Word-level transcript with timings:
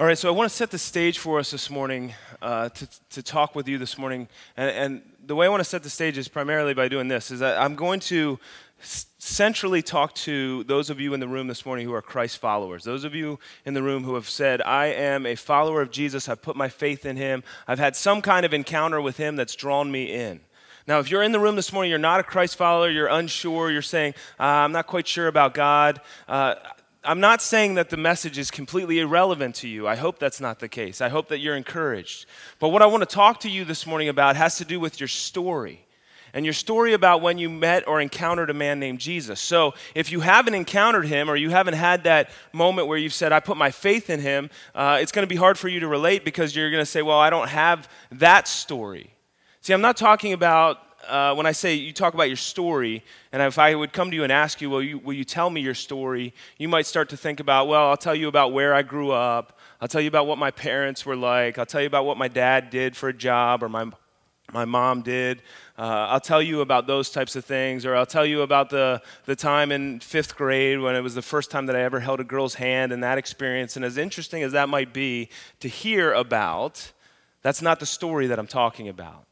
All 0.00 0.06
right, 0.06 0.16
so 0.16 0.28
I 0.28 0.32
want 0.32 0.48
to 0.48 0.56
set 0.56 0.70
the 0.70 0.78
stage 0.78 1.18
for 1.18 1.38
us 1.38 1.50
this 1.50 1.68
morning 1.68 2.14
uh, 2.40 2.70
to, 2.70 2.88
to 3.10 3.22
talk 3.22 3.54
with 3.54 3.68
you 3.68 3.76
this 3.76 3.98
morning. 3.98 4.28
And, 4.56 4.70
and, 4.70 5.02
the 5.26 5.36
way 5.36 5.44
I 5.44 5.50
want 5.50 5.60
to 5.60 5.68
set 5.68 5.82
the 5.82 5.90
stage 5.90 6.16
is 6.16 6.26
primarily 6.26 6.72
by 6.72 6.88
doing 6.88 7.06
this, 7.06 7.30
is 7.30 7.40
that 7.40 7.60
I'm 7.60 7.74
going 7.74 8.00
to 8.00 8.38
centrally 8.80 9.82
talk 9.82 10.14
to 10.14 10.64
those 10.64 10.88
of 10.88 11.00
you 11.00 11.12
in 11.12 11.20
the 11.20 11.28
room 11.28 11.48
this 11.48 11.66
morning 11.66 11.86
who 11.86 11.92
are 11.92 12.00
Christ 12.00 12.38
followers. 12.38 12.82
Those 12.82 13.04
of 13.04 13.14
you 13.14 13.38
in 13.66 13.74
the 13.74 13.82
room 13.82 14.04
who 14.04 14.14
have 14.14 14.26
said, 14.26 14.62
I 14.62 14.86
am 14.86 15.26
a 15.26 15.34
follower 15.34 15.82
of 15.82 15.90
Jesus, 15.90 16.30
I've 16.30 16.40
put 16.40 16.56
my 16.56 16.70
faith 16.70 17.04
in 17.04 17.18
him, 17.18 17.44
I've 17.68 17.78
had 17.78 17.94
some 17.94 18.22
kind 18.22 18.46
of 18.46 18.54
encounter 18.54 19.02
with 19.02 19.18
him 19.18 19.36
that's 19.36 19.54
drawn 19.54 19.92
me 19.92 20.10
in. 20.10 20.40
Now, 20.86 20.98
if 20.98 21.10
you're 21.10 21.22
in 21.22 21.32
the 21.32 21.38
room 21.38 21.56
this 21.56 21.74
morning, 21.74 21.90
you're 21.90 21.98
not 21.98 22.20
a 22.20 22.24
Christ 22.24 22.56
follower, 22.56 22.88
you're 22.88 23.06
unsure, 23.06 23.70
you're 23.70 23.82
saying, 23.82 24.14
uh, 24.40 24.44
I'm 24.44 24.72
not 24.72 24.86
quite 24.86 25.06
sure 25.06 25.28
about 25.28 25.52
God, 25.52 26.00
uh, 26.26 26.54
I'm 27.02 27.20
not 27.20 27.40
saying 27.40 27.76
that 27.76 27.88
the 27.88 27.96
message 27.96 28.36
is 28.36 28.50
completely 28.50 28.98
irrelevant 28.98 29.54
to 29.56 29.68
you. 29.68 29.88
I 29.88 29.96
hope 29.96 30.18
that's 30.18 30.40
not 30.40 30.58
the 30.58 30.68
case. 30.68 31.00
I 31.00 31.08
hope 31.08 31.28
that 31.28 31.38
you're 31.38 31.56
encouraged. 31.56 32.26
But 32.58 32.68
what 32.68 32.82
I 32.82 32.86
want 32.86 33.02
to 33.02 33.14
talk 33.14 33.40
to 33.40 33.48
you 33.48 33.64
this 33.64 33.86
morning 33.86 34.10
about 34.10 34.36
has 34.36 34.56
to 34.58 34.66
do 34.66 34.78
with 34.78 35.00
your 35.00 35.08
story 35.08 35.86
and 36.34 36.44
your 36.44 36.52
story 36.52 36.92
about 36.92 37.22
when 37.22 37.38
you 37.38 37.48
met 37.48 37.88
or 37.88 38.02
encountered 38.02 38.50
a 38.50 38.54
man 38.54 38.78
named 38.78 38.98
Jesus. 38.98 39.40
So, 39.40 39.72
if 39.94 40.12
you 40.12 40.20
haven't 40.20 40.54
encountered 40.54 41.06
him 41.06 41.30
or 41.30 41.36
you 41.36 41.50
haven't 41.50 41.74
had 41.74 42.04
that 42.04 42.30
moment 42.52 42.86
where 42.86 42.98
you've 42.98 43.14
said, 43.14 43.32
I 43.32 43.40
put 43.40 43.56
my 43.56 43.70
faith 43.70 44.10
in 44.10 44.20
him, 44.20 44.50
uh, 44.74 44.98
it's 45.00 45.10
going 45.10 45.24
to 45.24 45.28
be 45.28 45.36
hard 45.36 45.58
for 45.58 45.68
you 45.68 45.80
to 45.80 45.88
relate 45.88 46.24
because 46.24 46.54
you're 46.54 46.70
going 46.70 46.82
to 46.82 46.90
say, 46.90 47.02
Well, 47.02 47.18
I 47.18 47.30
don't 47.30 47.48
have 47.48 47.88
that 48.12 48.46
story. 48.46 49.14
See, 49.62 49.72
I'm 49.72 49.80
not 49.80 49.96
talking 49.96 50.32
about 50.32 50.78
uh, 51.08 51.34
when 51.34 51.46
I 51.46 51.52
say 51.52 51.74
you 51.74 51.92
talk 51.92 52.14
about 52.14 52.28
your 52.28 52.36
story, 52.36 53.02
and 53.32 53.42
if 53.42 53.58
I 53.58 53.74
would 53.74 53.92
come 53.92 54.10
to 54.10 54.16
you 54.16 54.22
and 54.22 54.32
ask 54.32 54.60
you, 54.60 54.70
will 54.70 54.82
you, 54.82 54.98
will 54.98 55.14
you 55.14 55.24
tell 55.24 55.50
me 55.50 55.60
your 55.60 55.74
story? 55.74 56.34
You 56.58 56.68
might 56.68 56.86
start 56.86 57.08
to 57.10 57.16
think 57.16 57.40
about, 57.40 57.68
well, 57.68 57.88
I'll 57.88 57.96
tell 57.96 58.14
you 58.14 58.28
about 58.28 58.52
where 58.52 58.74
I 58.74 58.82
grew 58.82 59.10
up. 59.10 59.58
I'll 59.80 59.88
tell 59.88 60.00
you 60.00 60.08
about 60.08 60.26
what 60.26 60.38
my 60.38 60.50
parents 60.50 61.06
were 61.06 61.16
like. 61.16 61.58
I'll 61.58 61.66
tell 61.66 61.80
you 61.80 61.86
about 61.86 62.04
what 62.04 62.18
my 62.18 62.28
dad 62.28 62.70
did 62.70 62.96
for 62.96 63.08
a 63.08 63.14
job 63.14 63.62
or 63.62 63.68
my, 63.68 63.90
my 64.52 64.64
mom 64.64 65.02
did. 65.02 65.42
Uh, 65.78 66.08
I'll 66.10 66.20
tell 66.20 66.42
you 66.42 66.60
about 66.60 66.86
those 66.86 67.10
types 67.10 67.36
of 67.36 67.44
things, 67.44 67.86
or 67.86 67.96
I'll 67.96 68.04
tell 68.04 68.26
you 68.26 68.42
about 68.42 68.68
the, 68.68 69.00
the 69.24 69.34
time 69.34 69.72
in 69.72 70.00
fifth 70.00 70.36
grade 70.36 70.80
when 70.80 70.94
it 70.94 71.00
was 71.00 71.14
the 71.14 71.22
first 71.22 71.50
time 71.50 71.66
that 71.66 71.76
I 71.76 71.82
ever 71.82 72.00
held 72.00 72.20
a 72.20 72.24
girl's 72.24 72.54
hand 72.54 72.92
and 72.92 73.02
that 73.02 73.16
experience. 73.16 73.76
And 73.76 73.84
as 73.84 73.96
interesting 73.96 74.42
as 74.42 74.52
that 74.52 74.68
might 74.68 74.92
be 74.92 75.30
to 75.60 75.68
hear 75.68 76.12
about, 76.12 76.92
that's 77.42 77.62
not 77.62 77.80
the 77.80 77.86
story 77.86 78.26
that 78.26 78.38
I'm 78.38 78.46
talking 78.46 78.88
about. 78.88 79.24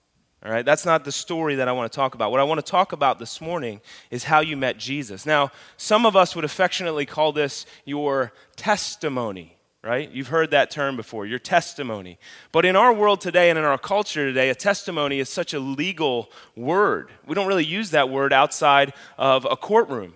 All 0.45 0.53
right, 0.53 0.65
that's 0.65 0.87
not 0.87 1.05
the 1.05 1.11
story 1.11 1.57
that 1.57 1.67
I 1.67 1.73
want 1.73 1.91
to 1.91 1.97
talk 1.97 2.15
about. 2.15 2.31
What 2.31 2.39
I 2.39 2.45
want 2.45 2.65
to 2.65 2.71
talk 2.71 2.93
about 2.93 3.19
this 3.19 3.41
morning 3.41 3.81
is 4.13 4.23
how 4.23 4.39
you 4.39 4.57
met 4.57 4.79
Jesus. 4.79 5.27
Now, 5.27 5.51
some 5.77 6.07
of 6.07 6.15
us 6.15 6.37
would 6.37 6.45
affectionately 6.45 7.07
call 7.07 7.33
this 7.33 7.67
your 7.85 8.33
testimony, 8.55 9.57
right? 9.83 10.09
You've 10.09 10.29
heard 10.29 10.53
that 10.53 10.71
term 10.71 10.97
before, 10.97 11.27
your 11.27 11.41
testimony. 11.41 12.21
But 12.53 12.65
in 12.65 12.77
our 12.77 12.93
world 12.93 13.21
today 13.21 13.51
and 13.51 13.59
in 13.59 13.65
our 13.65 13.79
culture 13.79 14.27
today, 14.27 14.49
a 14.49 14.55
testimony 14.55 15.19
is 15.19 15.29
such 15.29 15.55
a 15.55 15.59
legal 15.59 16.31
word. 16.55 17.11
We 17.27 17.35
don't 17.35 17.49
really 17.49 17.65
use 17.65 17.91
that 17.91 18.09
word 18.09 18.33
outside 18.33 18.93
of 19.17 19.45
a 19.45 19.57
courtroom 19.57 20.15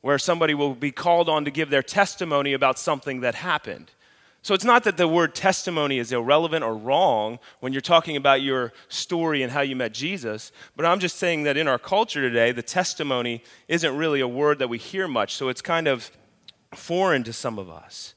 where 0.00 0.18
somebody 0.18 0.54
will 0.54 0.74
be 0.74 0.90
called 0.90 1.28
on 1.28 1.44
to 1.44 1.50
give 1.50 1.68
their 1.68 1.82
testimony 1.82 2.54
about 2.54 2.78
something 2.78 3.20
that 3.20 3.34
happened. 3.34 3.90
So 4.42 4.54
it's 4.54 4.64
not 4.64 4.84
that 4.84 4.96
the 4.96 5.06
word 5.06 5.34
testimony 5.34 5.98
is 5.98 6.12
irrelevant 6.12 6.64
or 6.64 6.74
wrong 6.74 7.38
when 7.60 7.72
you're 7.72 7.82
talking 7.82 8.16
about 8.16 8.40
your 8.40 8.72
story 8.88 9.42
and 9.42 9.52
how 9.52 9.60
you 9.60 9.76
met 9.76 9.92
Jesus, 9.92 10.50
but 10.76 10.86
I'm 10.86 10.98
just 10.98 11.16
saying 11.16 11.42
that 11.42 11.58
in 11.58 11.68
our 11.68 11.78
culture 11.78 12.22
today, 12.22 12.50
the 12.50 12.62
testimony 12.62 13.42
isn't 13.68 13.96
really 13.96 14.20
a 14.20 14.28
word 14.28 14.58
that 14.60 14.68
we 14.68 14.78
hear 14.78 15.06
much, 15.06 15.34
so 15.34 15.50
it's 15.50 15.60
kind 15.60 15.86
of 15.86 16.10
foreign 16.74 17.22
to 17.24 17.34
some 17.34 17.58
of 17.58 17.68
us. 17.68 18.14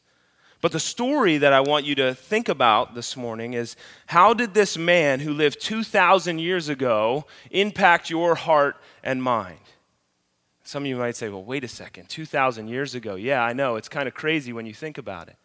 But 0.62 0.72
the 0.72 0.80
story 0.80 1.40
that 1.40 1.52
I 1.52 1.60
want 1.60 1.84
you 1.84 1.94
to 1.96 2.16
think 2.16 2.48
about 2.48 2.96
this 2.96 3.18
morning 3.18 3.54
is 3.54 3.76
how 4.06 4.34
did 4.34 4.54
this 4.54 4.78
man 4.78 5.20
who 5.20 5.34
lived 5.34 5.60
2,000 5.60 6.40
years 6.40 6.70
ago 6.70 7.26
impact 7.52 8.10
your 8.10 8.36
heart 8.36 8.78
and 9.04 9.22
mind? 9.22 9.60
Some 10.64 10.84
of 10.84 10.88
you 10.88 10.96
might 10.96 11.18
say, 11.18 11.28
well, 11.28 11.44
wait 11.44 11.66
a 11.66 11.68
second, 11.68 12.08
2,000 12.08 12.70
years 12.70 12.96
ago. 12.96 13.16
Yeah, 13.16 13.44
I 13.44 13.52
know, 13.52 13.76
it's 13.76 13.90
kind 13.90 14.08
of 14.08 14.14
crazy 14.14 14.54
when 14.54 14.66
you 14.66 14.74
think 14.74 14.98
about 14.98 15.28
it 15.28 15.36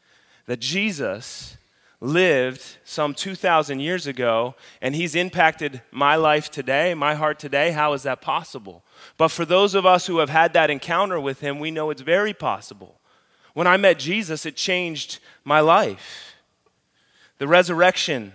that 0.48 0.60
Jesus 0.60 1.58
lived 2.00 2.78
some 2.82 3.12
2,000 3.12 3.80
years 3.80 4.06
ago 4.06 4.54
and 4.80 4.94
he's 4.94 5.14
impacted 5.14 5.82
my 5.90 6.16
life 6.16 6.50
today, 6.50 6.94
my 6.94 7.14
heart 7.14 7.38
today. 7.38 7.72
How 7.72 7.92
is 7.92 8.04
that 8.04 8.22
possible? 8.22 8.82
But 9.18 9.28
for 9.28 9.44
those 9.44 9.74
of 9.74 9.84
us 9.84 10.06
who 10.06 10.18
have 10.18 10.30
had 10.30 10.54
that 10.54 10.70
encounter 10.70 11.20
with 11.20 11.40
him, 11.40 11.58
we 11.58 11.70
know 11.70 11.90
it's 11.90 12.00
very 12.00 12.32
possible. 12.32 12.98
When 13.52 13.66
I 13.66 13.76
met 13.76 13.98
Jesus, 13.98 14.46
it 14.46 14.56
changed 14.56 15.18
my 15.44 15.60
life. 15.60 16.34
The 17.36 17.48
resurrection 17.48 18.32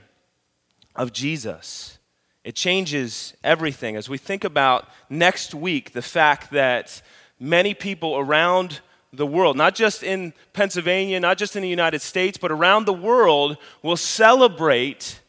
of 0.95 1.13
Jesus, 1.13 1.97
it 2.43 2.53
changes 2.53 3.33
everything. 3.43 3.95
As 3.95 4.07
we 4.07 4.19
think 4.19 4.43
about 4.43 4.87
next 5.09 5.55
week, 5.55 5.93
the 5.93 6.03
fact 6.03 6.51
that 6.51 7.01
many 7.39 7.73
people 7.73 8.15
around 8.19 8.81
the 9.13 9.27
world, 9.27 9.55
not 9.55 9.75
just 9.75 10.01
in 10.01 10.33
Pennsylvania, 10.53 11.19
not 11.19 11.37
just 11.37 11.55
in 11.55 11.61
the 11.61 11.69
United 11.69 12.01
States, 12.01 12.37
but 12.37 12.51
around 12.51 12.85
the 12.85 12.93
world, 12.93 13.57
will 13.83 13.95
celebrate 13.95 15.21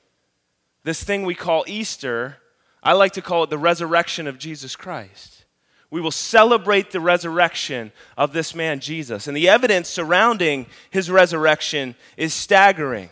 this 0.84 1.04
thing 1.04 1.24
we 1.24 1.34
call 1.34 1.64
Easter. 1.66 2.38
I 2.82 2.92
like 2.94 3.12
to 3.12 3.22
call 3.22 3.44
it 3.44 3.50
the 3.50 3.58
resurrection 3.58 4.26
of 4.26 4.38
Jesus 4.38 4.74
Christ. 4.74 5.44
We 5.90 6.00
will 6.00 6.10
celebrate 6.10 6.90
the 6.90 7.00
resurrection 7.00 7.92
of 8.16 8.32
this 8.32 8.54
man, 8.54 8.80
Jesus. 8.80 9.28
And 9.28 9.36
the 9.36 9.48
evidence 9.48 9.88
surrounding 9.88 10.66
his 10.90 11.10
resurrection 11.10 11.94
is 12.16 12.34
staggering. 12.34 13.10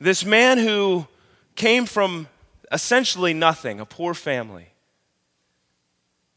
This 0.00 0.24
man 0.24 0.58
who 0.58 1.06
came 1.54 1.86
from 1.86 2.28
essentially 2.72 3.34
nothing, 3.34 3.80
a 3.80 3.86
poor 3.86 4.14
family, 4.14 4.68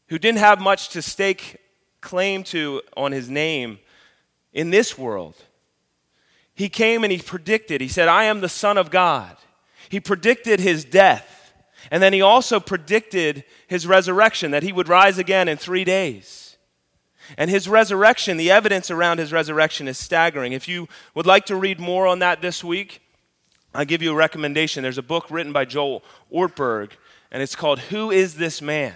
who 0.08 0.18
didn't 0.18 0.38
have 0.38 0.60
much 0.60 0.90
to 0.90 1.02
stake 1.02 1.58
claim 2.02 2.44
to 2.44 2.82
on 2.96 3.12
his 3.12 3.30
name 3.30 3.78
in 4.52 4.70
this 4.70 4.98
world. 4.98 5.36
He 6.54 6.68
came 6.68 7.02
and 7.02 7.10
he 7.10 7.18
predicted, 7.18 7.80
he 7.80 7.88
said, 7.88 8.08
I 8.08 8.24
am 8.24 8.40
the 8.40 8.48
Son 8.48 8.76
of 8.76 8.90
God. 8.90 9.36
He 9.88 10.00
predicted 10.00 10.60
his 10.60 10.84
death. 10.84 11.54
And 11.90 12.02
then 12.02 12.12
he 12.12 12.20
also 12.20 12.60
predicted 12.60 13.44
his 13.66 13.86
resurrection, 13.86 14.50
that 14.52 14.62
he 14.62 14.72
would 14.72 14.88
rise 14.88 15.18
again 15.18 15.48
in 15.48 15.56
three 15.56 15.84
days. 15.84 16.56
And 17.36 17.50
his 17.50 17.68
resurrection, 17.68 18.36
the 18.36 18.50
evidence 18.50 18.90
around 18.90 19.18
his 19.18 19.32
resurrection 19.32 19.88
is 19.88 19.98
staggering. 19.98 20.52
If 20.52 20.68
you 20.68 20.88
would 21.14 21.26
like 21.26 21.46
to 21.46 21.56
read 21.56 21.80
more 21.80 22.06
on 22.06 22.18
that 22.20 22.42
this 22.42 22.62
week, 22.62 23.00
I'll 23.74 23.84
give 23.84 24.02
you 24.02 24.12
a 24.12 24.14
recommendation. 24.14 24.82
There's 24.82 24.98
a 24.98 25.02
book 25.02 25.30
written 25.30 25.52
by 25.52 25.64
Joel 25.64 26.02
Ortberg, 26.32 26.92
and 27.30 27.42
it's 27.42 27.56
called 27.56 27.78
Who 27.78 28.10
is 28.10 28.34
This 28.36 28.60
Man? 28.60 28.94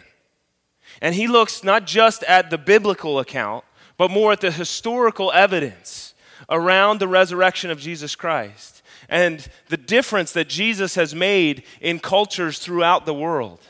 And 1.00 1.14
he 1.14 1.26
looks 1.26 1.62
not 1.62 1.86
just 1.86 2.22
at 2.24 2.50
the 2.50 2.58
biblical 2.58 3.18
account, 3.18 3.64
but 3.96 4.10
more 4.10 4.32
at 4.32 4.40
the 4.40 4.50
historical 4.50 5.32
evidence 5.32 6.14
around 6.48 7.00
the 7.00 7.08
resurrection 7.08 7.70
of 7.70 7.80
Jesus 7.80 8.14
Christ 8.14 8.82
and 9.08 9.46
the 9.68 9.76
difference 9.76 10.32
that 10.32 10.48
Jesus 10.48 10.94
has 10.94 11.14
made 11.14 11.62
in 11.80 11.98
cultures 11.98 12.58
throughout 12.58 13.06
the 13.06 13.14
world 13.14 13.60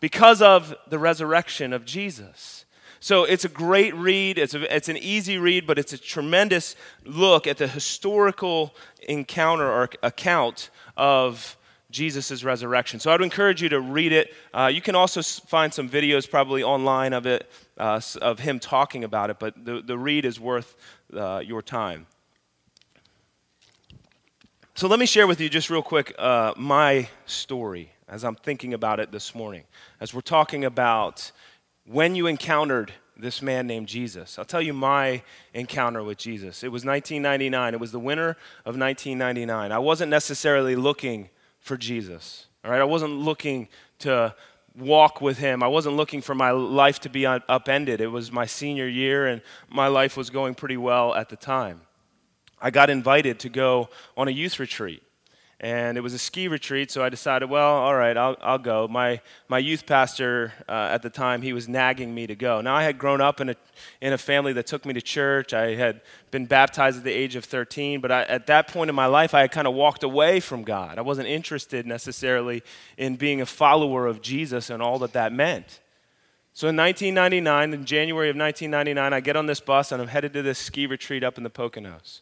because 0.00 0.42
of 0.42 0.74
the 0.88 0.98
resurrection 0.98 1.72
of 1.72 1.84
Jesus. 1.84 2.64
So 3.00 3.24
it's 3.24 3.44
a 3.44 3.48
great 3.48 3.94
read. 3.94 4.38
It's, 4.38 4.54
a, 4.54 4.74
it's 4.74 4.88
an 4.88 4.96
easy 4.96 5.38
read, 5.38 5.66
but 5.66 5.78
it's 5.78 5.92
a 5.92 5.98
tremendous 5.98 6.76
look 7.04 7.46
at 7.46 7.58
the 7.58 7.66
historical 7.66 8.74
encounter 9.08 9.68
or 9.68 9.88
account 10.02 10.70
of 10.96 11.56
Jesus' 11.92 12.42
resurrection. 12.42 12.98
So 12.98 13.12
I'd 13.12 13.20
encourage 13.20 13.62
you 13.62 13.68
to 13.68 13.80
read 13.80 14.12
it. 14.12 14.34
Uh, 14.52 14.70
you 14.72 14.80
can 14.80 14.94
also 14.94 15.22
find 15.22 15.72
some 15.72 15.88
videos 15.88 16.28
probably 16.28 16.62
online 16.62 17.12
of 17.12 17.26
it, 17.26 17.48
uh, 17.78 18.00
of 18.20 18.40
him 18.40 18.58
talking 18.58 19.04
about 19.04 19.30
it, 19.30 19.38
but 19.38 19.64
the, 19.64 19.82
the 19.82 19.96
read 19.96 20.24
is 20.24 20.40
worth 20.40 20.76
uh, 21.14 21.42
your 21.44 21.62
time. 21.62 22.06
So 24.74 24.88
let 24.88 24.98
me 24.98 25.06
share 25.06 25.26
with 25.26 25.40
you 25.40 25.48
just 25.48 25.68
real 25.68 25.82
quick 25.82 26.14
uh, 26.18 26.54
my 26.56 27.08
story 27.26 27.92
as 28.08 28.24
I'm 28.24 28.34
thinking 28.34 28.74
about 28.74 28.98
it 29.00 29.12
this 29.12 29.34
morning, 29.34 29.64
as 30.00 30.12
we're 30.14 30.22
talking 30.22 30.64
about 30.64 31.30
when 31.84 32.14
you 32.14 32.26
encountered 32.26 32.92
this 33.16 33.42
man 33.42 33.66
named 33.66 33.86
Jesus. 33.86 34.38
I'll 34.38 34.44
tell 34.44 34.62
you 34.62 34.72
my 34.72 35.22
encounter 35.54 36.02
with 36.02 36.18
Jesus. 36.18 36.64
It 36.64 36.68
was 36.68 36.84
1999. 36.84 37.74
It 37.74 37.80
was 37.80 37.92
the 37.92 37.98
winter 37.98 38.30
of 38.64 38.78
1999. 38.78 39.70
I 39.70 39.78
wasn't 39.78 40.10
necessarily 40.10 40.74
looking 40.74 41.28
for 41.62 41.76
Jesus. 41.78 42.46
All 42.64 42.70
right, 42.70 42.80
I 42.80 42.84
wasn't 42.84 43.14
looking 43.14 43.68
to 44.00 44.34
walk 44.76 45.20
with 45.20 45.38
him. 45.38 45.62
I 45.62 45.68
wasn't 45.68 45.96
looking 45.96 46.20
for 46.20 46.34
my 46.34 46.50
life 46.50 47.00
to 47.00 47.08
be 47.08 47.24
upended. 47.26 48.00
It 48.00 48.08
was 48.08 48.30
my 48.30 48.46
senior 48.46 48.86
year, 48.86 49.26
and 49.26 49.40
my 49.70 49.88
life 49.88 50.16
was 50.16 50.28
going 50.28 50.54
pretty 50.54 50.76
well 50.76 51.14
at 51.14 51.28
the 51.28 51.36
time. 51.36 51.82
I 52.60 52.70
got 52.70 52.90
invited 52.90 53.38
to 53.40 53.48
go 53.48 53.88
on 54.16 54.28
a 54.28 54.30
youth 54.30 54.60
retreat. 54.60 55.02
And 55.62 55.96
it 55.96 56.00
was 56.00 56.12
a 56.12 56.18
ski 56.18 56.48
retreat. 56.48 56.90
So 56.90 57.04
I 57.04 57.08
decided, 57.08 57.48
well, 57.48 57.76
all 57.76 57.94
right, 57.94 58.16
I'll, 58.16 58.36
I'll 58.42 58.58
go. 58.58 58.88
My, 58.88 59.20
my 59.46 59.58
youth 59.58 59.86
pastor 59.86 60.52
uh, 60.68 60.88
at 60.90 61.02
the 61.02 61.08
time, 61.08 61.40
he 61.40 61.52
was 61.52 61.68
nagging 61.68 62.12
me 62.12 62.26
to 62.26 62.34
go. 62.34 62.60
Now, 62.60 62.74
I 62.74 62.82
had 62.82 62.98
grown 62.98 63.20
up 63.20 63.40
in 63.40 63.50
a, 63.50 63.56
in 64.00 64.12
a 64.12 64.18
family 64.18 64.52
that 64.54 64.66
took 64.66 64.84
me 64.84 64.92
to 64.94 65.00
church. 65.00 65.54
I 65.54 65.76
had 65.76 66.00
been 66.32 66.46
baptized 66.46 66.98
at 66.98 67.04
the 67.04 67.12
age 67.12 67.36
of 67.36 67.44
13, 67.44 68.00
but 68.00 68.10
I, 68.10 68.22
at 68.24 68.48
that 68.48 68.66
point 68.66 68.90
in 68.90 68.96
my 68.96 69.06
life, 69.06 69.34
I 69.34 69.42
had 69.42 69.52
kind 69.52 69.68
of 69.68 69.74
walked 69.74 70.02
away 70.02 70.40
from 70.40 70.64
God. 70.64 70.98
I 70.98 71.02
wasn't 71.02 71.28
interested 71.28 71.86
necessarily 71.86 72.64
in 72.98 73.14
being 73.14 73.40
a 73.40 73.46
follower 73.46 74.08
of 74.08 74.20
Jesus 74.20 74.68
and 74.68 74.82
all 74.82 74.98
that 74.98 75.12
that 75.12 75.32
meant. 75.32 75.78
So 76.54 76.68
in 76.68 76.76
1999, 76.76 77.72
in 77.72 77.84
January 77.84 78.28
of 78.28 78.36
1999, 78.36 79.12
I 79.12 79.20
get 79.20 79.36
on 79.36 79.46
this 79.46 79.60
bus 79.60 79.92
and 79.92 80.02
I'm 80.02 80.08
headed 80.08 80.32
to 80.32 80.42
this 80.42 80.58
ski 80.58 80.86
retreat 80.86 81.22
up 81.22 81.38
in 81.38 81.44
the 81.44 81.50
Poconos. 81.50 82.20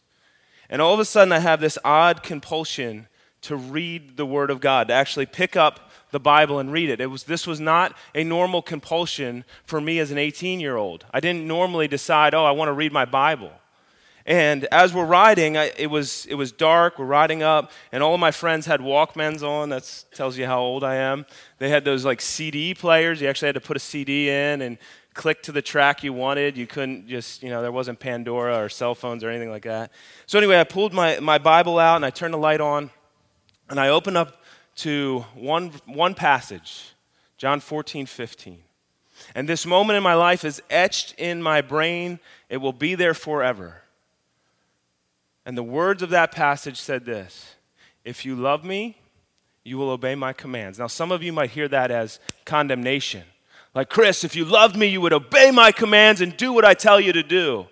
And 0.69 0.81
all 0.81 0.93
of 0.93 0.99
a 1.01 1.05
sudden, 1.05 1.33
I 1.33 1.39
have 1.39 1.59
this 1.59 1.77
odd 1.83 2.23
compulsion 2.23 3.07
to 3.41 3.55
read 3.55 4.17
the 4.17 4.25
Word 4.25 4.51
of 4.51 4.61
God, 4.61 4.87
to 4.89 4.93
actually 4.93 5.25
pick 5.25 5.55
up 5.55 5.91
the 6.11 6.19
Bible 6.19 6.59
and 6.59 6.71
read 6.71 6.89
it. 6.89 6.99
it 7.01 7.07
was, 7.07 7.23
this 7.23 7.47
was 7.47 7.59
not 7.59 7.95
a 8.13 8.23
normal 8.23 8.61
compulsion 8.61 9.45
for 9.63 9.81
me 9.81 9.99
as 9.99 10.11
an 10.11 10.17
18 10.17 10.59
year 10.59 10.75
old. 10.75 11.05
I 11.13 11.19
didn't 11.19 11.47
normally 11.47 11.87
decide, 11.87 12.33
oh, 12.33 12.45
I 12.45 12.51
want 12.51 12.69
to 12.69 12.73
read 12.73 12.91
my 12.91 13.05
Bible. 13.05 13.51
And 14.25 14.65
as 14.65 14.93
we're 14.93 15.05
riding, 15.05 15.57
I, 15.57 15.71
it, 15.77 15.87
was, 15.87 16.27
it 16.27 16.35
was 16.35 16.51
dark, 16.51 16.99
we're 16.99 17.05
riding 17.05 17.41
up, 17.41 17.71
and 17.91 18.03
all 18.03 18.13
of 18.13 18.19
my 18.19 18.29
friends 18.29 18.67
had 18.67 18.79
Walkmans 18.79 19.41
on. 19.41 19.69
That 19.69 20.05
tells 20.13 20.37
you 20.37 20.45
how 20.45 20.59
old 20.59 20.83
I 20.83 20.95
am. 20.95 21.25
They 21.57 21.69
had 21.69 21.85
those 21.85 22.05
like 22.05 22.21
CD 22.21 22.75
players. 22.75 23.19
You 23.19 23.29
actually 23.29 23.47
had 23.47 23.55
to 23.55 23.61
put 23.61 23.77
a 23.77 23.79
CD 23.79 24.29
in 24.29 24.61
and 24.61 24.77
click 25.15 25.41
to 25.43 25.51
the 25.51 25.61
track 25.61 26.03
you 26.03 26.13
wanted. 26.13 26.55
You 26.55 26.67
couldn't 26.67 27.07
just, 27.07 27.41
you 27.41 27.49
know, 27.49 27.63
there 27.63 27.71
wasn't 27.71 27.99
Pandora 27.99 28.63
or 28.63 28.69
cell 28.69 28.93
phones 28.93 29.23
or 29.23 29.29
anything 29.29 29.49
like 29.49 29.63
that. 29.63 29.91
So, 30.27 30.37
anyway, 30.37 30.59
I 30.59 30.65
pulled 30.65 30.93
my, 30.93 31.19
my 31.19 31.39
Bible 31.39 31.79
out 31.79 31.95
and 31.95 32.05
I 32.05 32.11
turned 32.11 32.35
the 32.35 32.37
light 32.37 32.61
on 32.61 32.91
and 33.71 33.79
I 33.79 33.87
open 33.87 34.17
up 34.17 34.43
to 34.75 35.25
one, 35.33 35.71
one 35.85 36.13
passage, 36.13 36.93
John 37.37 37.61
14, 37.61 38.05
15. 38.05 38.59
And 39.33 39.47
this 39.47 39.65
moment 39.65 39.95
in 39.95 40.03
my 40.03 40.13
life 40.13 40.43
is 40.43 40.61
etched 40.69 41.15
in 41.17 41.41
my 41.41 41.61
brain, 41.61 42.19
it 42.49 42.57
will 42.57 42.73
be 42.73 42.95
there 42.95 43.13
forever. 43.13 43.81
And 45.45 45.57
the 45.57 45.63
words 45.63 46.03
of 46.03 46.09
that 46.09 46.31
passage 46.33 46.79
said 46.79 47.05
this 47.05 47.55
If 48.03 48.25
you 48.25 48.35
love 48.35 48.65
me, 48.65 48.97
you 49.63 49.77
will 49.77 49.89
obey 49.89 50.15
my 50.15 50.33
commands. 50.33 50.77
Now, 50.77 50.87
some 50.87 51.11
of 51.11 51.23
you 51.23 51.31
might 51.31 51.51
hear 51.51 51.69
that 51.69 51.91
as 51.91 52.19
condemnation. 52.45 53.23
Like, 53.73 53.89
Chris, 53.89 54.25
if 54.25 54.35
you 54.35 54.43
loved 54.43 54.75
me, 54.75 54.87
you 54.87 54.99
would 54.99 55.13
obey 55.13 55.49
my 55.49 55.71
commands 55.71 56.19
and 56.19 56.35
do 56.35 56.51
what 56.51 56.65
I 56.65 56.73
tell 56.73 56.99
you 56.99 57.13
to 57.13 57.23
do. 57.23 57.67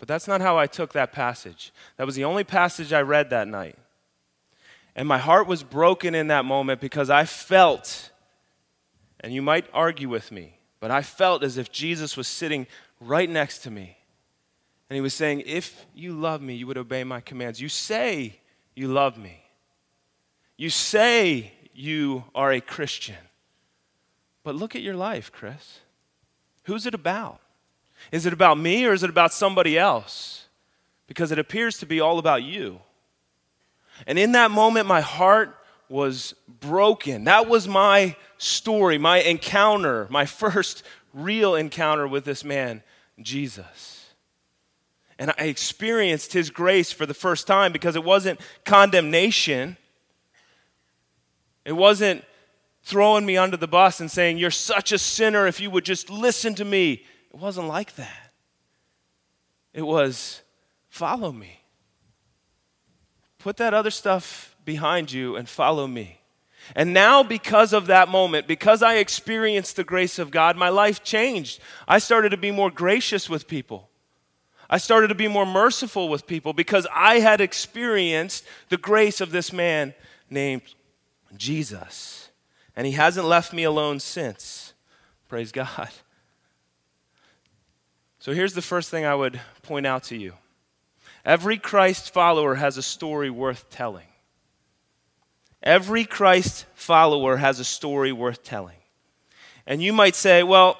But 0.00 0.08
that's 0.08 0.26
not 0.26 0.40
how 0.40 0.58
I 0.58 0.66
took 0.66 0.92
that 0.94 1.12
passage. 1.12 1.72
That 1.96 2.06
was 2.06 2.16
the 2.16 2.24
only 2.24 2.42
passage 2.42 2.92
I 2.92 3.02
read 3.02 3.30
that 3.30 3.46
night. 3.46 3.78
And 4.96 5.08
my 5.08 5.18
heart 5.18 5.46
was 5.46 5.62
broken 5.62 6.14
in 6.14 6.28
that 6.28 6.44
moment 6.44 6.80
because 6.80 7.10
I 7.10 7.24
felt, 7.24 8.10
and 9.20 9.32
you 9.32 9.42
might 9.42 9.66
argue 9.72 10.08
with 10.08 10.30
me, 10.30 10.58
but 10.80 10.90
I 10.90 11.02
felt 11.02 11.42
as 11.42 11.58
if 11.58 11.72
Jesus 11.72 12.16
was 12.16 12.28
sitting 12.28 12.66
right 13.00 13.28
next 13.28 13.58
to 13.60 13.70
me. 13.70 13.96
And 14.88 14.94
he 14.94 15.00
was 15.00 15.14
saying, 15.14 15.42
If 15.46 15.86
you 15.94 16.12
love 16.12 16.40
me, 16.42 16.54
you 16.54 16.66
would 16.66 16.78
obey 16.78 17.04
my 17.04 17.20
commands. 17.20 17.60
You 17.60 17.68
say 17.68 18.38
you 18.74 18.88
love 18.88 19.18
me. 19.18 19.42
You 20.56 20.70
say 20.70 21.52
you 21.74 22.24
are 22.34 22.52
a 22.52 22.60
Christian. 22.60 23.16
But 24.44 24.54
look 24.54 24.76
at 24.76 24.82
your 24.82 24.94
life, 24.94 25.32
Chris. 25.32 25.80
Who's 26.64 26.86
it 26.86 26.94
about? 26.94 27.40
Is 28.12 28.26
it 28.26 28.32
about 28.32 28.58
me 28.58 28.84
or 28.84 28.92
is 28.92 29.02
it 29.02 29.10
about 29.10 29.32
somebody 29.32 29.78
else? 29.78 30.46
Because 31.06 31.32
it 31.32 31.38
appears 31.38 31.78
to 31.78 31.86
be 31.86 32.00
all 32.00 32.18
about 32.18 32.42
you. 32.42 32.80
And 34.06 34.18
in 34.18 34.32
that 34.32 34.50
moment, 34.50 34.86
my 34.86 35.00
heart 35.00 35.56
was 35.88 36.34
broken. 36.60 37.24
That 37.24 37.48
was 37.48 37.68
my 37.68 38.16
story, 38.38 38.98
my 38.98 39.18
encounter, 39.18 40.06
my 40.10 40.26
first 40.26 40.82
real 41.12 41.54
encounter 41.54 42.06
with 42.06 42.24
this 42.24 42.44
man, 42.44 42.82
Jesus. 43.20 44.06
And 45.18 45.30
I 45.38 45.44
experienced 45.44 46.32
his 46.32 46.50
grace 46.50 46.90
for 46.90 47.06
the 47.06 47.14
first 47.14 47.46
time 47.46 47.72
because 47.72 47.94
it 47.94 48.02
wasn't 48.02 48.40
condemnation. 48.64 49.76
It 51.64 51.72
wasn't 51.72 52.24
throwing 52.82 53.24
me 53.24 53.36
under 53.36 53.56
the 53.56 53.68
bus 53.68 54.00
and 54.00 54.10
saying, 54.10 54.38
You're 54.38 54.50
such 54.50 54.90
a 54.90 54.98
sinner 54.98 55.46
if 55.46 55.60
you 55.60 55.70
would 55.70 55.84
just 55.84 56.10
listen 56.10 56.54
to 56.56 56.64
me. 56.64 57.04
It 57.32 57.36
wasn't 57.36 57.68
like 57.68 57.94
that. 57.96 58.32
It 59.72 59.82
was, 59.82 60.42
Follow 60.88 61.32
me. 61.32 61.63
Put 63.44 63.58
that 63.58 63.74
other 63.74 63.90
stuff 63.90 64.56
behind 64.64 65.12
you 65.12 65.36
and 65.36 65.46
follow 65.46 65.86
me. 65.86 66.22
And 66.74 66.94
now, 66.94 67.22
because 67.22 67.74
of 67.74 67.88
that 67.88 68.08
moment, 68.08 68.46
because 68.46 68.82
I 68.82 68.94
experienced 68.94 69.76
the 69.76 69.84
grace 69.84 70.18
of 70.18 70.30
God, 70.30 70.56
my 70.56 70.70
life 70.70 71.04
changed. 71.04 71.60
I 71.86 71.98
started 71.98 72.30
to 72.30 72.38
be 72.38 72.50
more 72.50 72.70
gracious 72.70 73.28
with 73.28 73.46
people. 73.46 73.90
I 74.70 74.78
started 74.78 75.08
to 75.08 75.14
be 75.14 75.28
more 75.28 75.44
merciful 75.44 76.08
with 76.08 76.26
people 76.26 76.54
because 76.54 76.86
I 76.90 77.18
had 77.18 77.42
experienced 77.42 78.46
the 78.70 78.78
grace 78.78 79.20
of 79.20 79.30
this 79.30 79.52
man 79.52 79.92
named 80.30 80.62
Jesus. 81.36 82.30
And 82.74 82.86
he 82.86 82.94
hasn't 82.94 83.26
left 83.26 83.52
me 83.52 83.64
alone 83.64 84.00
since. 84.00 84.72
Praise 85.28 85.52
God. 85.52 85.90
So 88.20 88.32
here's 88.32 88.54
the 88.54 88.62
first 88.62 88.88
thing 88.88 89.04
I 89.04 89.14
would 89.14 89.38
point 89.60 89.86
out 89.86 90.04
to 90.04 90.16
you 90.16 90.32
Every 91.24 91.58
Christ 91.58 92.12
follower 92.12 92.56
has 92.56 92.76
a 92.76 92.82
story 92.82 93.30
worth 93.30 93.70
telling. 93.70 94.06
Every 95.62 96.04
Christ 96.04 96.66
follower 96.74 97.36
has 97.36 97.58
a 97.58 97.64
story 97.64 98.12
worth 98.12 98.44
telling. 98.44 98.76
And 99.66 99.82
you 99.82 99.92
might 99.92 100.14
say, 100.14 100.42
well, 100.42 100.78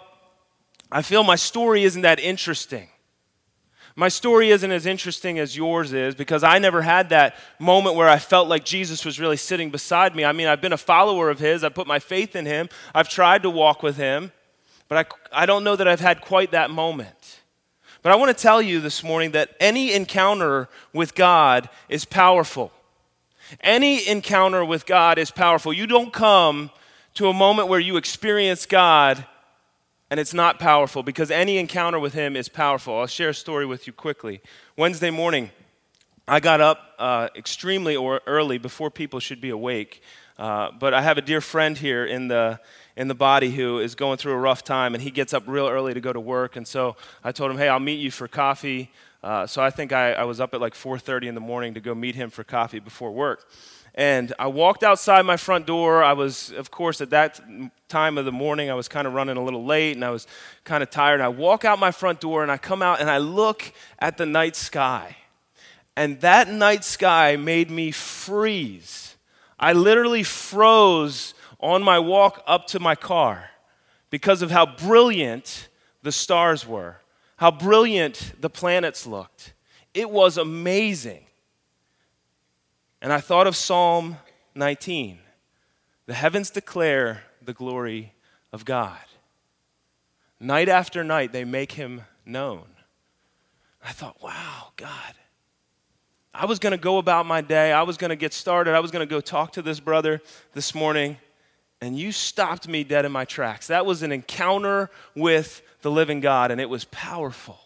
I 0.93 1.01
feel 1.01 1.25
my 1.25 1.37
story 1.37 1.85
isn't 1.85 2.03
that 2.03 2.21
interesting. 2.21 2.89
My 3.97 4.09
story 4.09 4.51
isn't 4.51 4.71
as 4.71 4.87
interesting 4.87 5.39
as 5.39 5.57
yours 5.57 5.93
is 5.93 6.15
because 6.15 6.43
I 6.43 6.59
never 6.59 6.83
had 6.83 7.11
that 7.11 7.37
moment 7.61 7.95
where 7.95 8.09
I 8.09 8.19
felt 8.19 8.49
like 8.49 8.65
Jesus 8.65 9.05
was 9.05 9.21
really 9.21 9.37
sitting 9.37 9.71
beside 9.71 10.17
me. 10.17 10.25
I 10.25 10.33
mean, 10.33 10.49
I've 10.49 10.61
been 10.61 10.73
a 10.73 10.77
follower 10.77 11.31
of 11.31 11.39
His, 11.39 11.63
I've 11.63 11.75
put 11.75 11.87
my 11.87 12.01
faith 12.01 12.35
in 12.35 12.45
Him, 12.45 12.69
I've 12.95 13.09
tried 13.09 13.45
to 13.45 13.51
walk 13.51 13.83
with 13.83 13.97
Him, 13.97 14.33
but 14.89 15.17
I, 15.33 15.43
I 15.43 15.47
don't 15.47 15.63
know 15.63 15.77
that 15.77 15.87
I've 15.87 16.01
had 16.01 16.21
quite 16.21 16.51
that 16.51 16.71
moment. 16.71 17.41
But 18.05 18.13
I 18.13 18.17
want 18.17 18.37
to 18.37 18.43
tell 18.43 18.61
you 18.61 18.81
this 18.81 19.03
morning 19.03 19.31
that 19.31 19.57
any 19.59 19.95
encounter 19.95 20.69
with 20.93 21.15
God 21.15 21.71
is 21.89 22.05
powerful. 22.05 22.71
Any 23.63 24.07
encounter 24.07 24.63
with 24.63 24.85
God 24.85 25.17
is 25.17 25.31
powerful. 25.31 25.73
You 25.73 25.87
don't 25.87 26.13
come 26.13 26.71
to 27.15 27.29
a 27.29 27.33
moment 27.33 27.69
where 27.69 27.81
you 27.81 27.97
experience 27.97 28.67
God 28.67 29.25
and 30.11 30.21
it's 30.21 30.35
not 30.35 30.59
powerful 30.59 31.03
because 31.03 31.31
any 31.31 31.57
encounter 31.57 31.99
with 31.99 32.13
Him 32.13 32.37
is 32.37 32.47
powerful. 32.47 32.99
I'll 32.99 33.07
share 33.07 33.31
a 33.31 33.35
story 33.35 33.65
with 33.65 33.87
you 33.87 33.95
quickly. 33.95 34.43
Wednesday 34.77 35.11
morning, 35.11 35.51
I 36.29 36.41
got 36.41 36.61
up 36.61 36.81
uh, 36.99 37.29
extremely 37.35 37.97
early 37.97 38.59
before 38.59 38.91
people 38.91 39.19
should 39.19 39.41
be 39.41 39.49
awake. 39.49 40.03
Uh, 40.39 40.73
but 40.79 40.93
I 40.93 41.01
have 41.01 41.17
a 41.17 41.23
dear 41.23 41.41
friend 41.41 41.79
here 41.79 42.05
in 42.05 42.29
the 42.29 42.61
in 42.97 43.09
the 43.09 43.15
body 43.15 43.51
who 43.51 43.79
is 43.79 43.95
going 43.95 44.19
through 44.19 44.33
a 44.33 44.39
rough 44.39 44.63
time, 44.63 44.95
and 44.95 45.03
he 45.03 45.11
gets 45.11 45.35
up 45.35 45.43
real 45.47 45.69
early 45.69 45.95
to 45.95 46.01
go 46.01 46.13
to 46.13 46.21
work. 46.21 46.57
And 46.57 46.67
so 46.67 46.97
I 47.23 47.33
told 47.33 47.51
him, 47.51 47.59
"Hey, 47.59 47.69
I'll 47.69 47.81
meet 47.81 48.01
you 48.01 48.11
for 48.11 48.29
coffee." 48.29 48.91
Uh, 49.23 49.47
so 49.47 49.63
I 49.63 49.71
think 49.71 49.93
I, 49.93 50.13
I 50.13 50.25
was 50.25 50.41
up 50.41 50.55
at 50.55 50.61
like 50.61 50.75
4:30 50.75 51.29
in 51.29 51.35
the 51.35 51.41
morning 51.41 51.75
to 51.75 51.81
go 51.81 51.95
meet 51.95 52.15
him 52.15 52.31
for 52.31 52.45
coffee 52.45 52.79
before 52.79 53.11
work. 53.11 53.49
And 53.95 54.33
I 54.41 54.49
walked 54.49 54.83
outside 54.83 55.23
my 55.23 55.37
front 55.37 55.67
door. 55.67 56.03
I 56.03 56.15
was, 56.15 56.51
of 56.51 56.71
course, 56.71 57.01
at 57.01 57.11
that 57.11 57.41
time 57.89 58.19
of 58.19 58.25
the 58.25 58.33
morning, 58.33 58.69
I 58.69 58.75
was 58.75 58.89
kind 58.89 59.07
of 59.07 59.15
running 59.15 59.37
a 59.37 59.45
little 59.45 59.65
late 59.65 59.95
and 59.95 60.05
I 60.05 60.11
was 60.11 60.27
kind 60.65 60.83
of 60.83 60.91
tired. 60.91 61.15
And 61.15 61.23
I 61.23 61.29
walk 61.29 61.65
out 61.65 61.79
my 61.79 61.93
front 61.93 62.21
door 62.21 62.43
and 62.43 62.51
I 62.51 62.57
come 62.57 62.83
out 62.83 63.01
and 63.01 63.09
I 63.09 63.19
look 63.19 63.73
at 64.01 64.17
the 64.17 64.27
night 64.27 64.57
sky. 64.57 65.17
And 65.97 66.21
that 66.23 66.49
night 66.49 66.83
sky 66.83 67.37
made 67.37 67.71
me 67.71 67.93
freeze. 67.93 69.15
I 69.61 69.73
literally 69.75 70.25
froze 70.25 71.35
on 71.65 71.83
my 71.83 71.99
walk 71.99 72.43
up 72.47 72.67
to 72.67 72.79
my 72.79 72.95
car 72.95 73.49
because 74.11 74.43
of 74.43 74.51
how 74.51 74.67
brilliant 74.67 75.71
the 76.03 76.13
stars 76.13 76.67
were, 76.67 76.99
how 77.39 77.51
brilliant 77.51 78.35
the 78.39 78.51
planets 78.51 79.07
looked. 79.07 79.55
It 79.95 80.11
was 80.11 80.37
amazing. 80.37 81.25
And 83.01 83.13
I 83.13 83.21
thought 83.21 83.47
of 83.47 83.57
Psalm 83.57 84.19
19 84.55 85.19
the 86.07 86.13
heavens 86.13 86.51
declare 86.51 87.23
the 87.41 87.55
glory 87.55 88.13
of 88.53 88.67
God. 88.67 88.99
Night 90.39 90.69
after 90.69 91.03
night, 91.03 91.33
they 91.33 91.47
make 91.47 91.73
him 91.73 92.03
known. 92.27 92.67
I 93.83 93.93
thought, 93.93 94.23
wow, 94.23 94.73
God. 94.77 95.15
I 96.35 96.45
was 96.45 96.59
going 96.59 96.73
to 96.73 96.77
go 96.77 96.99
about 96.99 97.25
my 97.25 97.41
day. 97.41 97.73
I 97.73 97.85
was 97.85 97.97
going 97.97 98.11
to 98.11 98.17
get 98.17 98.35
started. 98.35 98.75
I 98.75 98.81
was 98.81 98.91
going 98.91 99.07
to 99.07 99.11
go 99.11 99.23
talk 99.23 99.53
to 99.53 99.63
this 99.63 99.81
brother 99.81 100.21
this 100.53 100.75
morning 100.75 101.17
and 101.85 101.99
you 101.99 102.13
stopped 102.13 102.67
me 102.67 102.83
dead 102.83 103.05
in 103.05 103.13
my 103.13 103.25
tracks. 103.25 103.67
That 103.67 103.85
was 103.85 104.03
an 104.03 104.11
encounter 104.11 104.91
with 105.15 105.61
the 105.83 105.91
living 105.91 106.21
God, 106.21 106.51
and 106.51 106.61
it 106.61 106.71
was 106.71 106.87
powerful. 106.87 107.59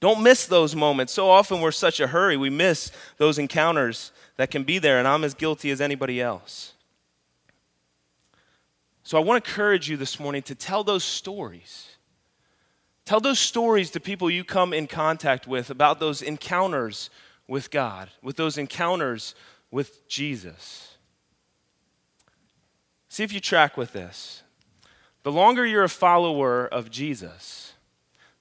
Don't 0.00 0.22
miss 0.22 0.46
those 0.46 0.74
moments. 0.74 1.12
So 1.12 1.30
often 1.30 1.60
we're 1.60 1.70
such 1.70 2.00
a 2.00 2.08
hurry, 2.08 2.36
we 2.36 2.50
miss 2.50 2.90
those 3.18 3.38
encounters 3.38 4.10
that 4.36 4.50
can 4.50 4.64
be 4.64 4.78
there, 4.78 4.98
and 4.98 5.06
I'm 5.06 5.22
as 5.22 5.34
guilty 5.34 5.70
as 5.70 5.80
anybody 5.80 6.20
else. 6.20 6.72
So 9.04 9.16
I 9.16 9.20
want 9.22 9.44
to 9.44 9.50
encourage 9.50 9.88
you 9.88 9.96
this 9.96 10.18
morning 10.18 10.42
to 10.42 10.54
tell 10.54 10.82
those 10.82 11.04
stories. 11.04 11.88
Tell 13.04 13.20
those 13.20 13.38
stories 13.38 13.90
to 13.90 14.00
people 14.00 14.30
you 14.30 14.44
come 14.44 14.72
in 14.72 14.86
contact 14.86 15.46
with 15.46 15.70
about 15.70 16.00
those 16.00 16.22
encounters 16.22 17.10
with 17.46 17.70
God, 17.70 18.10
with 18.22 18.36
those 18.36 18.58
encounters 18.58 19.34
with 19.70 20.08
Jesus. 20.08 20.89
See 23.10 23.24
if 23.24 23.32
you 23.32 23.40
track 23.40 23.76
with 23.76 23.92
this. 23.92 24.44
The 25.24 25.32
longer 25.32 25.66
you're 25.66 25.82
a 25.82 25.88
follower 25.88 26.64
of 26.66 26.92
Jesus, 26.92 27.72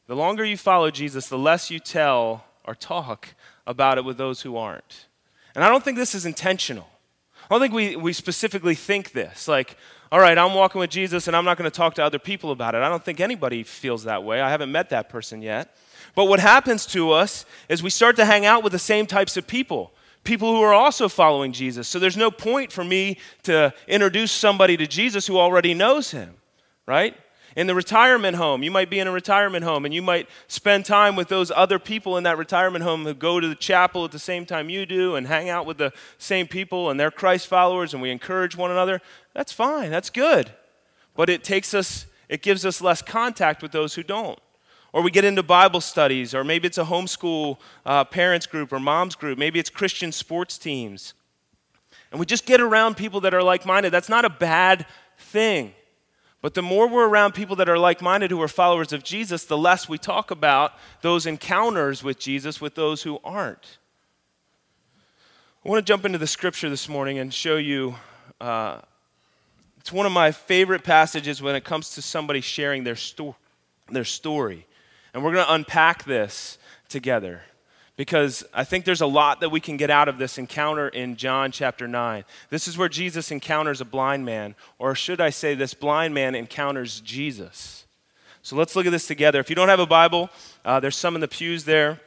the 0.05 0.15
longer 0.15 0.45
you 0.45 0.57
follow 0.57 0.91
Jesus, 0.91 1.27
the 1.27 1.39
less 1.39 1.71
you 1.71 1.79
tell 1.79 2.45
or 2.63 2.75
talk 2.75 3.29
about 3.65 3.97
it 3.97 4.05
with 4.05 4.17
those 4.17 4.43
who 4.43 4.57
aren't. 4.57 5.07
And 5.55 5.63
I 5.63 5.69
don't 5.69 5.83
think 5.83 5.97
this 5.97 6.13
is 6.13 6.23
intentional. 6.23 6.87
I 7.43 7.47
don't 7.49 7.61
think 7.61 7.73
we, 7.73 7.95
we 7.95 8.13
specifically 8.13 8.75
think 8.75 9.11
this. 9.11 9.47
Like, 9.47 9.75
all 10.11 10.19
right, 10.19 10.37
I'm 10.37 10.53
walking 10.53 10.79
with 10.79 10.91
Jesus 10.91 11.27
and 11.27 11.35
I'm 11.35 11.45
not 11.45 11.57
going 11.57 11.69
to 11.69 11.75
talk 11.75 11.95
to 11.95 12.03
other 12.03 12.19
people 12.19 12.51
about 12.51 12.75
it. 12.75 12.83
I 12.83 12.89
don't 12.89 13.03
think 13.03 13.19
anybody 13.19 13.63
feels 13.63 14.03
that 14.03 14.23
way. 14.23 14.39
I 14.39 14.51
haven't 14.51 14.71
met 14.71 14.91
that 14.91 15.09
person 15.09 15.41
yet. 15.41 15.75
But 16.13 16.25
what 16.25 16.39
happens 16.39 16.85
to 16.87 17.11
us 17.11 17.43
is 17.69 17.81
we 17.81 17.89
start 17.89 18.17
to 18.17 18.25
hang 18.25 18.45
out 18.45 18.63
with 18.63 18.71
the 18.71 18.79
same 18.79 19.07
types 19.07 19.35
of 19.35 19.47
people 19.47 19.93
people 20.23 20.55
who 20.55 20.61
are 20.61 20.73
also 20.73 21.07
following 21.07 21.51
Jesus. 21.51 21.87
So 21.87 21.99
there's 21.99 22.17
no 22.17 22.31
point 22.31 22.71
for 22.71 22.83
me 22.83 23.17
to 23.43 23.73
introduce 23.87 24.31
somebody 24.31 24.77
to 24.77 24.87
Jesus 24.87 25.25
who 25.27 25.37
already 25.37 25.73
knows 25.73 26.11
him, 26.11 26.35
right? 26.85 27.15
In 27.55 27.67
the 27.67 27.75
retirement 27.75 28.37
home, 28.37 28.61
you 28.61 28.71
might 28.71 28.89
be 28.89 28.99
in 28.99 29.07
a 29.07 29.11
retirement 29.11 29.63
home 29.63 29.85
and 29.85 29.93
you 29.93 30.01
might 30.01 30.29
spend 30.47 30.85
time 30.85 31.15
with 31.15 31.29
those 31.29 31.51
other 31.51 31.79
people 31.79 32.15
in 32.17 32.23
that 32.23 32.37
retirement 32.37 32.83
home 32.83 33.03
who 33.03 33.13
go 33.13 33.39
to 33.39 33.47
the 33.47 33.55
chapel 33.55 34.05
at 34.05 34.11
the 34.11 34.19
same 34.19 34.45
time 34.45 34.69
you 34.69 34.85
do 34.85 35.15
and 35.15 35.27
hang 35.27 35.49
out 35.49 35.65
with 35.65 35.77
the 35.77 35.91
same 36.17 36.47
people 36.47 36.89
and 36.89 36.99
they're 36.99 37.11
Christ 37.11 37.47
followers 37.47 37.93
and 37.93 38.01
we 38.01 38.11
encourage 38.11 38.55
one 38.55 38.71
another. 38.71 39.01
That's 39.33 39.51
fine, 39.51 39.89
that's 39.89 40.09
good. 40.09 40.51
But 41.15 41.29
it 41.29 41.43
takes 41.43 41.73
us, 41.73 42.05
it 42.29 42.41
gives 42.41 42.65
us 42.65 42.81
less 42.81 43.01
contact 43.01 43.61
with 43.61 43.71
those 43.71 43.95
who 43.95 44.03
don't. 44.03 44.39
Or 44.91 45.03
we 45.03 45.11
get 45.11 45.23
into 45.23 45.43
Bible 45.43 45.81
studies, 45.81 46.33
or 46.33 46.43
maybe 46.43 46.67
it's 46.67 46.79
a 46.79 46.83
homeschool 46.83 47.57
uh, 47.85 48.05
parents 48.05 48.47
group 48.47 48.73
or 48.73 48.79
moms 48.79 49.15
group. 49.15 49.37
Maybe 49.37 49.59
it's 49.59 49.69
Christian 49.69 50.11
sports 50.11 50.57
teams. 50.57 51.13
And 52.11 52.19
we 52.19 52.25
just 52.25 52.45
get 52.45 52.59
around 52.59 52.97
people 52.97 53.21
that 53.21 53.33
are 53.33 53.43
like 53.43 53.65
minded. 53.65 53.91
That's 53.91 54.09
not 54.09 54.25
a 54.25 54.29
bad 54.29 54.87
thing. 55.17 55.73
But 56.41 56.53
the 56.53 56.61
more 56.61 56.87
we're 56.87 57.07
around 57.07 57.33
people 57.33 57.57
that 57.57 57.67
are 57.69 57.77
like 57.77 58.01
minded 58.01 58.31
who 58.31 58.41
are 58.41 58.47
followers 58.47 58.93
of 58.93 59.03
Jesus, 59.03 59.45
the 59.45 59.57
less 59.57 59.89
we 59.89 59.97
talk 59.97 60.31
about 60.31 60.73
those 61.01 61.25
encounters 61.25 62.03
with 62.03 62.17
Jesus 62.17 62.61
with 62.61 62.75
those 62.75 63.03
who 63.03 63.19
aren't. 63.23 63.77
I 65.65 65.69
want 65.69 65.85
to 65.85 65.87
jump 65.87 66.05
into 66.05 66.17
the 66.17 66.27
scripture 66.27 66.69
this 66.69 66.87
morning 66.87 67.19
and 67.19 67.33
show 67.33 67.57
you. 67.57 67.95
Uh, 68.39 68.79
it's 69.77 69.91
one 69.91 70.05
of 70.05 70.13
my 70.13 70.31
favorite 70.31 70.83
passages 70.83 71.41
when 71.41 71.55
it 71.55 71.65
comes 71.65 71.95
to 71.95 72.01
somebody 72.01 72.39
sharing 72.39 72.85
their, 72.85 72.95
sto- 72.95 73.35
their 73.89 74.05
story. 74.05 74.65
And 75.13 75.23
we're 75.23 75.33
going 75.33 75.45
to 75.45 75.53
unpack 75.53 76.03
this 76.03 76.57
together 76.87 77.41
because 77.99 78.45
I 78.53 78.63
think 78.63 78.85
there's 78.85 79.01
a 79.01 79.07
lot 79.07 79.41
that 79.41 79.49
we 79.49 79.59
can 79.59 79.75
get 79.75 79.89
out 79.89 80.07
of 80.07 80.17
this 80.17 80.37
encounter 80.37 80.87
in 80.87 81.17
John 81.17 81.51
chapter 81.51 81.85
9. 81.85 82.23
This 82.49 82.65
is 82.65 82.77
where 82.77 82.87
Jesus 82.87 83.29
encounters 83.29 83.81
a 83.81 83.85
blind 83.85 84.25
man, 84.25 84.55
or 84.77 84.95
should 84.95 85.19
I 85.19 85.31
say, 85.31 85.53
this 85.53 85.73
blind 85.73 86.13
man 86.13 86.33
encounters 86.33 87.01
Jesus. 87.01 87.85
So 88.41 88.55
let's 88.55 88.75
look 88.75 88.85
at 88.85 88.91
this 88.91 89.05
together. 89.05 89.41
If 89.41 89.49
you 89.49 89.55
don't 89.55 89.67
have 89.67 89.81
a 89.81 89.85
Bible, 89.85 90.29
uh, 90.63 90.79
there's 90.79 90.95
some 90.95 91.13
in 91.15 91.19
the 91.19 91.27
pews 91.27 91.65
there. 91.65 91.99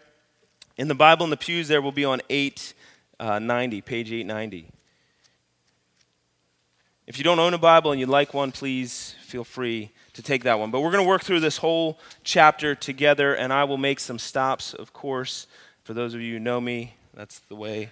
In 0.78 0.88
the 0.88 0.94
Bible 0.94 1.24
in 1.24 1.30
the 1.30 1.36
pews 1.36 1.68
there 1.68 1.82
will 1.82 1.92
be 1.92 2.06
on 2.06 2.22
890, 2.30 3.78
uh, 3.78 3.82
page 3.84 4.10
890. 4.10 4.68
If 7.06 7.18
you 7.18 7.24
don't 7.24 7.38
own 7.38 7.52
a 7.52 7.58
Bible 7.58 7.90
and 7.90 8.00
you'd 8.00 8.08
like 8.08 8.32
one, 8.32 8.50
please 8.50 9.14
feel 9.24 9.44
free 9.44 9.90
to 10.14 10.22
take 10.22 10.44
that 10.44 10.58
one. 10.58 10.70
But 10.70 10.80
we're 10.80 10.90
going 10.90 11.04
to 11.04 11.08
work 11.08 11.22
through 11.22 11.40
this 11.40 11.58
whole 11.58 11.98
chapter 12.24 12.74
together, 12.74 13.34
and 13.34 13.52
I 13.52 13.64
will 13.64 13.78
make 13.78 14.00
some 14.00 14.18
stops, 14.18 14.74
of 14.74 14.92
course. 14.92 15.46
For 15.84 15.94
those 15.94 16.14
of 16.14 16.20
you 16.20 16.34
who 16.34 16.40
know 16.40 16.60
me, 16.60 16.94
that's 17.14 17.40
the 17.40 17.56
way 17.56 17.90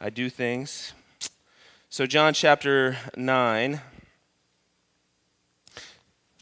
I 0.00 0.10
do 0.10 0.28
things. 0.28 0.92
So, 1.88 2.06
John 2.06 2.34
chapter 2.34 2.96
9. 3.16 3.80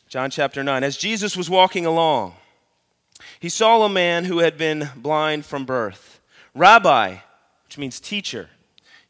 John 0.08 0.30
chapter 0.30 0.62
9. 0.62 0.84
As 0.84 0.96
Jesus 0.96 1.36
was 1.36 1.48
walking 1.48 1.86
along, 1.86 2.34
he 3.38 3.48
saw 3.48 3.82
a 3.82 3.88
man 3.88 4.24
who 4.24 4.38
had 4.38 4.58
been 4.58 4.90
blind 4.96 5.44
from 5.46 5.64
birth. 5.64 6.20
Rabbi, 6.54 7.16
which 7.64 7.78
means 7.78 8.00
teacher 8.00 8.50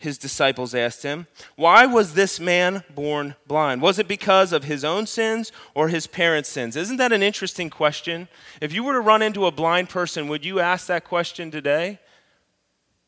his 0.03 0.19
disciples 0.19 0.75
asked 0.75 1.05
him, 1.05 1.29
Why 1.55 1.87
was 1.87 2.15
this 2.15 2.41
man 2.41 2.83
born 2.95 3.37
blind? 3.47 3.81
Was 3.81 3.99
it 3.99 4.09
because 4.09 4.53
of 4.53 4.65
his 4.65 4.85
own 4.85 5.07
sins 5.07 5.53
or 5.75 5.89
his 5.89 6.07
parents' 6.07 6.49
sins? 6.49 6.77
Isn't 6.77 6.97
that 6.97 7.13
an 7.13 7.23
interesting 7.23 7.71
question? 7.71 8.29
If 8.61 8.73
you 8.73 8.83
were 8.83 8.95
to 8.95 9.01
run 9.01 9.23
into 9.23 9.47
a 9.47 9.53
blind 9.53 9.89
person, 9.89 10.27
would 10.29 10.45
you 10.45 10.59
ask 10.59 10.89
that 10.89 11.05
question 11.05 11.51
today? 11.53 12.01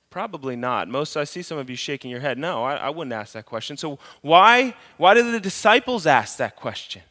Probably 0.08 0.54
not. 0.54 0.88
Most 0.88 1.16
I 1.16 1.24
see 1.24 1.42
some 1.42 1.58
of 1.58 1.68
you 1.68 1.74
shaking 1.74 2.12
your 2.12 2.20
head. 2.20 2.38
No, 2.38 2.62
I, 2.62 2.76
I 2.76 2.90
wouldn't 2.90 3.12
ask 3.12 3.32
that 3.32 3.46
question. 3.46 3.76
So 3.76 3.98
why 4.22 4.74
why 4.96 5.14
did 5.14 5.26
the 5.32 5.40
disciples 5.40 6.06
ask 6.06 6.38
that 6.38 6.54
question? 6.54 7.02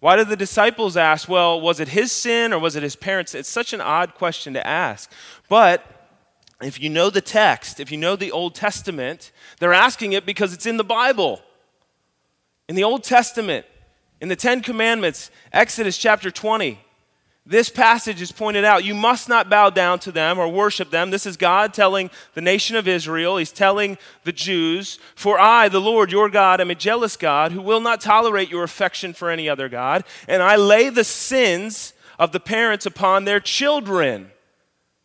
Why 0.00 0.16
did 0.16 0.28
the 0.28 0.36
disciples 0.36 0.96
ask, 0.96 1.28
well, 1.28 1.60
was 1.60 1.80
it 1.80 1.88
his 1.88 2.12
sin 2.12 2.52
or 2.52 2.58
was 2.58 2.76
it 2.76 2.82
his 2.82 2.96
parents? 2.96 3.34
It's 3.34 3.48
such 3.48 3.72
an 3.72 3.80
odd 3.80 4.14
question 4.14 4.52
to 4.54 4.66
ask. 4.66 5.10
But 5.48 6.01
if 6.64 6.80
you 6.80 6.90
know 6.90 7.10
the 7.10 7.20
text, 7.20 7.80
if 7.80 7.90
you 7.90 7.98
know 7.98 8.16
the 8.16 8.32
Old 8.32 8.54
Testament, 8.54 9.32
they're 9.58 9.72
asking 9.72 10.12
it 10.12 10.26
because 10.26 10.52
it's 10.52 10.66
in 10.66 10.76
the 10.76 10.84
Bible. 10.84 11.40
In 12.68 12.76
the 12.76 12.84
Old 12.84 13.04
Testament, 13.04 13.66
in 14.20 14.28
the 14.28 14.36
Ten 14.36 14.62
Commandments, 14.62 15.30
Exodus 15.52 15.98
chapter 15.98 16.30
20, 16.30 16.78
this 17.44 17.68
passage 17.68 18.22
is 18.22 18.30
pointed 18.30 18.64
out. 18.64 18.84
You 18.84 18.94
must 18.94 19.28
not 19.28 19.50
bow 19.50 19.70
down 19.70 19.98
to 20.00 20.12
them 20.12 20.38
or 20.38 20.46
worship 20.46 20.90
them. 20.90 21.10
This 21.10 21.26
is 21.26 21.36
God 21.36 21.74
telling 21.74 22.08
the 22.34 22.40
nation 22.40 22.76
of 22.76 22.86
Israel, 22.86 23.36
He's 23.36 23.50
telling 23.50 23.98
the 24.22 24.32
Jews, 24.32 25.00
For 25.16 25.40
I, 25.40 25.68
the 25.68 25.80
Lord 25.80 26.12
your 26.12 26.28
God, 26.28 26.60
am 26.60 26.70
a 26.70 26.76
jealous 26.76 27.16
God 27.16 27.50
who 27.50 27.60
will 27.60 27.80
not 27.80 28.00
tolerate 28.00 28.50
your 28.50 28.62
affection 28.62 29.12
for 29.12 29.28
any 29.28 29.48
other 29.48 29.68
God, 29.68 30.04
and 30.28 30.40
I 30.40 30.54
lay 30.54 30.88
the 30.88 31.02
sins 31.02 31.94
of 32.18 32.30
the 32.30 32.40
parents 32.40 32.86
upon 32.86 33.24
their 33.24 33.40
children 33.40 34.31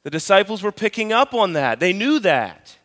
the 0.08 0.12
disciples 0.12 0.64
were 0.64 0.72
picking 0.72 1.12
up 1.12 1.34
on 1.34 1.52
that, 1.52 1.82
they 1.82 1.92
knew 1.92 2.18
that. 2.20 2.78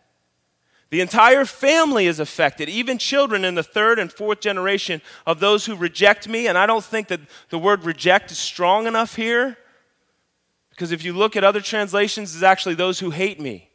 The 0.90 1.00
entire 1.00 1.44
family 1.44 2.08
is 2.08 2.18
affected, 2.18 2.68
even 2.68 2.98
children 2.98 3.44
in 3.44 3.54
the 3.54 3.62
third 3.62 4.00
and 4.00 4.12
fourth 4.12 4.40
generation 4.40 5.00
of 5.24 5.38
those 5.38 5.64
who 5.66 5.76
reject 5.76 6.26
me. 6.26 6.48
And 6.48 6.58
I 6.58 6.66
don't 6.66 6.82
think 6.82 7.06
that 7.06 7.20
the 7.50 7.60
word 7.60 7.84
reject 7.84 8.32
is 8.32 8.38
strong 8.38 8.88
enough 8.88 9.14
here, 9.14 9.56
because 10.70 10.90
if 10.90 11.04
you 11.04 11.12
look 11.12 11.36
at 11.36 11.44
other 11.44 11.60
translations, 11.60 12.34
it's 12.34 12.42
actually 12.42 12.74
those 12.74 12.98
who 12.98 13.10
hate 13.10 13.38
me. 13.38 13.68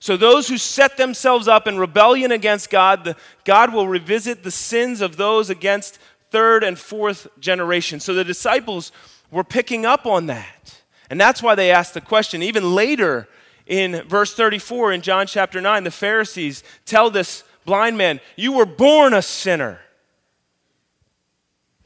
So, 0.00 0.16
those 0.16 0.48
who 0.48 0.56
set 0.56 0.96
themselves 0.96 1.48
up 1.48 1.66
in 1.66 1.76
rebellion 1.76 2.32
against 2.32 2.70
God, 2.70 3.04
the, 3.04 3.14
God 3.44 3.74
will 3.74 3.88
revisit 3.88 4.42
the 4.42 4.50
sins 4.50 5.02
of 5.02 5.18
those 5.18 5.50
against 5.50 5.98
third 6.30 6.64
and 6.64 6.78
fourth 6.78 7.28
generation. 7.40 8.00
So, 8.00 8.14
the 8.14 8.24
disciples 8.24 8.90
were 9.30 9.44
picking 9.44 9.84
up 9.84 10.06
on 10.06 10.28
that. 10.28 10.81
And 11.10 11.20
that's 11.20 11.42
why 11.42 11.54
they 11.54 11.70
asked 11.70 11.94
the 11.94 12.00
question. 12.00 12.42
Even 12.42 12.74
later 12.74 13.28
in 13.66 14.02
verse 14.08 14.34
34 14.34 14.92
in 14.92 15.02
John 15.02 15.26
chapter 15.26 15.60
9, 15.60 15.84
the 15.84 15.90
Pharisees 15.90 16.62
tell 16.84 17.10
this 17.10 17.44
blind 17.64 17.96
man, 17.98 18.20
You 18.36 18.52
were 18.52 18.66
born 18.66 19.14
a 19.14 19.22
sinner. 19.22 19.80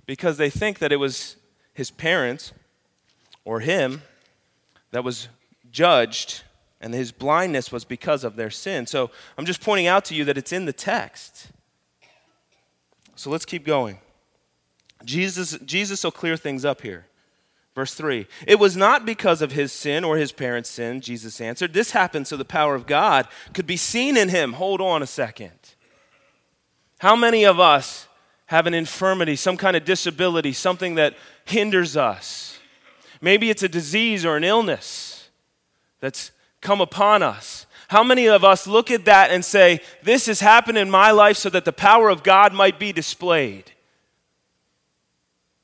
Because 0.06 0.37
they 0.37 0.50
think 0.50 0.78
that 0.78 0.92
it 0.92 0.96
was 0.96 1.37
his 1.75 1.90
parents 1.90 2.52
or 3.44 3.61
him 3.61 4.02
that 4.92 5.02
was 5.02 5.28
judged 5.73 6.42
and 6.80 6.94
his 6.94 7.11
blindness 7.11 7.73
was 7.73 7.85
because 7.85 8.23
of 8.23 8.37
their 8.37 8.50
sin. 8.50 8.87
So 8.87 9.11
I'm 9.37 9.46
just 9.46 9.61
pointing 9.61 9.87
out 9.87 10.04
to 10.06 10.14
you 10.14 10.25
that 10.25 10.38
it's 10.38 10.52
in 10.52 10.66
the 10.66 10.73
text. 10.73 11.49
So 13.16 13.30
let's 13.30 13.44
keep 13.44 13.64
going. 13.64 13.99
Jesus, 15.04 15.58
Jesus 15.64 16.04
will 16.04 16.12
clear 16.12 16.37
things 16.37 16.64
up 16.64 16.82
here. 16.82 17.06
Verse 17.76 17.95
3 17.95 18.26
It 18.49 18.59
was 18.59 18.76
not 18.76 19.06
because 19.06 19.42
of 19.42 19.52
his 19.52 19.71
sin 19.71 20.02
or 20.02 20.16
his 20.16 20.33
parents' 20.33 20.71
sin, 20.71 21.00
Jesus 21.02 21.40
answered. 21.40 21.75
This 21.75 21.92
happened 21.92 22.26
so 22.26 22.37
the 22.37 22.45
power 22.45 22.75
of 22.75 22.87
God 22.87 23.28
could 23.52 23.66
be 23.66 23.76
seen 23.76 24.16
in 24.16 24.30
him. 24.30 24.54
Hold 24.54 24.80
on 24.80 25.02
a 25.02 25.06
second. 25.06 25.52
How 26.99 27.14
many 27.14 27.45
of 27.45 27.61
us 27.61 28.09
have 28.47 28.66
an 28.66 28.73
infirmity, 28.73 29.37
some 29.37 29.59
kind 29.59 29.76
of 29.76 29.85
disability, 29.85 30.54
something 30.54 30.95
that 30.95 31.14
hinders 31.45 31.99
us? 31.99 32.59
Maybe 33.21 33.50
it's 33.50 33.62
a 33.62 33.68
disease 33.68 34.25
or 34.25 34.38
an 34.38 34.45
illness 34.45 35.28
that's 36.00 36.30
come 36.62 36.80
upon 36.80 37.23
us. 37.23 37.66
How 37.88 38.02
many 38.02 38.26
of 38.26 38.42
us 38.42 38.66
look 38.66 38.90
at 38.90 39.04
that 39.04 39.30
and 39.30 39.45
say, 39.45 39.80
This 40.02 40.26
has 40.26 40.40
happened 40.40 40.78
in 40.78 40.90
my 40.90 41.11
life 41.11 41.37
so 41.37 41.50
that 41.50 41.66
the 41.66 41.73
power 41.75 42.09
of 42.09 42.23
God 42.23 42.54
might 42.54 42.78
be 42.78 42.90
displayed? 42.90 43.73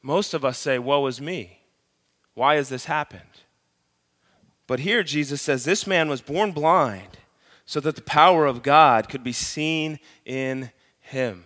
Most 0.02 0.35
of 0.35 0.45
us 0.45 0.59
say, 0.59 0.78
Woe 0.78 1.07
is 1.07 1.19
me. 1.19 1.62
Why 2.34 2.56
has 2.56 2.68
this 2.68 2.86
happened? 2.86 3.22
But 4.66 4.80
here 4.80 5.02
Jesus 5.02 5.42
says 5.42 5.64
this 5.64 5.86
man 5.86 6.08
was 6.08 6.20
born 6.20 6.52
blind 6.52 7.18
so 7.64 7.80
that 7.80 7.96
the 7.96 8.02
power 8.02 8.46
of 8.46 8.62
God 8.62 9.08
could 9.08 9.22
be 9.22 9.32
seen 9.32 9.98
in 10.24 10.70
him. 11.00 11.44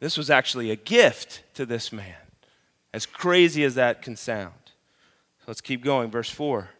This 0.00 0.16
was 0.18 0.30
actually 0.30 0.70
a 0.70 0.76
gift 0.76 1.42
to 1.54 1.64
this 1.64 1.92
man, 1.92 2.14
as 2.92 3.06
crazy 3.06 3.64
as 3.64 3.74
that 3.76 4.02
can 4.02 4.16
sound. 4.16 4.52
So 5.38 5.44
let's 5.48 5.60
keep 5.60 5.82
going. 5.82 6.10
Verse 6.10 6.30
4. 6.30 6.70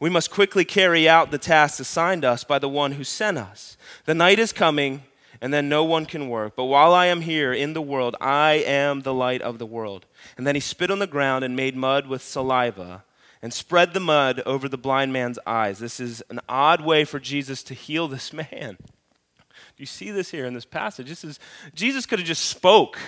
We 0.00 0.10
must 0.10 0.30
quickly 0.30 0.64
carry 0.64 1.08
out 1.08 1.32
the 1.32 1.38
task 1.38 1.80
assigned 1.80 2.24
us 2.24 2.44
by 2.44 2.60
the 2.60 2.68
one 2.68 2.92
who 2.92 3.02
sent 3.02 3.36
us. 3.36 3.76
The 4.04 4.14
night 4.14 4.38
is 4.38 4.52
coming, 4.52 5.02
and 5.40 5.52
then 5.52 5.68
no 5.68 5.84
one 5.84 6.06
can 6.06 6.28
work. 6.28 6.56
But 6.56 6.64
while 6.64 6.92
I 6.92 7.06
am 7.06 7.20
here 7.20 7.52
in 7.52 7.72
the 7.72 7.82
world, 7.82 8.16
I 8.20 8.62
am 8.66 9.02
the 9.02 9.14
light 9.14 9.42
of 9.42 9.58
the 9.58 9.66
world. 9.66 10.06
And 10.36 10.46
then 10.46 10.54
he 10.54 10.60
spit 10.60 10.90
on 10.90 10.98
the 10.98 11.06
ground 11.06 11.44
and 11.44 11.54
made 11.54 11.76
mud 11.76 12.06
with 12.06 12.22
saliva 12.22 13.04
and 13.40 13.52
spread 13.52 13.94
the 13.94 14.00
mud 14.00 14.42
over 14.46 14.68
the 14.68 14.78
blind 14.78 15.12
man's 15.12 15.38
eyes. 15.46 15.78
This 15.78 16.00
is 16.00 16.22
an 16.30 16.40
odd 16.48 16.84
way 16.84 17.04
for 17.04 17.20
Jesus 17.20 17.62
to 17.64 17.74
heal 17.74 18.08
this 18.08 18.32
man. 18.52 18.76
Do 18.78 19.82
you 19.82 19.86
see 19.86 20.10
this 20.10 20.30
here 20.30 20.44
in 20.44 20.54
this 20.54 20.64
passage? 20.64 21.08
This 21.08 21.22
is 21.22 21.38
Jesus 21.72 22.04
could 22.04 22.18
have 22.18 22.26
just 22.26 22.46
spoke 22.46 22.98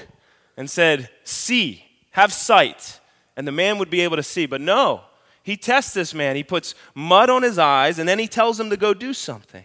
and 0.56 0.70
said, 0.70 1.10
"See, 1.24 1.84
have 2.12 2.32
sight." 2.32 3.00
And 3.36 3.46
the 3.46 3.52
man 3.52 3.78
would 3.78 3.90
be 3.90 4.02
able 4.02 4.16
to 4.16 4.22
see, 4.22 4.46
but 4.46 4.60
no. 4.60 5.02
He 5.42 5.56
tests 5.56 5.94
this 5.94 6.12
man. 6.12 6.36
He 6.36 6.44
puts 6.44 6.74
mud 6.94 7.30
on 7.30 7.42
his 7.42 7.58
eyes, 7.58 7.98
and 7.98 8.08
then 8.08 8.18
he 8.18 8.28
tells 8.28 8.60
him 8.60 8.70
to 8.70 8.76
go 8.76 8.92
do 8.92 9.14
something. 9.14 9.64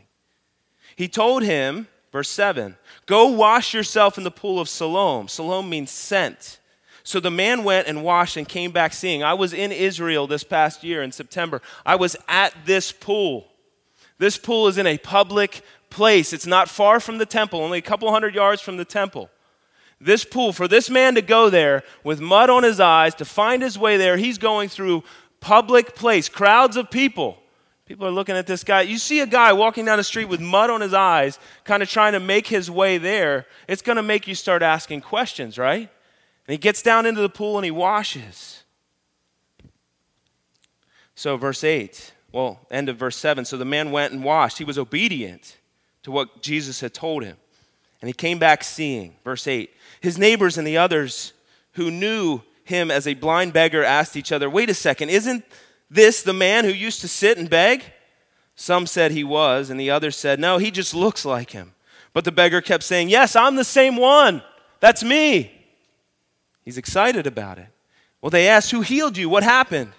He 0.95 1.07
told 1.07 1.43
him, 1.43 1.88
verse 2.15 2.29
7, 2.29 2.77
Go 3.07 3.27
wash 3.27 3.74
yourself 3.74 4.17
in 4.17 4.24
the 4.24 4.31
pool 4.31 4.57
of 4.57 4.69
Siloam. 4.69 5.27
Siloam 5.27 5.69
means 5.69 5.91
sent. 5.91 6.62
So 7.03 7.19
the 7.19 7.29
man 7.29 7.65
went 7.65 7.89
and 7.89 8.05
washed 8.05 8.38
and 8.38 8.48
came 8.48 8.72
back 8.72 8.93
seeing. 8.93 9.22
I 9.22 9.34
was 9.34 9.51
in 9.51 9.74
Israel 9.74 10.25
this 10.25 10.45
past 10.45 10.81
year 10.81 11.03
in 11.03 11.12
September. 11.12 11.62
I 11.86 11.98
was 11.98 12.15
at 12.29 12.53
this 12.65 12.93
pool. 12.93 13.48
This 14.17 14.38
pool 14.38 14.69
is 14.69 14.77
in 14.77 14.88
a 14.88 14.98
public 14.98 15.62
place. 15.89 16.31
It's 16.31 16.48
not 16.48 16.69
far 16.69 17.01
from 17.01 17.17
the 17.17 17.25
temple, 17.25 17.60
only 17.60 17.79
a 17.79 17.89
couple 17.89 18.10
hundred 18.10 18.34
yards 18.34 18.62
from 18.62 18.77
the 18.77 18.86
temple. 18.86 19.29
This 20.00 20.24
pool, 20.24 20.53
for 20.53 20.69
this 20.69 20.89
man 20.89 21.15
to 21.15 21.22
go 21.22 21.50
there 21.50 21.84
with 22.05 22.22
mud 22.22 22.50
on 22.50 22.63
his 22.63 22.79
eyes, 22.79 23.13
to 23.15 23.25
find 23.25 23.62
his 23.62 23.77
way 23.77 23.98
there, 23.98 24.15
he's 24.15 24.38
going 24.38 24.69
through 24.69 25.03
public 25.41 25.95
place, 25.95 26.29
crowds 26.29 26.77
of 26.77 26.89
people. 26.89 27.39
People 27.86 28.08
are 28.08 28.12
looking 28.12 28.36
at 28.36 28.48
this 28.48 28.63
guy. 28.63 28.82
You 28.82 28.98
see 28.98 29.20
a 29.20 29.27
guy 29.27 29.54
walking 29.54 29.86
down 29.86 29.98
the 29.98 30.04
street 30.04 30.25
with 30.25 30.42
mud 30.42 30.72
on 30.72 30.82
his 30.82 30.94
eyes, 30.94 31.38
kind 31.63 31.84
of 31.84 31.89
trying 31.89 32.13
to 32.13 32.20
make 32.20 32.48
his 32.48 32.70
way 32.70 32.98
there. 32.98 33.46
It's 33.68 33.84
going 33.84 33.98
to 33.98 34.04
make 34.04 34.27
you 34.27 34.34
start 34.34 34.63
asking 34.63 35.01
questions, 35.01 35.58
right? 35.60 35.88
And 36.48 36.51
he 36.51 36.58
gets 36.58 36.82
down 36.82 37.06
into 37.06 37.22
the 37.22 37.30
pool 37.30 37.58
and 37.58 37.65
he 37.65 37.72
washes. 37.72 38.63
So, 41.13 41.38
verse 41.38 41.63
8, 41.63 42.12
well, 42.32 42.60
end 42.70 42.89
of 42.89 42.98
verse 42.98 43.15
7. 43.15 43.46
So 43.46 43.56
the 43.56 43.65
man 43.65 43.92
went 43.92 44.13
and 44.13 44.24
washed. 44.24 44.58
He 44.58 44.65
was 44.65 44.77
obedient 44.77 45.58
to 46.04 46.12
what 46.12 46.42
Jesus 46.42 46.82
had 46.82 46.94
told 46.94 47.24
him. 47.24 47.38
And 48.01 48.10
he 48.10 48.13
came 48.13 48.39
back 48.39 48.63
seeing. 48.63 49.15
Verse 49.24 49.48
8. 49.48 49.72
His 50.01 50.18
neighbors 50.18 50.58
and 50.58 50.68
the 50.68 50.77
others 50.77 51.34
who 51.74 51.89
knew 51.89 52.42
him 52.63 52.92
as 52.92 53.08
a 53.08 53.13
blind 53.13 53.54
beggar 53.54 53.84
asked 53.84 54.18
each 54.18 54.32
other, 54.32 54.50
Wait 54.50 54.70
a 54.70 54.74
second, 54.74 55.10
isn't 55.10 55.46
this 55.89 56.22
the 56.22 56.34
man 56.34 56.65
who 56.65 56.72
used 56.72 57.01
to 57.01 57.08
sit 57.08 57.38
and 57.38 57.50
beg? 57.50 57.84
Some 58.56 58.88
said 58.88 59.12
he 59.12 59.24
was, 59.24 59.70
and 59.70 59.80
the 59.80 59.92
others 59.92 60.15
said, 60.15 60.39
No, 60.39 60.58
he 60.58 60.72
just 60.72 60.94
looks 60.94 61.25
like 61.25 61.51
him. 61.51 61.74
But 62.13 62.24
the 62.24 62.32
beggar 62.32 62.62
kept 62.62 62.84
saying, 62.84 63.10
Yes, 63.10 63.36
I'm 63.36 63.56
the 63.56 63.63
same 63.63 63.98
one. 63.98 64.42
That's 64.80 65.04
me. 65.04 65.51
He's 66.63 66.77
excited 66.77 67.27
about 67.27 67.60
it. 67.60 67.68
Well, 68.22 68.30
they 68.30 68.48
asked, 68.48 68.72
Who 68.72 68.82
healed 68.82 69.18
you? 69.18 69.30
What 69.30 69.44
happened? 69.44 69.92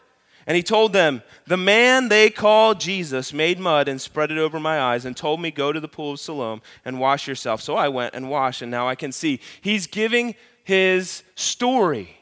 And 0.47 0.57
he 0.57 0.62
told 0.62 0.93
them, 0.93 1.23
The 1.47 1.57
man 1.57 2.09
they 2.09 2.31
call 2.31 2.75
Jesus 2.75 3.33
made 3.33 3.59
mud 3.59 3.88
and 3.88 4.00
spread 4.00 4.31
it 4.31 4.38
over 4.38 4.59
my 4.59 4.81
eyes 4.81 5.05
and 5.05 5.16
told 5.16 5.40
me, 5.40 5.50
Go 5.50 5.73
to 5.73 5.81
the 5.81 5.88
pool 5.88 6.12
of 6.12 6.21
Siloam 6.21 6.62
and 6.85 6.99
wash 6.99 7.28
yourself. 7.28 7.61
So 7.61 7.76
I 7.76 7.88
went 7.88 8.14
and 8.14 8.31
washed, 8.31 8.62
and 8.62 8.71
now 8.71 8.88
I 8.88 8.95
can 8.95 9.12
see. 9.12 9.40
He's 9.61 9.87
giving 9.87 10.35
his 10.64 11.23
story. 11.35 12.15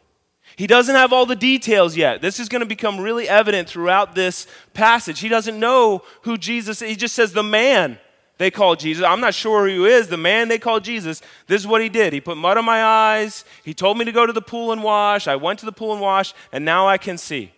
He 0.56 0.66
doesn't 0.66 0.94
have 0.94 1.12
all 1.12 1.26
the 1.26 1.36
details 1.36 1.96
yet. 1.96 2.22
This 2.22 2.38
is 2.38 2.48
going 2.48 2.60
to 2.60 2.66
become 2.66 3.00
really 3.00 3.28
evident 3.28 3.68
throughout 3.68 4.14
this 4.14 4.46
passage. 4.72 5.20
He 5.20 5.28
doesn't 5.28 5.58
know 5.58 6.02
who 6.22 6.38
Jesus 6.38 6.80
is. 6.80 6.88
He 6.88 6.96
just 6.96 7.14
says, 7.14 7.32
the 7.32 7.42
man 7.42 7.98
they 8.38 8.50
call 8.50 8.74
Jesus. 8.74 9.04
I'm 9.04 9.20
not 9.20 9.34
sure 9.34 9.68
who 9.68 9.84
he 9.84 9.90
is. 9.90 10.08
The 10.08 10.16
man 10.16 10.48
they 10.48 10.58
call 10.58 10.80
Jesus. 10.80 11.22
This 11.46 11.60
is 11.60 11.66
what 11.66 11.82
he 11.82 11.88
did. 11.88 12.12
He 12.12 12.20
put 12.20 12.36
mud 12.36 12.58
on 12.58 12.64
my 12.64 12.82
eyes. 12.82 13.44
He 13.64 13.74
told 13.74 13.96
me 13.96 14.04
to 14.04 14.12
go 14.12 14.26
to 14.26 14.32
the 14.32 14.42
pool 14.42 14.72
and 14.72 14.82
wash. 14.82 15.28
I 15.28 15.36
went 15.36 15.60
to 15.60 15.66
the 15.66 15.72
pool 15.72 15.92
and 15.92 16.00
washed, 16.00 16.34
and 16.52 16.64
now 16.64 16.88
I 16.88 16.98
can 16.98 17.16
see. 17.16 17.52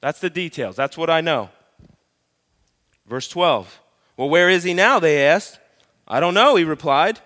That's 0.00 0.20
the 0.20 0.30
details. 0.30 0.76
That's 0.76 0.96
what 0.96 1.10
I 1.10 1.20
know. 1.20 1.50
Verse 3.06 3.28
12. 3.28 3.80
Well, 4.16 4.28
where 4.28 4.48
is 4.48 4.62
he 4.62 4.72
now? 4.74 5.00
They 5.00 5.26
asked. 5.26 5.58
I 6.06 6.20
don't 6.20 6.34
know, 6.34 6.56
he 6.56 6.64
replied. 6.64 7.20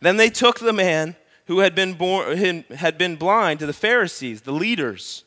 Then 0.00 0.16
they 0.16 0.30
took 0.30 0.58
the 0.58 0.72
man 0.72 1.16
who 1.46 1.60
had 1.60 1.74
been, 1.74 1.94
born, 1.94 2.64
had 2.70 2.98
been 2.98 3.16
blind 3.16 3.60
to 3.60 3.66
the 3.66 3.72
Pharisees, 3.72 4.42
the 4.42 4.52
leaders. 4.52 5.24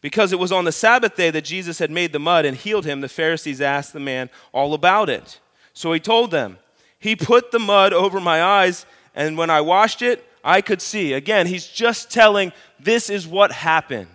Because 0.00 0.32
it 0.32 0.38
was 0.38 0.52
on 0.52 0.64
the 0.64 0.72
Sabbath 0.72 1.16
day 1.16 1.30
that 1.30 1.44
Jesus 1.44 1.78
had 1.78 1.90
made 1.90 2.12
the 2.12 2.18
mud 2.18 2.44
and 2.44 2.56
healed 2.56 2.84
him, 2.84 3.00
the 3.00 3.08
Pharisees 3.08 3.60
asked 3.60 3.92
the 3.92 4.00
man 4.00 4.28
all 4.52 4.74
about 4.74 5.08
it. 5.08 5.40
So 5.72 5.92
he 5.92 6.00
told 6.00 6.30
them, 6.30 6.58
He 6.98 7.16
put 7.16 7.52
the 7.52 7.58
mud 7.58 7.92
over 7.92 8.20
my 8.20 8.42
eyes, 8.42 8.84
and 9.14 9.38
when 9.38 9.48
I 9.48 9.60
washed 9.60 10.02
it, 10.02 10.28
I 10.42 10.60
could 10.60 10.82
see. 10.82 11.14
Again, 11.14 11.46
he's 11.46 11.66
just 11.66 12.10
telling 12.10 12.52
this 12.78 13.08
is 13.08 13.26
what 13.26 13.50
happened. 13.50 14.08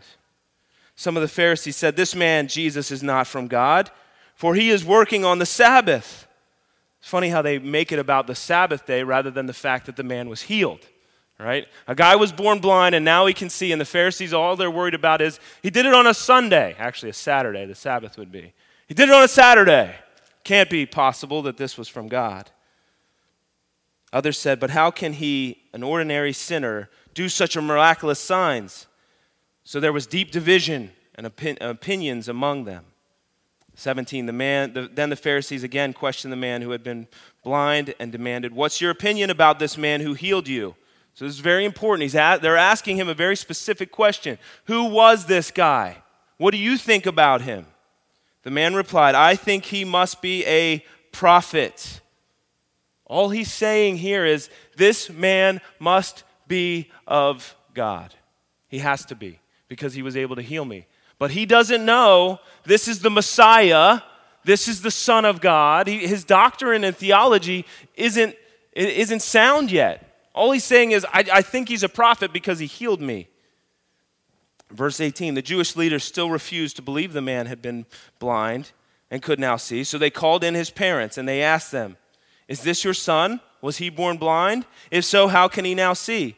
Some 0.95 1.17
of 1.17 1.21
the 1.21 1.27
Pharisees 1.27 1.77
said, 1.77 1.95
This 1.95 2.13
man, 2.13 2.47
Jesus, 2.47 2.91
is 2.91 3.01
not 3.01 3.25
from 3.25 3.47
God, 3.47 3.89
for 4.35 4.53
he 4.53 4.69
is 4.69 4.85
working 4.85 5.25
on 5.25 5.39
the 5.39 5.45
Sabbath. 5.45 6.27
It's 6.99 7.09
funny 7.09 7.29
how 7.29 7.41
they 7.41 7.57
make 7.57 7.91
it 7.91 7.97
about 7.97 8.27
the 8.27 8.35
Sabbath 8.35 8.85
day 8.85 9.03
rather 9.03 9.31
than 9.31 9.47
the 9.47 9.53
fact 9.53 9.85
that 9.85 9.95
the 9.95 10.03
man 10.03 10.29
was 10.29 10.43
healed 10.43 10.85
right? 11.39 11.67
A 11.87 11.95
guy 11.95 12.15
was 12.15 12.31
born 12.31 12.59
blind 12.59 12.95
and 12.95 13.05
now 13.05 13.25
he 13.25 13.33
can 13.33 13.49
see, 13.49 13.71
and 13.71 13.79
the 13.79 13.85
Pharisees, 13.85 14.33
all 14.33 14.55
they're 14.55 14.69
worried 14.69 14.93
about 14.93 15.21
is 15.21 15.39
he 15.63 15.69
did 15.69 15.85
it 15.85 15.93
on 15.93 16.05
a 16.05 16.13
Sunday, 16.13 16.75
actually, 16.77 17.09
a 17.09 17.13
Saturday, 17.13 17.65
the 17.65 17.75
Sabbath 17.75 18.17
would 18.17 18.31
be. 18.31 18.53
He 18.87 18.93
did 18.93 19.09
it 19.09 19.15
on 19.15 19.23
a 19.23 19.27
Saturday. 19.27 19.95
Can't 20.43 20.69
be 20.69 20.85
possible 20.85 21.41
that 21.43 21.57
this 21.57 21.77
was 21.77 21.87
from 21.87 22.07
God. 22.07 22.51
Others 24.11 24.37
said, 24.37 24.59
But 24.59 24.71
how 24.71 24.91
can 24.91 25.13
he, 25.13 25.61
an 25.73 25.83
ordinary 25.83 26.33
sinner, 26.33 26.89
do 27.13 27.29
such 27.29 27.55
miraculous 27.55 28.19
signs? 28.19 28.87
So 29.63 29.79
there 29.79 29.93
was 29.93 30.07
deep 30.07 30.31
division 30.31 30.91
and 31.15 31.27
opin- 31.27 31.57
opinions 31.61 32.27
among 32.27 32.63
them. 32.63 32.85
17, 33.75 34.25
the 34.25 34.33
man, 34.33 34.73
the, 34.73 34.89
then 34.91 35.09
the 35.09 35.15
Pharisees 35.15 35.63
again 35.63 35.93
questioned 35.93 36.33
the 36.33 36.37
man 36.37 36.61
who 36.61 36.71
had 36.71 36.83
been 36.83 37.07
blind 37.43 37.93
and 37.99 38.11
demanded, 38.11 38.53
What's 38.53 38.81
your 38.81 38.91
opinion 38.91 39.29
about 39.29 39.59
this 39.59 39.77
man 39.77 40.01
who 40.01 40.15
healed 40.15 40.47
you? 40.47 40.75
So 41.19 41.25
this 41.25 41.33
is 41.33 41.41
very 41.41 41.65
important. 41.65 42.03
He's 42.03 42.15
at, 42.15 42.41
they're 42.41 42.55
asking 42.55 42.95
him 42.95 43.09
a 43.09 43.13
very 43.13 43.35
specific 43.35 43.91
question 43.91 44.37
Who 44.67 44.85
was 44.85 45.25
this 45.25 45.51
guy? 45.51 45.97
What 46.37 46.51
do 46.51 46.57
you 46.57 46.77
think 46.77 47.05
about 47.05 47.41
him? 47.41 47.65
The 48.43 48.51
man 48.51 48.73
replied, 48.73 49.15
I 49.15 49.35
think 49.35 49.65
he 49.65 49.83
must 49.83 50.21
be 50.21 50.45
a 50.45 50.81
prophet. 51.11 51.99
All 53.03 53.31
he's 53.31 53.51
saying 53.51 53.97
here 53.97 54.25
is 54.25 54.49
this 54.77 55.09
man 55.09 55.59
must 55.77 56.23
be 56.47 56.89
of 57.05 57.53
God. 57.73 58.15
He 58.69 58.79
has 58.79 59.03
to 59.07 59.15
be 59.15 59.41
because 59.67 59.93
he 59.93 60.01
was 60.01 60.15
able 60.15 60.37
to 60.37 60.41
heal 60.41 60.63
me. 60.63 60.87
But 61.17 61.31
he 61.31 61.45
doesn't 61.45 61.83
know 61.83 62.39
this 62.63 62.87
is 62.87 63.01
the 63.01 63.09
Messiah, 63.09 63.99
this 64.45 64.69
is 64.69 64.83
the 64.83 64.89
Son 64.89 65.25
of 65.25 65.41
God. 65.41 65.87
He, 65.87 66.07
his 66.07 66.23
doctrine 66.23 66.85
and 66.85 66.95
theology 66.95 67.65
isn't, 67.95 68.37
isn't 68.71 69.21
sound 69.21 69.69
yet. 69.69 70.08
All 70.39 70.51
he's 70.51 70.63
saying 70.63 70.91
is, 70.91 71.05
I, 71.11 71.25
I 71.33 71.41
think 71.41 71.67
he's 71.67 71.83
a 71.83 71.89
prophet 71.89 72.31
because 72.31 72.59
he 72.59 72.65
healed 72.65 73.01
me. 73.01 73.27
Verse 74.71 75.01
18 75.01 75.33
the 75.33 75.41
Jewish 75.41 75.75
leaders 75.75 76.05
still 76.05 76.29
refused 76.29 76.77
to 76.77 76.81
believe 76.81 77.11
the 77.11 77.21
man 77.21 77.47
had 77.47 77.61
been 77.61 77.85
blind 78.19 78.71
and 79.11 79.21
could 79.21 79.37
now 79.37 79.57
see. 79.57 79.83
So 79.83 79.97
they 79.97 80.09
called 80.09 80.45
in 80.45 80.53
his 80.53 80.69
parents 80.69 81.17
and 81.17 81.27
they 81.27 81.41
asked 81.41 81.73
them, 81.73 81.97
Is 82.47 82.61
this 82.61 82.85
your 82.85 82.93
son? 82.93 83.41
Was 83.61 83.79
he 83.79 83.89
born 83.89 84.15
blind? 84.15 84.65
If 84.91 85.03
so, 85.03 85.27
how 85.27 85.49
can 85.49 85.65
he 85.65 85.75
now 85.75 85.91
see? 85.91 86.37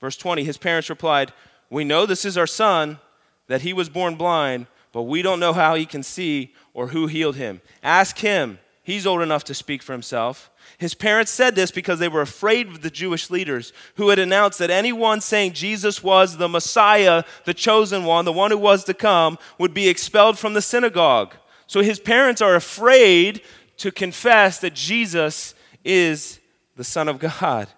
Verse 0.00 0.16
20 0.16 0.44
His 0.44 0.56
parents 0.56 0.88
replied, 0.88 1.32
We 1.70 1.82
know 1.82 2.06
this 2.06 2.24
is 2.24 2.38
our 2.38 2.46
son, 2.46 3.00
that 3.48 3.62
he 3.62 3.72
was 3.72 3.88
born 3.88 4.14
blind, 4.14 4.68
but 4.92 5.02
we 5.02 5.22
don't 5.22 5.40
know 5.40 5.54
how 5.54 5.74
he 5.74 5.86
can 5.86 6.04
see 6.04 6.54
or 6.72 6.86
who 6.86 7.08
healed 7.08 7.34
him. 7.34 7.62
Ask 7.82 8.18
him. 8.18 8.60
He's 8.84 9.08
old 9.08 9.22
enough 9.22 9.42
to 9.44 9.54
speak 9.54 9.82
for 9.82 9.92
himself. 9.92 10.52
His 10.78 10.94
parents 10.94 11.30
said 11.30 11.54
this 11.54 11.70
because 11.70 11.98
they 11.98 12.08
were 12.08 12.20
afraid 12.20 12.68
of 12.68 12.80
the 12.82 12.90
Jewish 12.90 13.30
leaders 13.30 13.72
who 13.96 14.08
had 14.08 14.18
announced 14.18 14.58
that 14.58 14.70
anyone 14.70 15.20
saying 15.20 15.52
Jesus 15.52 16.02
was 16.02 16.36
the 16.36 16.48
Messiah, 16.48 17.24
the 17.44 17.54
chosen 17.54 18.04
one, 18.04 18.24
the 18.24 18.32
one 18.32 18.50
who 18.50 18.58
was 18.58 18.84
to 18.84 18.94
come, 18.94 19.38
would 19.58 19.74
be 19.74 19.88
expelled 19.88 20.38
from 20.38 20.54
the 20.54 20.62
synagogue. 20.62 21.34
So 21.66 21.82
his 21.82 22.00
parents 22.00 22.40
are 22.40 22.54
afraid 22.54 23.42
to 23.78 23.90
confess 23.90 24.58
that 24.60 24.74
Jesus 24.74 25.54
is 25.84 26.40
the 26.76 26.84
Son 26.84 27.08
of 27.08 27.18
God. 27.18 27.68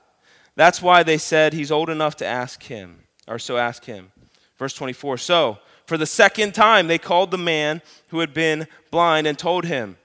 That's 0.55 0.83
why 0.83 1.03
they 1.03 1.19
said 1.19 1.53
he's 1.53 1.73
old 1.73 1.91
enough 1.91 2.17
to 2.17 2.27
ask 2.27 2.63
him, 2.63 3.05
or 3.27 3.39
so 3.39 3.57
ask 3.57 3.85
him. 3.85 4.13
Verse 4.59 4.75
24 4.75 5.19
So, 5.19 5.59
For 5.87 5.97
the 5.97 6.07
second 6.07 6.55
time, 6.55 6.87
they 6.87 6.99
called 6.99 7.31
the 7.31 7.39
man 7.39 7.83
who 8.09 8.21
had 8.21 8.35
been 8.35 8.67
blind 8.91 9.27
and 9.27 9.39
told 9.39 9.65
him, 9.65 9.97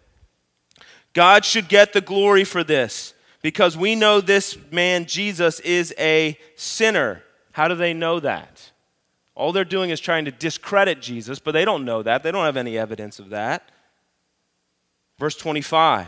God 1.17 1.45
should 1.45 1.67
get 1.67 1.93
the 1.93 1.99
glory 1.99 2.43
for 2.43 2.63
this 2.63 3.15
because 3.41 3.75
we 3.75 3.95
know 3.95 4.21
this 4.21 4.55
man, 4.71 5.07
Jesus, 5.07 5.59
is 5.61 5.91
a 5.97 6.37
sinner. 6.55 7.23
How 7.53 7.67
do 7.67 7.73
they 7.73 7.95
know 7.95 8.19
that? 8.19 8.69
All 9.33 9.51
they're 9.51 9.65
doing 9.65 9.89
is 9.89 9.99
trying 9.99 10.25
to 10.25 10.31
discredit 10.31 11.01
Jesus, 11.01 11.39
but 11.39 11.53
they 11.53 11.65
don't 11.65 11.85
know 11.85 12.03
that. 12.03 12.21
They 12.21 12.31
don't 12.31 12.45
have 12.45 12.55
any 12.55 12.77
evidence 12.77 13.17
of 13.17 13.29
that. 13.29 13.67
Verse 15.17 15.35
25 15.35 16.07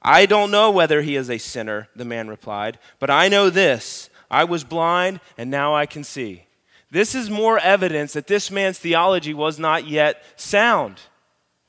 I 0.00 0.24
don't 0.24 0.50
know 0.50 0.70
whether 0.70 1.02
he 1.02 1.16
is 1.16 1.28
a 1.28 1.36
sinner, 1.36 1.88
the 1.94 2.06
man 2.06 2.26
replied, 2.28 2.78
but 2.98 3.10
I 3.10 3.28
know 3.28 3.50
this 3.50 4.08
I 4.30 4.44
was 4.44 4.64
blind, 4.64 5.20
and 5.36 5.50
now 5.50 5.74
I 5.74 5.84
can 5.84 6.04
see. 6.04 6.44
This 6.90 7.14
is 7.14 7.28
more 7.28 7.58
evidence 7.58 8.14
that 8.14 8.28
this 8.28 8.50
man's 8.50 8.78
theology 8.78 9.34
was 9.34 9.58
not 9.58 9.86
yet 9.86 10.24
sound. 10.36 11.02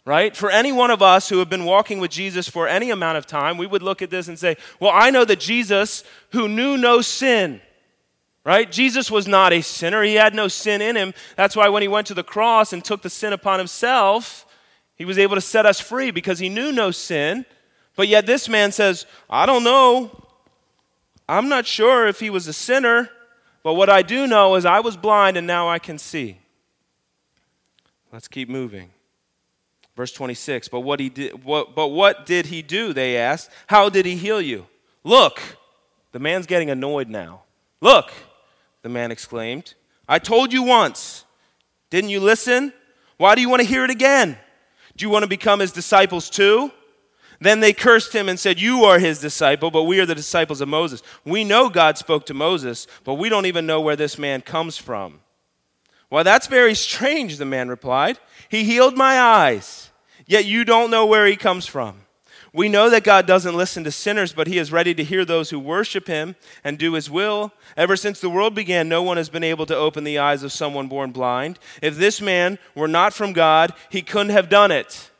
Right? 0.06 0.36
For 0.36 0.50
any 0.50 0.72
one 0.72 0.92
of 0.92 1.02
us 1.02 1.30
who 1.30 1.40
have 1.40 1.50
been 1.50 1.66
walking 1.66 2.00
with 2.00 2.10
Jesus 2.10 2.48
for 2.48 2.68
any 2.68 2.90
amount 2.90 3.18
of 3.18 3.28
time, 3.28 3.58
we 3.58 3.68
would 3.68 3.84
look 3.84 4.02
at 4.02 4.10
this 4.10 4.28
and 4.28 4.40
say, 4.40 4.58
Well, 4.80 4.92
I 4.94 5.12
know 5.12 5.26
that 5.26 5.40
Jesus, 5.40 6.04
who 6.32 6.48
knew 6.48 6.78
no 6.78 7.02
sin, 7.02 7.62
right? 8.44 8.72
Jesus 8.72 9.12
was 9.12 9.28
not 9.28 9.54
a 9.54 9.62
sinner. 9.62 10.02
He 10.02 10.16
had 10.16 10.34
no 10.34 10.48
sin 10.48 10.82
in 10.82 10.96
him. 10.96 11.14
That's 11.36 11.56
why 11.56 11.70
when 11.70 11.82
he 11.82 11.88
went 11.88 12.08
to 12.08 12.14
the 12.14 12.24
cross 12.24 12.74
and 12.74 12.84
took 12.84 13.02
the 13.02 13.10
sin 13.10 13.34
upon 13.34 13.60
himself, 13.60 14.46
he 14.96 15.06
was 15.06 15.20
able 15.20 15.36
to 15.36 15.42
set 15.42 15.66
us 15.66 15.80
free 15.80 16.12
because 16.12 16.40
he 16.40 16.50
knew 16.50 16.72
no 16.72 16.92
sin. 16.92 17.46
But 17.96 18.08
yet 18.08 18.26
this 18.26 18.50
man 18.50 18.72
says, 18.72 19.06
I 19.30 19.46
don't 19.46 19.64
know. 19.64 20.26
I'm 21.28 21.48
not 21.48 21.68
sure 21.68 22.08
if 22.08 22.20
he 22.20 22.30
was 22.30 22.48
a 22.48 22.54
sinner. 22.54 23.10
But 23.64 23.74
what 23.74 23.90
I 23.90 24.02
do 24.02 24.26
know 24.26 24.56
is 24.56 24.66
I 24.66 24.80
was 24.80 24.98
blind 24.98 25.38
and 25.38 25.46
now 25.46 25.70
I 25.70 25.80
can 25.80 25.98
see. 25.98 26.40
Let's 28.12 28.28
keep 28.28 28.50
moving. 28.50 28.92
Verse 30.00 30.14
26. 30.14 30.70
But 30.70 30.80
what 30.80 31.02
he 31.02 31.10
did 31.10 31.44
what, 31.44 31.76
but 31.76 31.90
what 31.90 32.26
did 32.26 32.46
he 32.46 32.62
do? 32.62 32.94
They 32.94 33.18
asked. 33.18 33.50
How 33.68 33.90
did 33.90 34.06
he 34.06 34.16
heal 34.16 34.40
you? 34.40 34.66
Look. 35.04 35.42
The 36.14 36.20
man's 36.20 36.46
getting 36.46 36.70
annoyed 36.70 37.10
now. 37.10 37.42
Look, 37.82 38.10
the 38.82 38.88
man 38.88 39.12
exclaimed. 39.12 39.74
I 40.08 40.20
told 40.20 40.54
you 40.54 40.64
once. 40.64 41.26
Didn't 41.90 42.12
you 42.12 42.22
listen? 42.22 42.72
Why 43.18 43.36
do 43.36 43.42
you 43.42 43.50
want 43.50 43.62
to 43.62 43.68
hear 43.68 43.84
it 43.84 43.90
again? 43.90 44.38
Do 44.96 45.06
you 45.06 45.10
want 45.10 45.24
to 45.24 45.28
become 45.28 45.60
his 45.60 45.74
disciples 45.74 46.30
too? 46.30 46.72
Then 47.42 47.60
they 47.60 47.74
cursed 47.74 48.16
him 48.16 48.30
and 48.30 48.40
said, 48.40 48.58
You 48.58 48.86
are 48.86 49.00
his 49.00 49.20
disciple, 49.20 49.70
but 49.70 49.84
we 49.84 50.00
are 50.00 50.06
the 50.06 50.16
disciples 50.16 50.62
of 50.62 50.70
Moses. 50.70 51.04
We 51.26 51.44
know 51.44 51.68
God 51.68 51.98
spoke 51.98 52.26
to 52.28 52.34
Moses, 52.34 52.88
but 53.04 53.16
we 53.16 53.28
don't 53.28 53.48
even 53.48 53.66
know 53.66 53.82
where 53.82 53.98
this 53.98 54.18
man 54.18 54.44
comes 54.44 54.78
from. 54.78 55.20
Well, 56.10 56.24
that's 56.24 56.48
very 56.48 56.74
strange, 56.74 57.36
the 57.36 57.44
man 57.46 57.68
replied. 57.68 58.18
He 58.50 58.64
healed 58.64 58.98
my 58.98 59.20
eyes, 59.20 59.89
yet 60.30 60.46
you 60.46 60.64
don't 60.64 60.90
know 60.90 61.06
where 61.06 61.26
he 61.26 61.36
comes 61.36 61.66
from. 61.66 62.06
We 62.54 62.70
know 62.70 62.90
that 62.90 63.04
God 63.04 63.28
doesn't 63.28 63.58
listen 63.58 63.84
to 63.84 63.92
sinners, 63.92 64.34
but 64.34 64.48
he 64.48 64.58
is 64.58 64.72
ready 64.72 64.96
to 64.96 65.04
hear 65.04 65.24
those 65.24 65.50
who 65.50 65.60
worship 65.60 66.08
him 66.08 66.36
and 66.64 66.80
do 66.80 66.94
his 66.94 67.10
will. 67.10 67.52
Ever 67.78 67.96
since 67.96 68.20
the 68.20 68.30
world 68.30 68.56
began, 68.56 68.90
no 68.90 69.04
one 69.04 69.18
has 69.18 69.30
been 69.30 69.44
able 69.44 69.66
to 69.68 69.76
open 69.76 70.04
the 70.04 70.18
eyes 70.18 70.42
of 70.42 70.52
someone 70.52 70.88
born 70.88 71.12
blind. 71.12 71.60
If 71.82 71.98
this 71.98 72.22
man 72.22 72.58
were 72.74 72.88
not 72.88 73.14
from 73.14 73.34
God, 73.34 73.74
he 73.90 74.02
couldn't 74.02 74.32
have 74.32 74.50
done 74.50 74.72
it. 74.72 75.12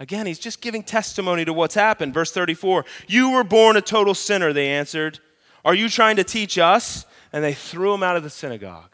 Again, 0.00 0.26
he's 0.26 0.40
just 0.40 0.60
giving 0.60 0.82
testimony 0.82 1.44
to 1.44 1.52
what's 1.52 1.76
happened. 1.76 2.12
Verse 2.12 2.32
34 2.32 2.84
You 3.06 3.30
were 3.30 3.44
born 3.44 3.76
a 3.76 3.80
total 3.80 4.14
sinner, 4.14 4.52
they 4.52 4.68
answered. 4.68 5.20
Are 5.64 5.74
you 5.74 5.88
trying 5.88 6.16
to 6.16 6.24
teach 6.24 6.58
us? 6.58 7.06
And 7.32 7.42
they 7.42 7.54
threw 7.54 7.94
him 7.94 8.02
out 8.02 8.16
of 8.16 8.22
the 8.22 8.30
synagogue. 8.30 8.93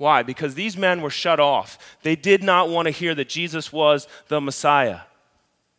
Why? 0.00 0.22
Because 0.22 0.54
these 0.54 0.78
men 0.78 1.02
were 1.02 1.10
shut 1.10 1.38
off. 1.38 1.98
They 2.04 2.16
did 2.16 2.42
not 2.42 2.70
want 2.70 2.86
to 2.86 2.90
hear 2.90 3.14
that 3.14 3.28
Jesus 3.28 3.70
was 3.70 4.08
the 4.28 4.40
Messiah. 4.40 5.00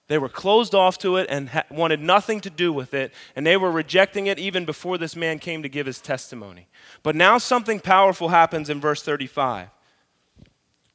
They 0.10 0.20
were 0.20 0.30
closed 0.30 0.76
off 0.76 1.00
to 1.00 1.18
it 1.18 1.26
and 1.28 1.50
ha- 1.50 1.64
wanted 1.72 2.02
nothing 2.02 2.40
to 2.42 2.52
do 2.52 2.72
with 2.72 2.94
it, 2.94 3.12
and 3.36 3.48
they 3.48 3.58
were 3.58 3.72
rejecting 3.72 4.28
it 4.28 4.38
even 4.38 4.64
before 4.64 5.00
this 5.00 5.16
man 5.16 5.40
came 5.40 5.64
to 5.64 5.70
give 5.70 5.88
his 5.88 6.00
testimony. 6.00 6.68
But 7.02 7.16
now 7.16 7.40
something 7.40 7.80
powerful 7.80 8.30
happens 8.30 8.70
in 8.70 8.80
verse 8.80 9.02
35. 9.02 9.70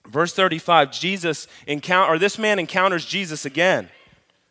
Verse 0.07 0.33
35, 0.33 0.93
Jesus 0.93 1.49
encounter 1.67 2.15
or 2.15 2.21
this 2.21 2.39
man 2.39 2.61
encounters 2.61 3.05
Jesus 3.05 3.45
again. 3.45 3.89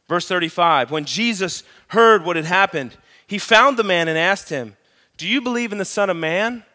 Verse 0.10 0.28
35, 0.28 0.92
when 0.92 1.06
Jesus 1.06 1.64
heard 1.88 2.26
what 2.26 2.36
had 2.36 2.44
happened, 2.44 2.98
he 3.26 3.38
found 3.38 3.78
the 3.78 3.86
man 3.86 4.10
and 4.10 4.18
asked 4.18 4.50
him, 4.50 4.76
"Do 5.16 5.30
you 5.30 5.40
believe 5.40 5.72
in 5.72 5.78
the 5.78 5.86
Son 5.86 6.10
of 6.10 6.18
Man?" 6.18 6.66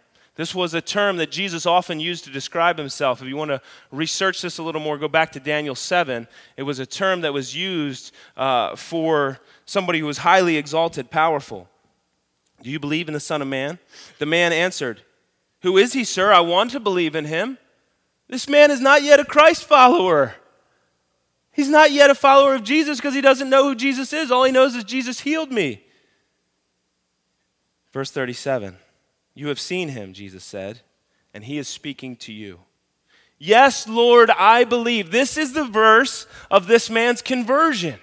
This 0.40 0.54
was 0.54 0.72
a 0.72 0.80
term 0.80 1.18
that 1.18 1.30
Jesus 1.30 1.66
often 1.66 2.00
used 2.00 2.24
to 2.24 2.30
describe 2.30 2.78
himself. 2.78 3.20
If 3.20 3.28
you 3.28 3.36
want 3.36 3.50
to 3.50 3.60
research 3.92 4.40
this 4.40 4.56
a 4.56 4.62
little 4.62 4.80
more, 4.80 4.96
go 4.96 5.06
back 5.06 5.32
to 5.32 5.38
Daniel 5.38 5.74
7. 5.74 6.26
It 6.56 6.62
was 6.62 6.78
a 6.78 6.86
term 6.86 7.20
that 7.20 7.34
was 7.34 7.54
used 7.54 8.14
uh, 8.38 8.74
for 8.74 9.38
somebody 9.66 9.98
who 9.98 10.06
was 10.06 10.16
highly 10.16 10.56
exalted, 10.56 11.10
powerful. 11.10 11.68
Do 12.62 12.70
you 12.70 12.80
believe 12.80 13.06
in 13.06 13.12
the 13.12 13.20
Son 13.20 13.42
of 13.42 13.48
Man? 13.48 13.78
The 14.18 14.24
man 14.24 14.54
answered, 14.54 15.02
Who 15.60 15.76
is 15.76 15.92
he, 15.92 16.04
sir? 16.04 16.32
I 16.32 16.40
want 16.40 16.70
to 16.70 16.80
believe 16.80 17.14
in 17.14 17.26
him. 17.26 17.58
This 18.26 18.48
man 18.48 18.70
is 18.70 18.80
not 18.80 19.02
yet 19.02 19.20
a 19.20 19.26
Christ 19.26 19.64
follower. 19.64 20.36
He's 21.52 21.68
not 21.68 21.92
yet 21.92 22.08
a 22.08 22.14
follower 22.14 22.54
of 22.54 22.64
Jesus 22.64 22.96
because 22.96 23.12
he 23.12 23.20
doesn't 23.20 23.50
know 23.50 23.64
who 23.64 23.74
Jesus 23.74 24.10
is. 24.14 24.30
All 24.30 24.44
he 24.44 24.52
knows 24.52 24.74
is 24.74 24.84
Jesus 24.84 25.20
healed 25.20 25.52
me. 25.52 25.84
Verse 27.92 28.10
37 28.10 28.78
You 29.34 29.48
have 29.48 29.60
seen 29.60 29.90
him, 29.90 30.12
Jesus 30.12 30.44
said, 30.44 30.80
and 31.32 31.44
he 31.44 31.58
is 31.58 31.68
speaking 31.68 32.16
to 32.16 32.32
you. 32.32 32.60
Yes, 33.38 33.88
Lord, 33.88 34.30
I 34.30 34.64
believe. 34.64 35.10
This 35.10 35.38
is 35.38 35.52
the 35.52 35.64
verse 35.64 36.26
of 36.50 36.66
this 36.66 36.90
man's 36.90 37.22
conversion. 37.22 37.98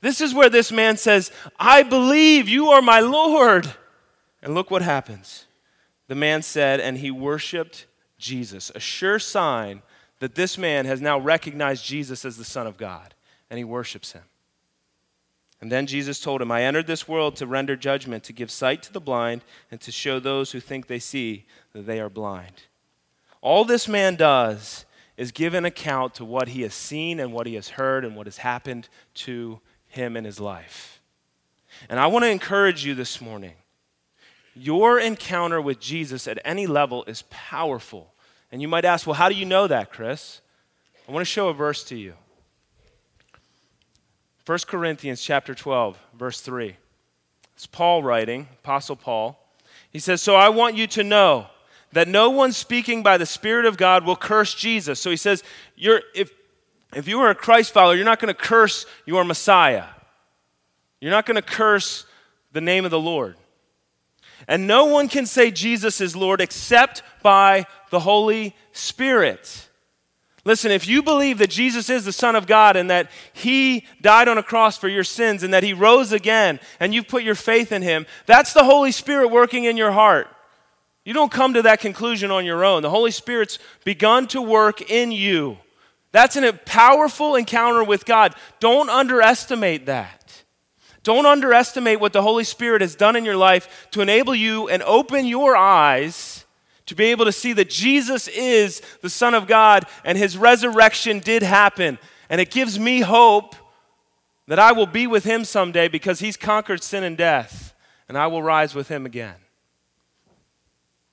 This 0.00 0.20
is 0.20 0.34
where 0.34 0.50
this 0.50 0.70
man 0.70 0.96
says, 0.96 1.32
I 1.58 1.82
believe 1.82 2.48
you 2.48 2.68
are 2.68 2.82
my 2.82 3.00
Lord. 3.00 3.72
And 4.42 4.54
look 4.54 4.70
what 4.70 4.82
happens. 4.82 5.46
The 6.06 6.14
man 6.14 6.42
said, 6.42 6.80
and 6.80 6.98
he 6.98 7.10
worshiped 7.10 7.86
Jesus, 8.18 8.70
a 8.74 8.80
sure 8.80 9.18
sign 9.18 9.82
that 10.20 10.34
this 10.34 10.58
man 10.58 10.84
has 10.86 11.00
now 11.00 11.18
recognized 11.18 11.84
Jesus 11.84 12.24
as 12.24 12.36
the 12.36 12.44
Son 12.44 12.66
of 12.66 12.76
God, 12.76 13.14
and 13.50 13.58
he 13.58 13.64
worships 13.64 14.12
him. 14.12 14.22
And 15.60 15.72
then 15.72 15.86
Jesus 15.86 16.20
told 16.20 16.40
him, 16.40 16.52
I 16.52 16.62
entered 16.62 16.86
this 16.86 17.08
world 17.08 17.34
to 17.36 17.46
render 17.46 17.74
judgment, 17.74 18.22
to 18.24 18.32
give 18.32 18.50
sight 18.50 18.82
to 18.84 18.92
the 18.92 19.00
blind, 19.00 19.42
and 19.70 19.80
to 19.80 19.90
show 19.90 20.20
those 20.20 20.52
who 20.52 20.60
think 20.60 20.86
they 20.86 21.00
see 21.00 21.46
that 21.72 21.86
they 21.86 22.00
are 22.00 22.08
blind. 22.08 22.62
All 23.40 23.64
this 23.64 23.88
man 23.88 24.14
does 24.14 24.84
is 25.16 25.32
give 25.32 25.54
an 25.54 25.64
account 25.64 26.14
to 26.14 26.24
what 26.24 26.48
he 26.48 26.62
has 26.62 26.74
seen 26.74 27.18
and 27.18 27.32
what 27.32 27.46
he 27.46 27.54
has 27.54 27.70
heard 27.70 28.04
and 28.04 28.14
what 28.14 28.26
has 28.26 28.38
happened 28.38 28.88
to 29.14 29.60
him 29.88 30.16
in 30.16 30.24
his 30.24 30.38
life. 30.38 31.00
And 31.88 31.98
I 31.98 32.06
want 32.06 32.24
to 32.24 32.30
encourage 32.30 32.84
you 32.84 32.94
this 32.94 33.20
morning 33.20 33.54
your 34.54 34.98
encounter 34.98 35.60
with 35.60 35.78
Jesus 35.78 36.26
at 36.26 36.38
any 36.44 36.66
level 36.66 37.04
is 37.04 37.22
powerful. 37.30 38.12
And 38.50 38.60
you 38.60 38.68
might 38.68 38.84
ask, 38.84 39.06
well, 39.06 39.14
how 39.14 39.28
do 39.28 39.34
you 39.34 39.44
know 39.44 39.66
that, 39.66 39.92
Chris? 39.92 40.40
I 41.08 41.12
want 41.12 41.20
to 41.20 41.30
show 41.30 41.48
a 41.48 41.54
verse 41.54 41.84
to 41.84 41.96
you. 41.96 42.14
1 44.48 44.60
Corinthians 44.66 45.20
chapter 45.20 45.54
12, 45.54 45.98
verse 46.18 46.40
3. 46.40 46.74
It's 47.54 47.66
Paul 47.66 48.02
writing, 48.02 48.48
Apostle 48.64 48.96
Paul. 48.96 49.38
He 49.90 49.98
says, 49.98 50.22
So 50.22 50.36
I 50.36 50.48
want 50.48 50.74
you 50.74 50.86
to 50.86 51.04
know 51.04 51.48
that 51.92 52.08
no 52.08 52.30
one 52.30 52.52
speaking 52.52 53.02
by 53.02 53.18
the 53.18 53.26
Spirit 53.26 53.66
of 53.66 53.76
God 53.76 54.06
will 54.06 54.16
curse 54.16 54.54
Jesus. 54.54 55.00
So 55.00 55.10
he 55.10 55.18
says, 55.18 55.42
you're, 55.76 56.00
if, 56.14 56.30
if 56.94 57.06
you 57.06 57.20
are 57.20 57.28
a 57.28 57.34
Christ 57.34 57.74
follower, 57.74 57.94
you're 57.94 58.06
not 58.06 58.20
going 58.20 58.34
to 58.34 58.40
curse 58.40 58.86
your 59.04 59.22
Messiah. 59.22 59.84
You're 60.98 61.10
not 61.10 61.26
going 61.26 61.34
to 61.34 61.42
curse 61.42 62.06
the 62.52 62.62
name 62.62 62.86
of 62.86 62.90
the 62.90 62.98
Lord. 62.98 63.36
And 64.46 64.66
no 64.66 64.86
one 64.86 65.08
can 65.08 65.26
say 65.26 65.50
Jesus 65.50 66.00
is 66.00 66.16
Lord 66.16 66.40
except 66.40 67.02
by 67.22 67.66
the 67.90 68.00
Holy 68.00 68.56
Spirit. 68.72 69.67
Listen, 70.48 70.70
if 70.70 70.88
you 70.88 71.02
believe 71.02 71.36
that 71.38 71.50
Jesus 71.50 71.90
is 71.90 72.06
the 72.06 72.12
Son 72.12 72.34
of 72.34 72.46
God 72.46 72.74
and 72.74 72.88
that 72.88 73.10
He 73.34 73.84
died 74.00 74.28
on 74.28 74.38
a 74.38 74.42
cross 74.42 74.78
for 74.78 74.88
your 74.88 75.04
sins 75.04 75.42
and 75.42 75.52
that 75.52 75.62
He 75.62 75.74
rose 75.74 76.10
again 76.10 76.58
and 76.80 76.94
you've 76.94 77.06
put 77.06 77.22
your 77.22 77.34
faith 77.34 77.70
in 77.70 77.82
Him, 77.82 78.06
that's 78.24 78.54
the 78.54 78.64
Holy 78.64 78.90
Spirit 78.90 79.28
working 79.28 79.64
in 79.64 79.76
your 79.76 79.92
heart. 79.92 80.26
You 81.04 81.12
don't 81.12 81.30
come 81.30 81.52
to 81.52 81.60
that 81.62 81.80
conclusion 81.80 82.30
on 82.30 82.46
your 82.46 82.64
own. 82.64 82.80
The 82.80 82.88
Holy 82.88 83.10
Spirit's 83.10 83.58
begun 83.84 84.26
to 84.28 84.40
work 84.40 84.90
in 84.90 85.12
you. 85.12 85.58
That's 86.12 86.36
a 86.36 86.54
powerful 86.54 87.34
encounter 87.34 87.84
with 87.84 88.06
God. 88.06 88.34
Don't 88.58 88.88
underestimate 88.88 89.84
that. 89.84 90.44
Don't 91.02 91.26
underestimate 91.26 92.00
what 92.00 92.14
the 92.14 92.22
Holy 92.22 92.44
Spirit 92.44 92.80
has 92.80 92.94
done 92.94 93.16
in 93.16 93.26
your 93.26 93.36
life 93.36 93.86
to 93.90 94.00
enable 94.00 94.34
you 94.34 94.66
and 94.70 94.82
open 94.84 95.26
your 95.26 95.54
eyes 95.54 96.37
to 96.88 96.94
be 96.94 97.04
able 97.06 97.26
to 97.26 97.32
see 97.32 97.52
that 97.52 97.70
Jesus 97.70 98.28
is 98.28 98.82
the 99.02 99.10
Son 99.10 99.34
of 99.34 99.46
God 99.46 99.84
and 100.04 100.18
his 100.18 100.36
resurrection 100.36 101.20
did 101.20 101.42
happen. 101.42 101.98
And 102.30 102.40
it 102.40 102.50
gives 102.50 102.78
me 102.78 103.00
hope 103.00 103.54
that 104.46 104.58
I 104.58 104.72
will 104.72 104.86
be 104.86 105.06
with 105.06 105.24
him 105.24 105.44
someday 105.44 105.88
because 105.88 106.20
he's 106.20 106.36
conquered 106.36 106.82
sin 106.82 107.04
and 107.04 107.16
death, 107.16 107.74
and 108.08 108.16
I 108.16 108.26
will 108.26 108.42
rise 108.42 108.74
with 108.74 108.88
him 108.88 109.04
again. 109.04 109.34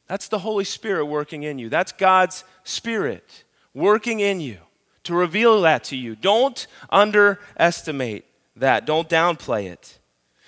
That's 0.07 0.29
the 0.29 0.39
Holy 0.39 0.63
Spirit 0.63 1.05
working 1.05 1.43
in 1.43 1.59
you. 1.59 1.67
That's 1.67 1.91
God's 1.91 2.45
Spirit 2.63 3.43
working 3.73 4.21
in 4.21 4.39
you 4.39 4.57
to 5.03 5.13
reveal 5.13 5.61
that 5.61 5.83
to 5.85 5.97
you. 5.97 6.15
Don't 6.15 6.65
underestimate 6.89 8.25
that, 8.55 8.85
don't 8.85 9.09
downplay 9.09 9.65
it. 9.65 9.99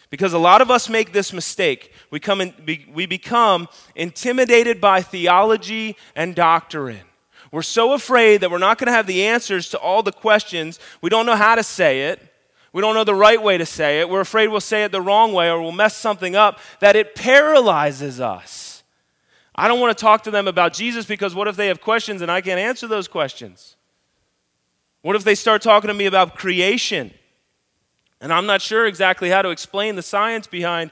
Because 0.10 0.34
a 0.34 0.40
lot 0.40 0.62
of 0.62 0.72
us 0.72 0.90
make 0.90 1.12
this 1.12 1.34
mistake. 1.34 1.92
We, 2.12 2.20
come 2.20 2.40
in, 2.42 2.54
we 2.94 3.06
become 3.06 3.68
intimidated 3.96 4.80
by 4.80 5.02
theology 5.02 5.98
and 6.16 6.34
doctrine. 6.34 7.02
We're 7.52 7.62
so 7.62 7.94
afraid 7.94 8.42
that 8.42 8.52
we're 8.52 8.58
not 8.58 8.78
going 8.78 8.88
to 8.88 8.94
have 8.94 9.08
the 9.08 9.26
answers 9.26 9.70
to 9.70 9.78
all 9.78 10.04
the 10.04 10.12
questions. 10.12 10.80
We 11.02 11.10
don't 11.10 11.26
know 11.26 11.36
how 11.36 11.56
to 11.56 11.64
say 11.64 12.10
it. 12.10 12.22
We 12.74 12.82
don't 12.82 12.94
know 12.94 13.04
the 13.04 13.16
right 13.16 13.42
way 13.42 13.58
to 13.58 13.66
say 13.66 14.02
it. 14.02 14.10
We're 14.10 14.22
afraid 14.22 14.50
we'll 14.50 14.60
say 14.60 14.84
it 14.84 14.92
the 14.92 15.02
wrong 15.02 15.34
way 15.34 15.50
or 15.50 15.62
we'll 15.62 15.72
mess 15.72 15.96
something 15.96 16.36
up, 16.36 16.60
that 16.80 16.96
it 16.96 17.16
paralyzes 17.16 18.20
us. 18.20 18.84
I 19.56 19.68
don't 19.68 19.80
want 19.80 19.98
to 19.98 20.02
talk 20.02 20.24
to 20.24 20.32
them 20.32 20.48
about 20.48 20.74
Jesus 20.74 21.06
because 21.06 21.34
what 21.34 21.48
if 21.48 21.56
they 21.56 21.68
have 21.68 21.82
questions 21.82 22.22
and 22.22 22.30
I 22.30 22.42
can't 22.42 22.60
answer 22.60 22.86
those 22.88 23.08
questions? 23.08 23.76
What 25.02 25.16
if 25.16 25.24
they 25.24 25.36
start 25.36 25.62
talking 25.62 25.88
to 25.88 25.94
me 25.94 26.06
about 26.06 26.36
creation? 26.36 27.14
And 28.20 28.34
I'm 28.34 28.46
not 28.46 28.62
sure 28.62 28.86
exactly 28.86 29.30
how 29.30 29.42
to 29.42 29.50
explain 29.50 29.96
the 29.96 30.02
science 30.02 30.48
behind 30.48 30.92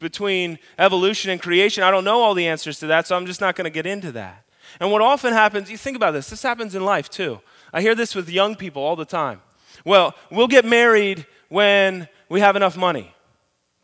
between 0.00 0.58
evolution 0.78 1.30
and 1.30 1.40
creation. 1.40 1.82
I 1.82 1.90
don't 1.90 2.04
know 2.04 2.20
all 2.20 2.34
the 2.34 2.46
answers 2.48 2.78
to 2.80 2.88
that, 2.88 3.06
so 3.06 3.16
I'm 3.16 3.26
just 3.26 3.40
not 3.40 3.56
going 3.56 3.64
to 3.64 3.70
get 3.70 3.86
into 3.86 4.12
that. 4.12 4.44
And 4.80 4.90
what 4.90 5.00
often 5.00 5.32
happens, 5.32 5.70
you 5.70 5.76
think 5.76 5.96
about 5.96 6.12
this, 6.12 6.28
this 6.28 6.42
happens 6.42 6.74
in 6.74 6.84
life 6.84 7.08
too. 7.08 7.40
I 7.72 7.80
hear 7.80 7.94
this 7.94 8.14
with 8.14 8.28
young 8.28 8.56
people 8.56 8.82
all 8.82 8.96
the 8.96 9.04
time. 9.04 9.40
Well, 9.84 10.14
we'll 10.30 10.48
get 10.48 10.64
married 10.64 11.26
when 11.48 12.08
we 12.28 12.40
have 12.40 12.56
enough 12.56 12.76
money, 12.76 13.14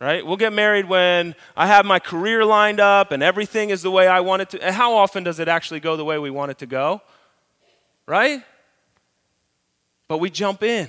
right? 0.00 0.24
We'll 0.24 0.36
get 0.36 0.52
married 0.52 0.88
when 0.88 1.34
I 1.56 1.66
have 1.66 1.86
my 1.86 1.98
career 1.98 2.44
lined 2.44 2.80
up 2.80 3.12
and 3.12 3.22
everything 3.22 3.70
is 3.70 3.82
the 3.82 3.90
way 3.90 4.08
I 4.08 4.20
want 4.20 4.42
it 4.42 4.50
to. 4.50 4.62
And 4.62 4.74
how 4.74 4.94
often 4.96 5.24
does 5.24 5.38
it 5.38 5.48
actually 5.48 5.80
go 5.80 5.96
the 5.96 6.04
way 6.04 6.18
we 6.18 6.30
want 6.30 6.50
it 6.50 6.58
to 6.58 6.66
go? 6.66 7.02
Right? 8.06 8.42
But 10.08 10.18
we 10.18 10.30
jump 10.30 10.62
in. 10.62 10.88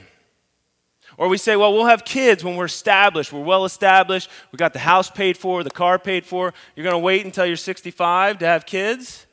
Or 1.21 1.27
we 1.27 1.37
say, 1.37 1.55
well, 1.55 1.71
we'll 1.71 1.85
have 1.85 2.03
kids 2.03 2.43
when 2.43 2.55
we're 2.55 2.65
established. 2.65 3.31
We're 3.31 3.43
well 3.43 3.63
established. 3.63 4.27
We 4.51 4.57
got 4.57 4.73
the 4.73 4.79
house 4.79 5.07
paid 5.07 5.37
for, 5.37 5.63
the 5.63 5.69
car 5.69 5.99
paid 5.99 6.25
for. 6.25 6.51
You're 6.75 6.83
going 6.83 6.95
to 6.95 6.97
wait 6.97 7.23
until 7.23 7.45
you're 7.45 7.57
65 7.57 8.39
to 8.39 8.47
have 8.47 8.65
kids? 8.65 9.27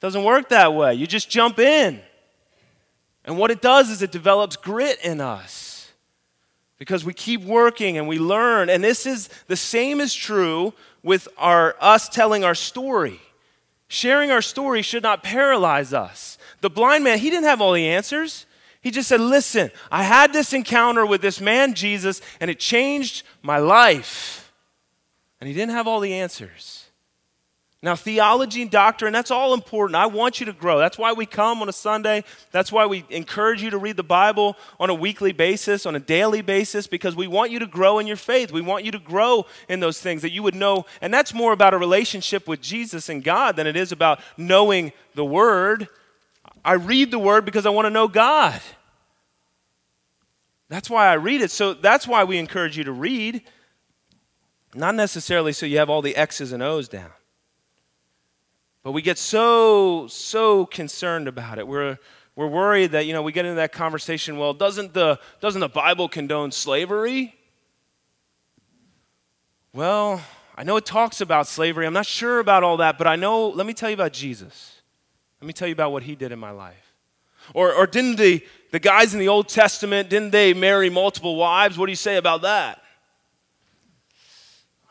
Doesn't 0.00 0.22
work 0.22 0.50
that 0.50 0.74
way. 0.74 0.92
You 0.92 1.06
just 1.06 1.30
jump 1.30 1.58
in. 1.58 2.02
And 3.24 3.38
what 3.38 3.50
it 3.50 3.62
does 3.62 3.88
is 3.88 4.02
it 4.02 4.12
develops 4.12 4.56
grit 4.56 4.98
in 5.02 5.22
us 5.22 5.90
because 6.78 7.02
we 7.02 7.14
keep 7.14 7.40
working 7.40 7.96
and 7.96 8.06
we 8.06 8.18
learn. 8.18 8.68
And 8.68 8.84
this 8.84 9.06
is 9.06 9.30
the 9.46 9.56
same 9.56 10.02
is 10.02 10.12
true 10.14 10.74
with 11.02 11.26
our 11.38 11.74
us 11.80 12.10
telling 12.10 12.44
our 12.44 12.54
story. 12.54 13.18
Sharing 13.88 14.30
our 14.30 14.42
story 14.42 14.82
should 14.82 15.02
not 15.02 15.22
paralyze 15.22 15.94
us. 15.94 16.36
The 16.60 16.68
blind 16.68 17.02
man, 17.02 17.18
he 17.18 17.30
didn't 17.30 17.46
have 17.46 17.62
all 17.62 17.72
the 17.72 17.88
answers. 17.88 18.44
He 18.86 18.92
just 18.92 19.08
said, 19.08 19.20
Listen, 19.20 19.72
I 19.90 20.04
had 20.04 20.32
this 20.32 20.52
encounter 20.52 21.04
with 21.04 21.20
this 21.20 21.40
man, 21.40 21.74
Jesus, 21.74 22.20
and 22.38 22.48
it 22.48 22.60
changed 22.60 23.24
my 23.42 23.58
life. 23.58 24.52
And 25.40 25.48
he 25.48 25.54
didn't 25.54 25.72
have 25.72 25.88
all 25.88 25.98
the 25.98 26.14
answers. 26.14 26.86
Now, 27.82 27.96
theology 27.96 28.62
and 28.62 28.70
doctrine, 28.70 29.12
that's 29.12 29.32
all 29.32 29.54
important. 29.54 29.96
I 29.96 30.06
want 30.06 30.38
you 30.38 30.46
to 30.46 30.52
grow. 30.52 30.78
That's 30.78 30.96
why 30.96 31.14
we 31.14 31.26
come 31.26 31.62
on 31.62 31.68
a 31.68 31.72
Sunday. 31.72 32.22
That's 32.52 32.70
why 32.70 32.86
we 32.86 33.04
encourage 33.10 33.60
you 33.60 33.70
to 33.70 33.78
read 33.78 33.96
the 33.96 34.04
Bible 34.04 34.56
on 34.78 34.88
a 34.88 34.94
weekly 34.94 35.32
basis, 35.32 35.84
on 35.84 35.96
a 35.96 36.00
daily 36.00 36.40
basis, 36.40 36.86
because 36.86 37.16
we 37.16 37.26
want 37.26 37.50
you 37.50 37.58
to 37.58 37.66
grow 37.66 37.98
in 37.98 38.06
your 38.06 38.14
faith. 38.14 38.52
We 38.52 38.60
want 38.60 38.84
you 38.84 38.92
to 38.92 39.00
grow 39.00 39.46
in 39.68 39.80
those 39.80 40.00
things 40.00 40.22
that 40.22 40.30
you 40.30 40.44
would 40.44 40.54
know. 40.54 40.86
And 41.00 41.12
that's 41.12 41.34
more 41.34 41.52
about 41.52 41.74
a 41.74 41.78
relationship 41.78 42.46
with 42.46 42.60
Jesus 42.60 43.08
and 43.08 43.24
God 43.24 43.56
than 43.56 43.66
it 43.66 43.74
is 43.74 43.90
about 43.90 44.20
knowing 44.36 44.92
the 45.16 45.24
Word. 45.24 45.88
I 46.66 46.72
read 46.72 47.12
the 47.12 47.18
Word 47.18 47.44
because 47.44 47.64
I 47.64 47.70
want 47.70 47.86
to 47.86 47.90
know 47.90 48.08
God. 48.08 48.60
That's 50.68 50.90
why 50.90 51.06
I 51.06 51.14
read 51.14 51.40
it. 51.40 51.52
So 51.52 51.74
that's 51.74 52.08
why 52.08 52.24
we 52.24 52.38
encourage 52.38 52.76
you 52.76 52.82
to 52.84 52.92
read, 52.92 53.42
not 54.74 54.96
necessarily 54.96 55.52
so 55.52 55.64
you 55.64 55.78
have 55.78 55.88
all 55.88 56.02
the 56.02 56.16
X's 56.16 56.50
and 56.50 56.64
O's 56.64 56.88
down. 56.88 57.12
But 58.82 58.92
we 58.92 59.00
get 59.00 59.16
so, 59.16 60.08
so 60.08 60.66
concerned 60.66 61.28
about 61.28 61.60
it. 61.60 61.68
We're, 61.68 61.98
we're 62.34 62.48
worried 62.48 62.92
that, 62.92 63.06
you 63.06 63.12
know, 63.12 63.22
we 63.22 63.30
get 63.30 63.44
into 63.44 63.56
that 63.56 63.70
conversation, 63.70 64.36
well, 64.36 64.52
doesn't 64.52 64.92
the, 64.92 65.20
doesn't 65.40 65.60
the 65.60 65.68
Bible 65.68 66.08
condone 66.08 66.50
slavery? 66.50 67.36
Well, 69.72 70.20
I 70.56 70.64
know 70.64 70.76
it 70.76 70.84
talks 70.86 71.20
about 71.20 71.46
slavery. 71.46 71.86
I'm 71.86 71.92
not 71.92 72.06
sure 72.06 72.40
about 72.40 72.64
all 72.64 72.78
that, 72.78 72.98
but 72.98 73.06
I 73.06 73.14
know, 73.14 73.48
let 73.48 73.66
me 73.66 73.72
tell 73.72 73.88
you 73.88 73.94
about 73.94 74.12
Jesus. 74.12 74.75
Let 75.46 75.50
me 75.50 75.52
tell 75.52 75.68
you 75.68 75.74
about 75.74 75.92
what 75.92 76.02
he 76.02 76.16
did 76.16 76.32
in 76.32 76.40
my 76.40 76.50
life. 76.50 76.92
Or, 77.54 77.72
or 77.72 77.86
didn't 77.86 78.16
the, 78.16 78.44
the 78.72 78.80
guys 78.80 79.14
in 79.14 79.20
the 79.20 79.28
Old 79.28 79.48
Testament, 79.48 80.10
didn't 80.10 80.32
they 80.32 80.52
marry 80.54 80.90
multiple 80.90 81.36
wives? 81.36 81.78
What 81.78 81.86
do 81.86 81.92
you 81.92 81.96
say 81.96 82.16
about 82.16 82.42
that? 82.42 82.82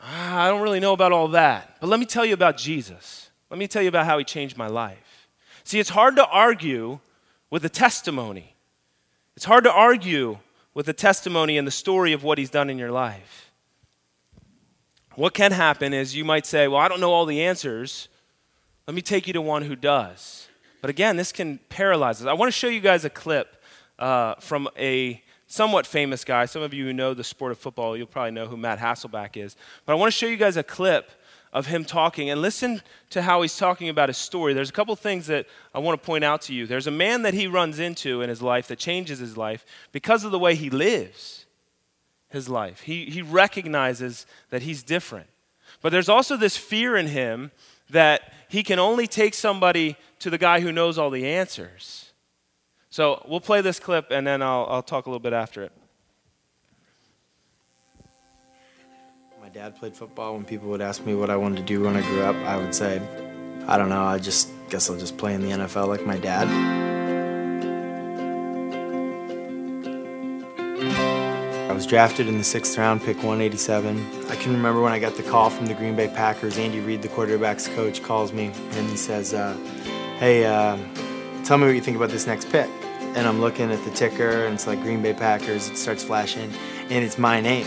Ah, 0.00 0.44
I 0.44 0.48
don't 0.48 0.62
really 0.62 0.80
know 0.80 0.94
about 0.94 1.12
all 1.12 1.28
that. 1.28 1.76
But 1.78 1.88
let 1.88 2.00
me 2.00 2.06
tell 2.06 2.24
you 2.24 2.32
about 2.32 2.56
Jesus. 2.56 3.28
Let 3.50 3.58
me 3.58 3.68
tell 3.68 3.82
you 3.82 3.90
about 3.90 4.06
how 4.06 4.16
he 4.16 4.24
changed 4.24 4.56
my 4.56 4.66
life. 4.66 5.28
See, 5.62 5.78
it's 5.78 5.90
hard 5.90 6.16
to 6.16 6.26
argue 6.26 7.00
with 7.50 7.62
a 7.66 7.68
testimony. 7.68 8.54
It's 9.36 9.44
hard 9.44 9.64
to 9.64 9.70
argue 9.70 10.38
with 10.72 10.88
a 10.88 10.94
testimony 10.94 11.58
and 11.58 11.66
the 11.66 11.70
story 11.70 12.14
of 12.14 12.24
what 12.24 12.38
he's 12.38 12.48
done 12.48 12.70
in 12.70 12.78
your 12.78 12.92
life. 12.92 13.52
What 15.16 15.34
can 15.34 15.52
happen 15.52 15.92
is 15.92 16.16
you 16.16 16.24
might 16.24 16.46
say, 16.46 16.66
Well, 16.66 16.80
I 16.80 16.88
don't 16.88 17.00
know 17.00 17.12
all 17.12 17.26
the 17.26 17.42
answers. 17.42 18.08
Let 18.86 18.94
me 18.94 19.02
take 19.02 19.26
you 19.26 19.32
to 19.32 19.42
one 19.42 19.62
who 19.62 19.74
does. 19.74 20.45
But 20.86 20.90
again, 20.90 21.16
this 21.16 21.32
can 21.32 21.58
paralyze 21.68 22.22
us. 22.22 22.28
I 22.28 22.32
want 22.34 22.46
to 22.46 22.56
show 22.56 22.68
you 22.68 22.78
guys 22.78 23.04
a 23.04 23.10
clip 23.10 23.60
uh, 23.98 24.36
from 24.36 24.68
a 24.78 25.20
somewhat 25.48 25.84
famous 25.84 26.24
guy. 26.24 26.46
Some 26.46 26.62
of 26.62 26.72
you 26.72 26.84
who 26.84 26.92
know 26.92 27.12
the 27.12 27.24
sport 27.24 27.50
of 27.50 27.58
football, 27.58 27.96
you'll 27.96 28.06
probably 28.06 28.30
know 28.30 28.46
who 28.46 28.56
Matt 28.56 28.78
Hasselbeck 28.78 29.36
is. 29.36 29.56
But 29.84 29.94
I 29.94 29.96
want 29.96 30.12
to 30.12 30.16
show 30.16 30.28
you 30.28 30.36
guys 30.36 30.56
a 30.56 30.62
clip 30.62 31.10
of 31.52 31.66
him 31.66 31.84
talking 31.84 32.30
and 32.30 32.40
listen 32.40 32.82
to 33.10 33.22
how 33.22 33.42
he's 33.42 33.56
talking 33.56 33.88
about 33.88 34.10
his 34.10 34.16
story. 34.16 34.54
There's 34.54 34.70
a 34.70 34.72
couple 34.72 34.94
things 34.94 35.26
that 35.26 35.46
I 35.74 35.80
want 35.80 36.00
to 36.00 36.06
point 36.06 36.22
out 36.22 36.42
to 36.42 36.54
you. 36.54 36.68
There's 36.68 36.86
a 36.86 36.92
man 36.92 37.22
that 37.22 37.34
he 37.34 37.48
runs 37.48 37.80
into 37.80 38.22
in 38.22 38.28
his 38.28 38.40
life 38.40 38.68
that 38.68 38.78
changes 38.78 39.18
his 39.18 39.36
life 39.36 39.66
because 39.90 40.22
of 40.22 40.30
the 40.30 40.38
way 40.38 40.54
he 40.54 40.70
lives 40.70 41.46
his 42.28 42.48
life. 42.48 42.82
He, 42.82 43.06
he 43.06 43.22
recognizes 43.22 44.24
that 44.50 44.62
he's 44.62 44.84
different. 44.84 45.26
But 45.82 45.90
there's 45.90 46.08
also 46.08 46.36
this 46.36 46.56
fear 46.56 46.96
in 46.96 47.08
him 47.08 47.50
that 47.90 48.32
he 48.48 48.62
can 48.62 48.78
only 48.78 49.06
take 49.06 49.34
somebody 49.34 49.96
to 50.26 50.30
the 50.30 50.38
guy 50.38 50.58
who 50.58 50.72
knows 50.72 50.98
all 50.98 51.08
the 51.08 51.24
answers. 51.24 52.10
So 52.90 53.24
we'll 53.28 53.38
play 53.38 53.60
this 53.60 53.78
clip 53.78 54.08
and 54.10 54.26
then 54.26 54.42
I'll, 54.42 54.66
I'll 54.68 54.82
talk 54.82 55.06
a 55.06 55.08
little 55.08 55.20
bit 55.20 55.32
after 55.32 55.62
it. 55.62 55.70
My 59.40 59.48
dad 59.50 59.76
played 59.76 59.94
football, 59.94 60.34
when 60.34 60.44
people 60.44 60.68
would 60.70 60.80
ask 60.80 61.06
me 61.06 61.14
what 61.14 61.30
I 61.30 61.36
wanted 61.36 61.58
to 61.58 61.62
do 61.62 61.84
when 61.84 61.94
I 61.94 62.00
grew 62.00 62.22
up, 62.22 62.34
I 62.44 62.56
would 62.56 62.74
say, 62.74 63.00
I 63.68 63.78
don't 63.78 63.88
know, 63.88 64.02
I 64.02 64.18
just 64.18 64.50
guess 64.68 64.90
I'll 64.90 64.98
just 64.98 65.16
play 65.16 65.32
in 65.32 65.42
the 65.42 65.50
NFL 65.50 65.86
like 65.86 66.04
my 66.04 66.18
dad. 66.18 66.48
I 71.70 71.72
was 71.72 71.86
drafted 71.86 72.26
in 72.26 72.36
the 72.36 72.42
sixth 72.42 72.76
round, 72.76 73.00
pick 73.00 73.18
187. 73.18 74.26
I 74.28 74.34
can 74.34 74.54
remember 74.54 74.82
when 74.82 74.92
I 74.92 74.98
got 74.98 75.14
the 75.14 75.22
call 75.22 75.50
from 75.50 75.66
the 75.66 75.74
Green 75.74 75.94
Bay 75.94 76.08
Packers. 76.08 76.58
Andy 76.58 76.80
Reid, 76.80 77.02
the 77.02 77.08
quarterback's 77.08 77.68
coach, 77.68 78.02
calls 78.02 78.32
me 78.32 78.50
and 78.72 78.90
he 78.90 78.96
says, 78.96 79.32
uh, 79.32 79.56
Hey, 80.18 80.46
uh, 80.46 80.78
tell 81.44 81.58
me 81.58 81.66
what 81.66 81.74
you 81.74 81.82
think 81.82 81.98
about 81.98 82.08
this 82.08 82.26
next 82.26 82.50
pick. 82.50 82.70
And 83.00 83.28
I'm 83.28 83.38
looking 83.38 83.70
at 83.70 83.84
the 83.84 83.90
ticker 83.90 84.46
and 84.46 84.54
it's 84.54 84.66
like 84.66 84.80
Green 84.80 85.02
Bay 85.02 85.12
Packers. 85.12 85.68
It 85.68 85.76
starts 85.76 86.02
flashing 86.02 86.50
and 86.88 87.04
it's 87.04 87.18
my 87.18 87.38
name. 87.42 87.66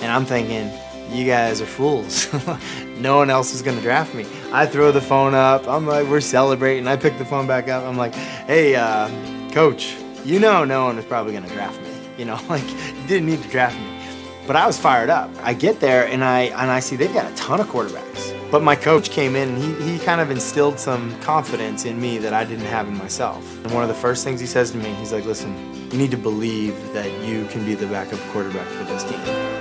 And 0.00 0.10
I'm 0.10 0.24
thinking, 0.24 0.72
you 1.16 1.24
guys 1.24 1.60
are 1.60 1.66
fools. 1.66 2.26
no 2.96 3.16
one 3.18 3.30
else 3.30 3.54
is 3.54 3.62
gonna 3.62 3.80
draft 3.80 4.12
me. 4.12 4.26
I 4.50 4.66
throw 4.66 4.90
the 4.90 5.00
phone 5.00 5.34
up. 5.34 5.68
I'm 5.68 5.86
like, 5.86 6.08
we're 6.08 6.20
celebrating. 6.20 6.88
I 6.88 6.96
pick 6.96 7.16
the 7.16 7.24
phone 7.24 7.46
back 7.46 7.68
up. 7.68 7.84
I'm 7.84 7.96
like, 7.96 8.14
hey, 8.14 8.74
uh, 8.74 9.08
coach, 9.52 9.96
you 10.24 10.40
know 10.40 10.64
no 10.64 10.86
one 10.86 10.98
is 10.98 11.04
probably 11.04 11.32
gonna 11.32 11.46
draft 11.46 11.80
me. 11.80 11.92
You 12.18 12.24
know, 12.24 12.40
like 12.48 12.68
you 12.68 13.06
didn't 13.06 13.26
need 13.26 13.40
to 13.44 13.48
draft 13.50 13.78
me. 13.78 14.00
But 14.48 14.56
I 14.56 14.66
was 14.66 14.80
fired 14.80 15.10
up. 15.10 15.30
I 15.42 15.54
get 15.54 15.78
there 15.78 16.08
and 16.08 16.24
I 16.24 16.46
and 16.46 16.72
I 16.72 16.80
see 16.80 16.96
they've 16.96 17.14
got 17.14 17.30
a 17.30 17.34
ton 17.36 17.60
of 17.60 17.68
quarterbacks. 17.68 18.07
But 18.50 18.62
my 18.62 18.76
coach 18.76 19.10
came 19.10 19.36
in 19.36 19.50
and 19.50 19.58
he, 19.58 19.92
he 19.92 19.98
kind 19.98 20.22
of 20.22 20.30
instilled 20.30 20.80
some 20.80 21.18
confidence 21.20 21.84
in 21.84 22.00
me 22.00 22.16
that 22.18 22.32
I 22.32 22.44
didn't 22.44 22.64
have 22.64 22.88
in 22.88 22.96
myself. 22.96 23.44
And 23.62 23.74
one 23.74 23.82
of 23.82 23.90
the 23.90 23.94
first 23.94 24.24
things 24.24 24.40
he 24.40 24.46
says 24.46 24.70
to 24.70 24.78
me, 24.78 24.88
he's 24.94 25.12
like, 25.12 25.26
listen, 25.26 25.52
you 25.90 25.98
need 25.98 26.10
to 26.12 26.16
believe 26.16 26.74
that 26.94 27.10
you 27.26 27.44
can 27.48 27.66
be 27.66 27.74
the 27.74 27.86
backup 27.86 28.20
quarterback 28.30 28.66
for 28.68 28.84
this 28.84 29.04
team. 29.04 29.57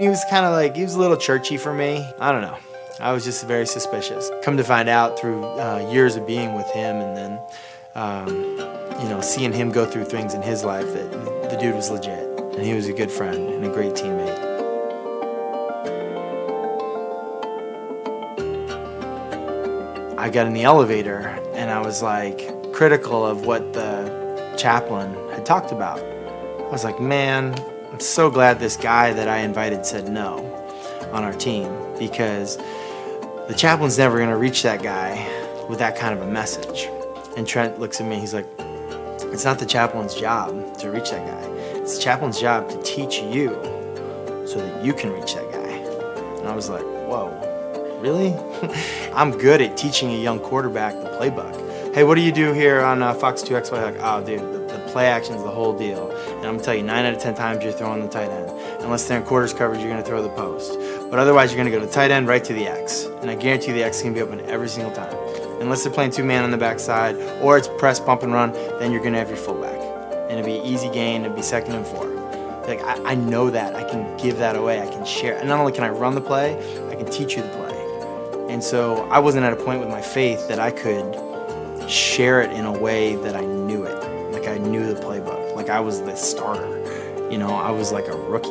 He 0.00 0.08
was 0.08 0.24
kind 0.30 0.46
of 0.46 0.52
like, 0.52 0.76
he 0.76 0.82
was 0.82 0.94
a 0.94 0.98
little 0.98 1.18
churchy 1.18 1.58
for 1.58 1.74
me. 1.74 2.10
I 2.18 2.32
don't 2.32 2.40
know. 2.40 2.56
I 3.00 3.12
was 3.12 3.22
just 3.22 3.46
very 3.46 3.66
suspicious. 3.66 4.30
Come 4.42 4.56
to 4.56 4.64
find 4.64 4.88
out 4.88 5.18
through 5.18 5.44
uh, 5.44 5.90
years 5.92 6.16
of 6.16 6.26
being 6.26 6.54
with 6.54 6.66
him 6.70 6.96
and 6.96 7.14
then, 7.14 7.38
um, 7.94 8.28
you 9.02 9.10
know, 9.10 9.20
seeing 9.20 9.52
him 9.52 9.70
go 9.70 9.84
through 9.84 10.06
things 10.06 10.32
in 10.32 10.40
his 10.40 10.64
life 10.64 10.86
that 10.94 11.50
the 11.50 11.58
dude 11.60 11.74
was 11.74 11.90
legit 11.90 12.26
and 12.40 12.62
he 12.62 12.72
was 12.72 12.88
a 12.88 12.94
good 12.94 13.10
friend 13.10 13.50
and 13.50 13.62
a 13.62 13.68
great 13.68 13.92
teammate. 13.92 14.38
I 20.16 20.30
got 20.30 20.46
in 20.46 20.54
the 20.54 20.62
elevator 20.62 21.38
and 21.52 21.70
I 21.70 21.82
was 21.82 22.02
like 22.02 22.72
critical 22.72 23.26
of 23.26 23.44
what 23.44 23.74
the 23.74 24.56
chaplain 24.56 25.12
had 25.32 25.44
talked 25.44 25.72
about. 25.72 25.98
I 25.98 26.70
was 26.70 26.84
like, 26.84 27.00
man, 27.00 27.54
I'm 27.92 28.00
so 28.00 28.30
glad 28.30 28.60
this 28.60 28.76
guy 28.76 29.12
that 29.12 29.28
I 29.28 29.38
invited 29.38 29.84
said 29.84 30.08
no 30.08 30.38
on 31.12 31.24
our 31.24 31.32
team 31.32 31.72
because 31.98 32.56
the 32.56 33.54
chaplain's 33.56 33.98
never 33.98 34.18
going 34.18 34.30
to 34.30 34.36
reach 34.36 34.62
that 34.62 34.82
guy 34.82 35.26
with 35.68 35.78
that 35.80 35.96
kind 35.96 36.18
of 36.18 36.26
a 36.26 36.30
message. 36.30 36.88
And 37.36 37.46
Trent 37.46 37.80
looks 37.80 38.00
at 38.00 38.06
me, 38.06 38.18
he's 38.18 38.34
like, 38.34 38.46
it's 39.32 39.44
not 39.44 39.58
the 39.58 39.66
chaplain's 39.66 40.14
job 40.14 40.78
to 40.78 40.90
reach 40.90 41.10
that 41.10 41.26
guy. 41.26 41.50
It's 41.78 41.96
the 41.96 42.02
chaplain's 42.02 42.40
job 42.40 42.68
to 42.70 42.82
teach 42.82 43.20
you 43.20 43.50
so 44.46 44.56
that 44.58 44.84
you 44.84 44.92
can 44.92 45.12
reach 45.12 45.34
that 45.34 45.50
guy. 45.50 45.70
And 46.38 46.48
I 46.48 46.54
was 46.54 46.68
like, 46.68 46.82
whoa 46.82 47.48
really? 48.00 48.34
I'm 49.14 49.36
good 49.36 49.60
at 49.60 49.76
teaching 49.76 50.10
a 50.10 50.16
young 50.16 50.40
quarterback 50.40 50.94
the 50.94 51.10
playbook. 51.10 51.94
Hey, 51.94 52.04
what 52.04 52.14
do 52.14 52.22
you 52.22 52.32
do 52.32 52.52
here 52.52 52.80
on 52.80 53.02
uh, 53.02 53.14
Fox 53.14 53.42
2X? 53.42 53.72
Like, 53.72 53.96
oh, 54.00 54.24
dude, 54.24 54.40
the, 54.40 54.74
the 54.74 54.88
play 54.90 55.06
action's 55.06 55.42
the 55.42 55.50
whole 55.50 55.76
deal. 55.76 56.10
And 56.40 56.48
I'm 56.48 56.54
gonna 56.54 56.64
tell 56.64 56.74
you, 56.74 56.82
nine 56.82 57.04
out 57.04 57.12
of 57.12 57.20
ten 57.20 57.34
times 57.34 57.62
you're 57.62 57.72
throwing 57.74 58.00
the 58.00 58.08
tight 58.08 58.30
end. 58.30 58.50
Unless 58.80 59.06
they're 59.06 59.20
in 59.20 59.26
quarters 59.26 59.52
coverage, 59.52 59.80
you're 59.80 59.90
gonna 59.90 60.02
throw 60.02 60.22
the 60.22 60.30
post. 60.30 60.78
But 61.10 61.18
otherwise, 61.18 61.52
you're 61.52 61.62
gonna 61.62 61.70
go 61.70 61.84
to 61.84 61.92
tight 61.92 62.10
end 62.10 62.28
right 62.28 62.42
to 62.42 62.54
the 62.54 62.66
X. 62.66 63.04
And 63.20 63.30
I 63.30 63.34
guarantee 63.34 63.68
you 63.68 63.74
the 63.74 63.84
X 63.84 64.00
gonna 64.00 64.14
be 64.14 64.22
open 64.22 64.40
every 64.46 64.70
single 64.70 64.90
time. 64.90 65.14
Unless 65.60 65.84
they're 65.84 65.92
playing 65.92 66.12
two 66.12 66.24
man 66.24 66.42
on 66.42 66.50
the 66.50 66.56
backside 66.56 67.16
or 67.42 67.58
it's 67.58 67.68
press, 67.68 68.00
bump, 68.00 68.22
and 68.22 68.32
run, 68.32 68.52
then 68.78 68.90
you're 68.90 69.02
gonna 69.02 69.18
have 69.18 69.28
your 69.28 69.36
fullback. 69.36 69.78
And 70.30 70.38
it'll 70.38 70.46
be 70.46 70.58
an 70.58 70.64
easy 70.64 70.88
gain, 70.88 71.26
it'll 71.26 71.36
be 71.36 71.42
second 71.42 71.74
and 71.74 71.86
four. 71.86 72.06
Like, 72.66 72.82
I, 72.84 73.12
I 73.12 73.14
know 73.16 73.50
that. 73.50 73.76
I 73.76 73.84
can 73.84 74.16
give 74.16 74.38
that 74.38 74.56
away. 74.56 74.80
I 74.80 74.86
can 74.86 75.04
share. 75.04 75.36
And 75.36 75.46
not 75.46 75.60
only 75.60 75.72
can 75.72 75.84
I 75.84 75.90
run 75.90 76.14
the 76.14 76.20
play, 76.22 76.56
I 76.88 76.94
can 76.94 77.10
teach 77.10 77.36
you 77.36 77.42
the 77.42 77.48
play. 77.48 78.46
And 78.48 78.64
so 78.64 79.08
I 79.10 79.18
wasn't 79.18 79.44
at 79.44 79.52
a 79.52 79.56
point 79.56 79.80
with 79.80 79.90
my 79.90 80.00
faith 80.00 80.48
that 80.48 80.58
I 80.58 80.70
could 80.70 81.90
share 81.90 82.40
it 82.40 82.50
in 82.52 82.64
a 82.64 82.72
way 82.72 83.16
that 83.16 83.36
I 83.36 83.44
knew 83.44 83.84
it. 83.84 84.32
Like 84.32 84.46
I 84.46 84.58
knew 84.58 84.92
the 84.92 85.00
playbook. 85.00 85.49
Like 85.60 85.68
I 85.68 85.80
was 85.80 86.00
the 86.00 86.16
starter. 86.16 87.28
You 87.30 87.36
know, 87.36 87.50
I 87.50 87.70
was 87.70 87.92
like 87.92 88.08
a 88.08 88.16
rookie. 88.16 88.48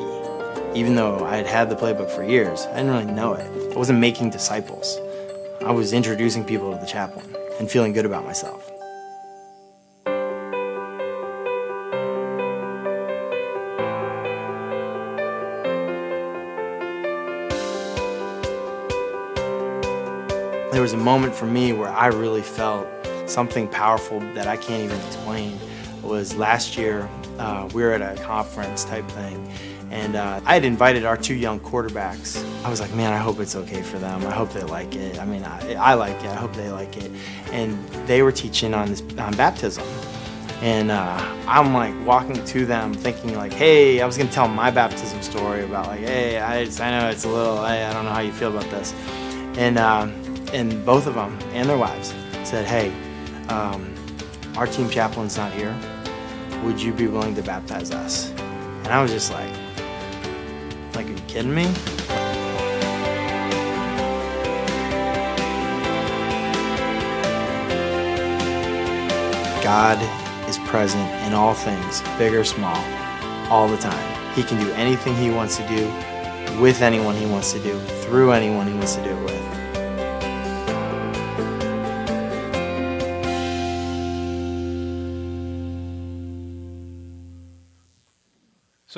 Even 0.78 0.94
though 0.94 1.26
I 1.26 1.38
had 1.38 1.48
had 1.48 1.68
the 1.68 1.76
playbook 1.76 2.12
for 2.12 2.24
years, 2.24 2.68
I 2.68 2.76
didn't 2.76 2.92
really 2.92 3.12
know 3.12 3.34
it. 3.34 3.74
I 3.74 3.76
wasn't 3.76 3.98
making 3.98 4.30
disciples. 4.30 5.00
I 5.66 5.72
was 5.72 5.92
introducing 5.92 6.46
people 6.46 6.72
to 6.72 6.80
the 6.80 6.86
chaplain 6.86 7.26
and 7.60 7.68
feeling 7.68 7.94
good 7.94 8.06
about 8.06 8.26
myself. 8.26 8.70
there 20.72 20.84
was 20.84 20.94
a 20.94 20.98
moment 20.98 21.34
for 21.34 21.48
me 21.48 21.74
where 21.74 21.90
I 21.90 22.08
really 22.08 22.44
felt 22.44 22.88
something 23.26 23.68
powerful 23.68 24.20
that 24.36 24.48
I 24.48 24.56
can't 24.56 24.84
even 24.84 25.02
explain. 25.08 25.60
Was 26.04 26.36
last 26.36 26.78
year, 26.78 27.10
uh, 27.38 27.70
we 27.74 27.84
were 27.84 27.94
at 27.94 28.02
a 28.02 28.22
conference 28.24 28.84
type 28.84 29.08
thing, 29.12 29.52
and 29.92 30.16
uh, 30.16 30.40
I 30.46 30.54
had 30.54 30.66
invited 30.66 31.06
our 31.06 31.18
two 31.18 31.36
young 31.36 31.60
quarterbacks. 31.60 32.44
I 32.64 32.70
was 32.70 32.80
like, 32.80 32.94
man, 32.94 33.14
I 33.14 33.18
hope 33.18 33.40
it's 33.40 33.56
okay 33.56 33.82
for 33.82 34.00
them. 34.00 34.26
I 34.26 34.32
hope 34.32 34.52
they 34.52 34.64
like 34.64 34.96
it. 34.96 35.20
I 35.20 35.26
mean, 35.26 35.44
I, 35.44 35.74
I 35.76 35.94
like 35.96 36.16
it. 36.24 36.28
I 36.28 36.36
hope 36.36 36.54
they 36.54 36.72
like 36.72 36.98
it. 36.98 37.12
And 37.52 37.88
they 38.08 38.22
were 38.22 38.32
teaching 38.32 38.74
on 38.74 38.90
this 38.90 39.02
on 39.18 39.36
baptism. 39.36 39.84
And 40.62 40.92
uh, 40.92 41.36
I'm 41.48 41.74
like 41.74 41.94
walking 42.06 42.44
to 42.44 42.66
them 42.66 42.94
thinking 42.94 43.36
like, 43.36 43.54
hey, 43.54 44.02
I 44.02 44.06
was 44.06 44.18
gonna 44.18 44.32
tell 44.32 44.48
my 44.48 44.72
baptism 44.72 45.22
story 45.22 45.64
about 45.64 45.88
like, 45.88 46.02
hey, 46.02 46.40
I, 46.40 46.66
just, 46.66 46.82
I 46.82 47.00
know 47.00 47.10
it's 47.10 47.24
a 47.24 47.30
little, 47.30 47.60
I, 47.60 47.86
I 47.86 47.94
don't 47.94 48.06
know 48.06 48.12
how 48.12 48.20
you 48.20 48.34
feel 48.34 48.50
about 48.56 48.70
this. 48.72 48.94
And 49.58 49.78
um, 49.78 50.12
and 50.54 50.86
both 50.86 51.08
of 51.08 51.16
them 51.16 51.38
and 51.54 51.70
their 51.70 51.78
wives 51.78 52.14
said, 52.44 52.66
"Hey, 52.66 52.94
um, 53.50 53.89
our 54.60 54.68
team 54.68 54.90
chaplain's 54.90 55.38
not 55.38 55.54
here. 55.54 55.74
Would 56.66 56.82
you 56.82 56.92
be 56.92 57.08
willing 57.08 57.34
to 57.36 57.42
baptize 57.42 57.92
us?" 57.92 58.30
And 58.84 58.88
I 58.88 59.02
was 59.02 59.10
just 59.10 59.32
like, 59.32 59.50
"Like, 60.96 61.08
are 61.08 61.12
you 61.12 61.18
kidding 61.28 61.56
me?" 61.56 61.72
God 69.64 69.98
is 70.50 70.58
present 70.68 71.10
in 71.26 71.34
all 71.34 71.54
things, 71.54 72.04
big 72.18 72.34
or 72.34 72.44
small, 72.44 72.84
all 73.50 73.70
the 73.70 73.78
time. 73.78 74.34
He 74.36 74.44
can 74.44 74.60
do 74.60 74.70
anything 74.74 75.16
he 75.16 75.30
wants 75.30 75.56
to 75.56 75.64
do 75.70 75.90
with 76.60 76.82
anyone 76.82 77.16
he 77.16 77.28
wants 77.28 77.54
to 77.54 77.60
do, 77.60 77.80
through 78.02 78.34
anyone 78.34 78.68
he 78.68 78.74
wants 78.74 78.96
to 78.96 79.04
do 79.06 79.12
it 79.12 79.24
with. 79.24 79.59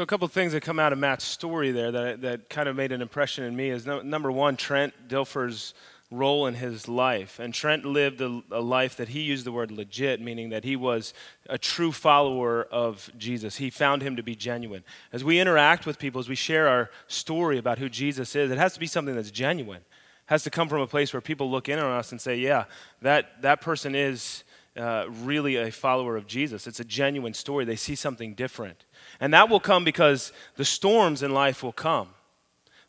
So, 0.01 0.03
a 0.03 0.07
couple 0.07 0.25
of 0.25 0.31
things 0.31 0.53
that 0.53 0.61
come 0.61 0.79
out 0.79 0.93
of 0.93 0.97
Matt's 0.97 1.23
story 1.23 1.69
there 1.69 1.91
that, 1.91 2.21
that 2.21 2.49
kind 2.49 2.67
of 2.67 2.75
made 2.75 2.91
an 2.91 3.03
impression 3.03 3.43
in 3.43 3.55
me 3.55 3.69
is 3.69 3.85
no, 3.85 4.01
number 4.01 4.31
one, 4.31 4.57
Trent 4.57 4.95
Dilfer's 5.07 5.75
role 6.09 6.47
in 6.47 6.55
his 6.55 6.87
life. 6.87 7.37
And 7.37 7.53
Trent 7.53 7.85
lived 7.85 8.19
a, 8.19 8.41
a, 8.49 8.61
life 8.61 8.97
that 8.97 9.09
he 9.09 9.21
used 9.21 9.45
the 9.45 9.51
word 9.51 9.69
legit, 9.69 10.19
meaning 10.19 10.49
that 10.49 10.63
he 10.63 10.75
was 10.75 11.13
a 11.47 11.59
true 11.59 11.91
follower 11.91 12.63
of 12.71 13.11
Jesus. 13.15 13.57
He 13.57 13.69
found 13.69 14.01
him 14.01 14.15
to 14.15 14.23
be 14.23 14.33
genuine. 14.33 14.83
As 15.13 15.23
we 15.23 15.39
interact 15.39 15.85
with 15.85 15.99
people, 15.99 16.17
as 16.17 16.27
we 16.27 16.33
share 16.33 16.67
our 16.67 16.89
story 17.05 17.59
about 17.59 17.77
who 17.77 17.87
Jesus 17.87 18.35
is, 18.35 18.49
it 18.49 18.57
has 18.57 18.73
to 18.73 18.79
be 18.79 18.87
something 18.87 19.13
that's 19.13 19.29
genuine. 19.29 19.81
It 19.81 19.85
has 20.25 20.41
to 20.45 20.49
come 20.49 20.67
from 20.67 20.81
a 20.81 20.87
place 20.87 21.13
where 21.13 21.21
people 21.21 21.51
look 21.51 21.69
in 21.69 21.77
on 21.77 21.91
us 21.91 22.11
and 22.11 22.19
say, 22.19 22.37
yeah, 22.37 22.63
that, 23.03 23.39
that 23.43 23.61
person 23.61 23.93
is 23.93 24.45
uh, 24.75 25.05
really 25.21 25.57
a 25.57 25.71
follower 25.71 26.15
of 26.15 26.25
Jesus. 26.25 26.65
It's 26.65 26.79
a 26.79 26.85
genuine 26.85 27.35
story. 27.35 27.65
They 27.65 27.75
see 27.75 27.93
something 27.93 28.33
different. 28.33 28.85
And 29.21 29.33
that 29.35 29.49
will 29.49 29.59
come 29.59 29.85
because 29.85 30.33
the 30.57 30.65
storms 30.65 31.21
in 31.21 31.31
life 31.31 31.61
will 31.61 31.71
come. 31.71 32.09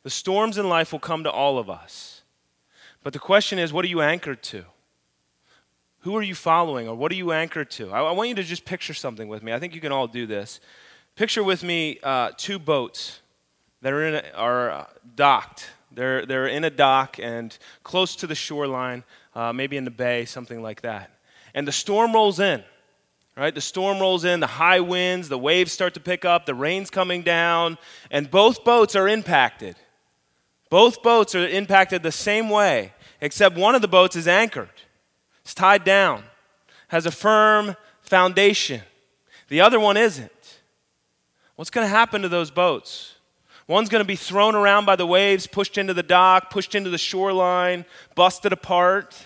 The 0.03 0.11
storms 0.11 0.57
in 0.59 0.69
life 0.69 0.91
will 0.91 0.99
come 0.99 1.23
to 1.25 1.31
all 1.31 1.59
of 1.59 1.71
us. 1.71 2.23
But 3.05 3.13
the 3.13 3.19
question 3.19 3.59
is, 3.59 3.73
what 3.73 3.85
are 3.85 3.89
you 3.89 4.01
anchored 4.01 4.43
to? 4.45 4.65
Who 6.01 6.17
are 6.17 6.23
you 6.23 6.35
following, 6.35 6.89
or 6.89 6.97
what 6.97 7.13
are 7.13 7.17
you 7.17 7.33
anchored 7.33 7.71
to? 7.73 7.93
I, 7.93 8.01
I 8.01 8.13
want 8.13 8.31
you 8.31 8.35
to 8.37 8.43
just 8.43 8.65
picture 8.65 8.95
something 8.95 9.29
with 9.29 9.43
me. 9.43 9.53
I 9.53 9.61
think 9.61 9.75
you 9.75 9.81
can 9.81 9.93
all 9.93 10.09
do 10.09 10.27
this. 10.27 10.59
Picture 11.15 11.45
with 11.45 11.63
me 11.63 11.99
uh, 12.03 12.31
two 12.37 12.59
boats 12.59 13.21
that 13.83 13.93
are, 13.93 14.07
in 14.07 14.15
a, 14.15 14.25
are 14.35 14.71
uh, 14.71 14.85
docked. 15.15 15.71
They're, 15.93 16.25
they're 16.25 16.47
in 16.47 16.65
a 16.65 16.71
dock 16.71 17.19
and 17.21 17.57
close 17.85 18.17
to 18.17 18.27
the 18.27 18.35
shoreline, 18.35 19.05
uh, 19.35 19.53
maybe 19.53 19.77
in 19.77 19.85
the 19.85 19.91
bay, 19.91 20.25
something 20.25 20.63
like 20.63 20.81
that. 20.81 21.11
And 21.55 21.69
the 21.69 21.73
storm 21.73 22.15
rolls 22.15 22.41
in. 22.41 22.65
Right? 23.37 23.55
The 23.55 23.63
storm 23.63 23.99
rolls 23.99 24.25
in, 24.25 24.41
the 24.41 24.47
high 24.47 24.81
winds, 24.81 25.29
the 25.29 25.39
waves 25.39 25.73
start 25.73 25.95
to 25.95 26.01
pick 26.01 26.25
up, 26.25 26.45
the 26.45 26.55
rain's 26.55 26.91
coming 26.91 27.23
down, 27.23 27.79
and 28.11 28.31
both 28.31 28.63
boats 28.63 28.95
are 28.95 29.09
impacted. 29.09 29.77
Both 30.69 31.03
boats 31.03 31.35
are 31.35 31.47
impacted 31.47 32.03
the 32.03 32.13
same 32.13 32.51
way, 32.51 32.93
except 33.21 33.57
one 33.57 33.75
of 33.75 33.81
the 33.81 33.89
boats 33.89 34.17
is 34.17 34.29
anchored. 34.29 34.69
It's 35.43 35.55
tied 35.55 35.85
down, 35.85 36.25
has 36.89 37.07
a 37.07 37.11
firm 37.11 37.75
foundation. 38.01 38.83
The 39.49 39.63
other 39.63 39.81
one 39.81 39.97
isn't. 39.97 40.61
What's 41.57 41.71
going 41.71 41.87
to 41.87 41.91
happen 41.91 42.23
to 42.23 42.29
those 42.29 42.51
boats? 42.51 43.15
One's 43.67 43.89
going 43.89 44.03
to 44.03 44.09
be 44.09 44.17
thrown 44.17 44.55
around 44.55 44.85
by 44.85 44.97
the 44.97 45.07
waves, 45.07 45.47
pushed 45.47 45.79
into 45.79 45.95
the 45.95 46.03
dock, 46.03 46.51
pushed 46.51 46.75
into 46.75 46.91
the 46.91 46.99
shoreline, 46.99 47.85
busted 48.15 48.53
apart 48.53 49.17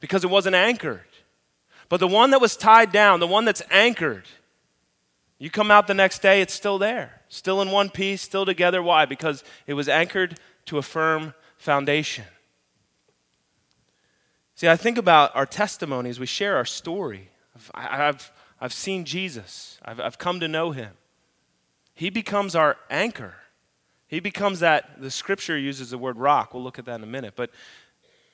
because 0.00 0.24
it 0.24 0.30
wasn't 0.30 0.56
anchored. 0.56 1.04
But 1.92 2.00
the 2.00 2.08
one 2.08 2.30
that 2.30 2.40
was 2.40 2.56
tied 2.56 2.90
down, 2.90 3.20
the 3.20 3.26
one 3.26 3.44
that's 3.44 3.60
anchored, 3.70 4.24
you 5.38 5.50
come 5.50 5.70
out 5.70 5.86
the 5.86 5.92
next 5.92 6.22
day, 6.22 6.40
it's 6.40 6.54
still 6.54 6.78
there, 6.78 7.20
still 7.28 7.60
in 7.60 7.70
one 7.70 7.90
piece, 7.90 8.22
still 8.22 8.46
together. 8.46 8.82
Why? 8.82 9.04
Because 9.04 9.44
it 9.66 9.74
was 9.74 9.90
anchored 9.90 10.40
to 10.64 10.78
a 10.78 10.82
firm 10.82 11.34
foundation. 11.58 12.24
See, 14.54 14.70
I 14.70 14.76
think 14.76 14.96
about 14.96 15.36
our 15.36 15.44
testimonies, 15.44 16.18
we 16.18 16.24
share 16.24 16.56
our 16.56 16.64
story. 16.64 17.28
I've, 17.74 18.32
I've, 18.58 18.72
seen 18.72 19.04
Jesus, 19.04 19.78
I've, 19.84 20.00
I've 20.00 20.16
come 20.16 20.40
to 20.40 20.48
know 20.48 20.70
him. 20.70 20.92
He 21.92 22.08
becomes 22.08 22.56
our 22.56 22.78
anchor. 22.88 23.34
He 24.08 24.18
becomes 24.18 24.60
that, 24.60 24.98
the 24.98 25.10
scripture 25.10 25.58
uses 25.58 25.90
the 25.90 25.98
word 25.98 26.16
rock. 26.16 26.54
We'll 26.54 26.62
look 26.62 26.78
at 26.78 26.86
that 26.86 26.94
in 26.94 27.02
a 27.02 27.06
minute. 27.06 27.34
But 27.36 27.50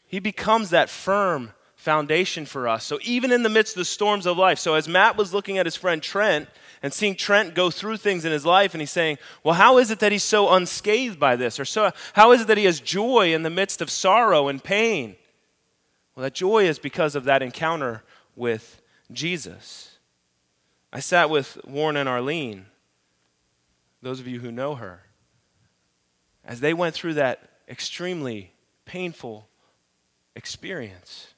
he 0.06 0.20
becomes 0.20 0.70
that 0.70 0.88
firm 0.88 1.54
foundation 1.78 2.44
for 2.44 2.66
us. 2.66 2.84
So 2.84 2.98
even 3.02 3.30
in 3.30 3.44
the 3.44 3.48
midst 3.48 3.74
of 3.74 3.78
the 3.78 3.84
storms 3.84 4.26
of 4.26 4.36
life, 4.36 4.58
so 4.58 4.74
as 4.74 4.88
Matt 4.88 5.16
was 5.16 5.32
looking 5.32 5.58
at 5.58 5.64
his 5.64 5.76
friend 5.76 6.02
Trent 6.02 6.48
and 6.82 6.92
seeing 6.92 7.14
Trent 7.14 7.54
go 7.54 7.70
through 7.70 7.98
things 7.98 8.24
in 8.24 8.32
his 8.32 8.44
life, 8.44 8.74
and 8.74 8.82
he's 8.82 8.90
saying, 8.90 9.18
Well, 9.44 9.54
how 9.54 9.78
is 9.78 9.92
it 9.92 10.00
that 10.00 10.10
he's 10.10 10.24
so 10.24 10.50
unscathed 10.50 11.20
by 11.20 11.36
this? 11.36 11.58
Or 11.58 11.64
so, 11.64 11.92
how 12.14 12.32
is 12.32 12.42
it 12.42 12.48
that 12.48 12.58
he 12.58 12.64
has 12.64 12.80
joy 12.80 13.32
in 13.32 13.44
the 13.44 13.50
midst 13.50 13.80
of 13.80 13.90
sorrow 13.90 14.48
and 14.48 14.62
pain? 14.62 15.14
Well, 16.14 16.24
that 16.24 16.34
joy 16.34 16.64
is 16.66 16.80
because 16.80 17.14
of 17.14 17.24
that 17.24 17.42
encounter 17.42 18.02
with 18.34 18.82
Jesus. 19.12 19.98
I 20.92 20.98
sat 20.98 21.30
with 21.30 21.58
Warren 21.64 21.96
and 21.96 22.08
Arlene, 22.08 22.66
those 24.02 24.18
of 24.18 24.26
you 24.26 24.40
who 24.40 24.50
know 24.50 24.74
her, 24.74 25.02
as 26.44 26.58
they 26.58 26.74
went 26.74 26.96
through 26.96 27.14
that 27.14 27.48
extremely 27.68 28.52
painful 28.84 29.48
experience. 30.34 31.34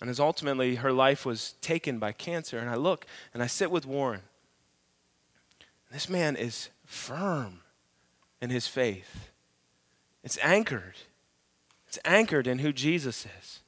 And 0.00 0.08
as 0.08 0.18
ultimately 0.18 0.76
her 0.76 0.92
life 0.92 1.26
was 1.26 1.54
taken 1.60 1.98
by 1.98 2.12
cancer, 2.12 2.58
and 2.58 2.70
I 2.70 2.76
look 2.76 3.06
and 3.34 3.42
I 3.42 3.46
sit 3.46 3.70
with 3.70 3.86
Warren. 3.86 4.22
This 5.92 6.08
man 6.08 6.36
is 6.36 6.70
firm 6.84 7.60
in 8.40 8.50
his 8.50 8.66
faith. 8.66 9.30
It's 10.22 10.38
anchored. 10.42 10.94
It's 11.88 11.98
anchored 12.04 12.46
in 12.46 12.60
who 12.60 12.72
Jesus 12.72 13.26
is. 13.40 13.60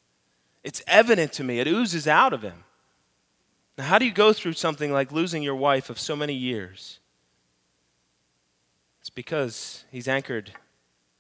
It's 0.63 0.83
evident 0.87 1.33
to 1.35 1.45
me. 1.45 1.59
It 1.59 1.67
oozes 1.67 2.07
out 2.07 2.33
of 2.33 2.43
him. 2.43 2.65
Now, 3.77 3.85
how 3.85 3.99
do 3.99 4.05
you 4.05 4.13
go 4.13 4.33
through 4.33 4.53
something 4.53 4.93
like 4.93 5.11
losing 5.11 5.43
your 5.43 5.57
wife 5.57 5.91
of 5.91 5.99
so 5.99 6.15
many 6.15 6.35
years? 6.35 7.01
It's 9.01 9.11
because 9.11 9.85
he's 9.91 10.07
anchored 10.07 10.53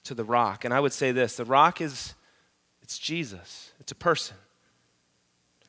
to 0.04 0.14
the 0.14 0.24
rock. 0.24 0.64
And 0.64 0.72
I 0.72 0.80
would 0.80 0.92
say 0.92 1.10
this 1.10 1.36
the 1.36 1.44
rock 1.44 1.80
is 1.80 2.14
it's 2.82 2.98
Jesus, 2.98 3.72
it's 3.80 3.90
a 3.90 3.96
person. 3.96 4.36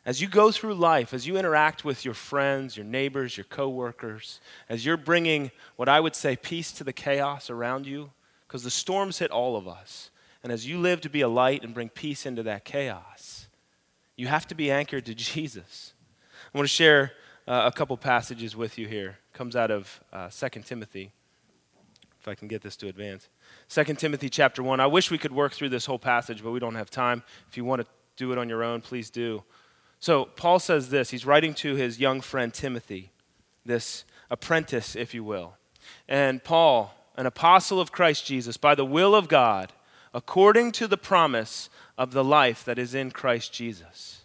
As 0.05 0.21
you 0.21 0.27
go 0.27 0.51
through 0.51 0.75
life, 0.75 1.13
as 1.13 1.25
you 1.25 1.37
interact 1.37 1.85
with 1.85 2.03
your 2.03 2.13
friends, 2.13 2.75
your 2.75 2.85
neighbors, 2.85 3.37
your 3.37 3.45
coworkers, 3.45 4.41
as 4.67 4.85
you're 4.85 4.97
bringing 4.97 5.51
what 5.77 5.87
I 5.87 6.01
would 6.01 6.15
say 6.15 6.35
peace 6.35 6.73
to 6.73 6.83
the 6.83 6.91
chaos 6.91 7.49
around 7.49 7.87
you, 7.87 8.11
because 8.45 8.63
the 8.63 8.71
storms 8.71 9.19
hit 9.19 9.31
all 9.31 9.55
of 9.55 9.67
us. 9.67 10.11
And 10.43 10.51
as 10.51 10.67
you 10.67 10.77
live 10.77 10.99
to 11.01 11.09
be 11.09 11.21
a 11.21 11.29
light 11.29 11.63
and 11.63 11.73
bring 11.73 11.87
peace 11.87 12.25
into 12.25 12.43
that 12.43 12.65
chaos, 12.65 13.47
you 14.17 14.27
have 14.27 14.45
to 14.47 14.55
be 14.55 14.69
anchored 14.69 15.05
to 15.05 15.15
Jesus. 15.15 15.93
I 16.53 16.57
want 16.57 16.67
to 16.67 16.73
share 16.73 17.13
uh, 17.47 17.63
a 17.65 17.75
couple 17.75 17.95
passages 17.95 18.55
with 18.57 18.77
you 18.77 18.87
here. 18.87 19.17
It 19.33 19.37
comes 19.37 19.55
out 19.55 19.71
of 19.71 20.01
uh, 20.11 20.29
2 20.29 20.49
Timothy, 20.61 21.13
if 22.19 22.27
I 22.27 22.35
can 22.35 22.49
get 22.49 22.61
this 22.61 22.75
to 22.77 22.89
advance. 22.89 23.29
2 23.69 23.83
Timothy 23.95 24.29
chapter 24.29 24.61
1. 24.61 24.81
I 24.81 24.87
wish 24.87 25.09
we 25.09 25.17
could 25.17 25.31
work 25.31 25.53
through 25.53 25.69
this 25.69 25.85
whole 25.85 25.97
passage, 25.97 26.43
but 26.43 26.51
we 26.51 26.59
don't 26.59 26.75
have 26.75 26.89
time. 26.89 27.23
If 27.49 27.55
you 27.55 27.63
want 27.63 27.81
to 27.81 27.87
do 28.17 28.33
it 28.33 28.37
on 28.37 28.49
your 28.49 28.63
own, 28.63 28.81
please 28.81 29.09
do. 29.09 29.43
So, 30.03 30.25
Paul 30.25 30.59
says 30.59 30.89
this. 30.89 31.11
He's 31.11 31.25
writing 31.25 31.53
to 31.53 31.75
his 31.75 31.97
young 31.97 32.19
friend 32.19 32.53
Timothy, 32.53 33.11
this 33.65 34.03
apprentice, 34.29 34.97
if 34.97 35.13
you 35.13 35.23
will. 35.23 35.53
And 36.09 36.43
Paul, 36.43 36.93
an 37.15 37.25
apostle 37.25 37.79
of 37.79 37.93
Christ 37.93 38.25
Jesus, 38.25 38.57
by 38.57 38.75
the 38.75 38.83
will 38.83 39.15
of 39.15 39.29
God, 39.29 39.71
according 40.13 40.73
to 40.73 40.89
the 40.89 40.97
promise 40.97 41.69
of 41.97 42.11
the 42.11 42.21
life 42.21 42.65
that 42.65 42.77
is 42.77 42.93
in 42.93 43.11
Christ 43.11 43.53
Jesus. 43.53 44.23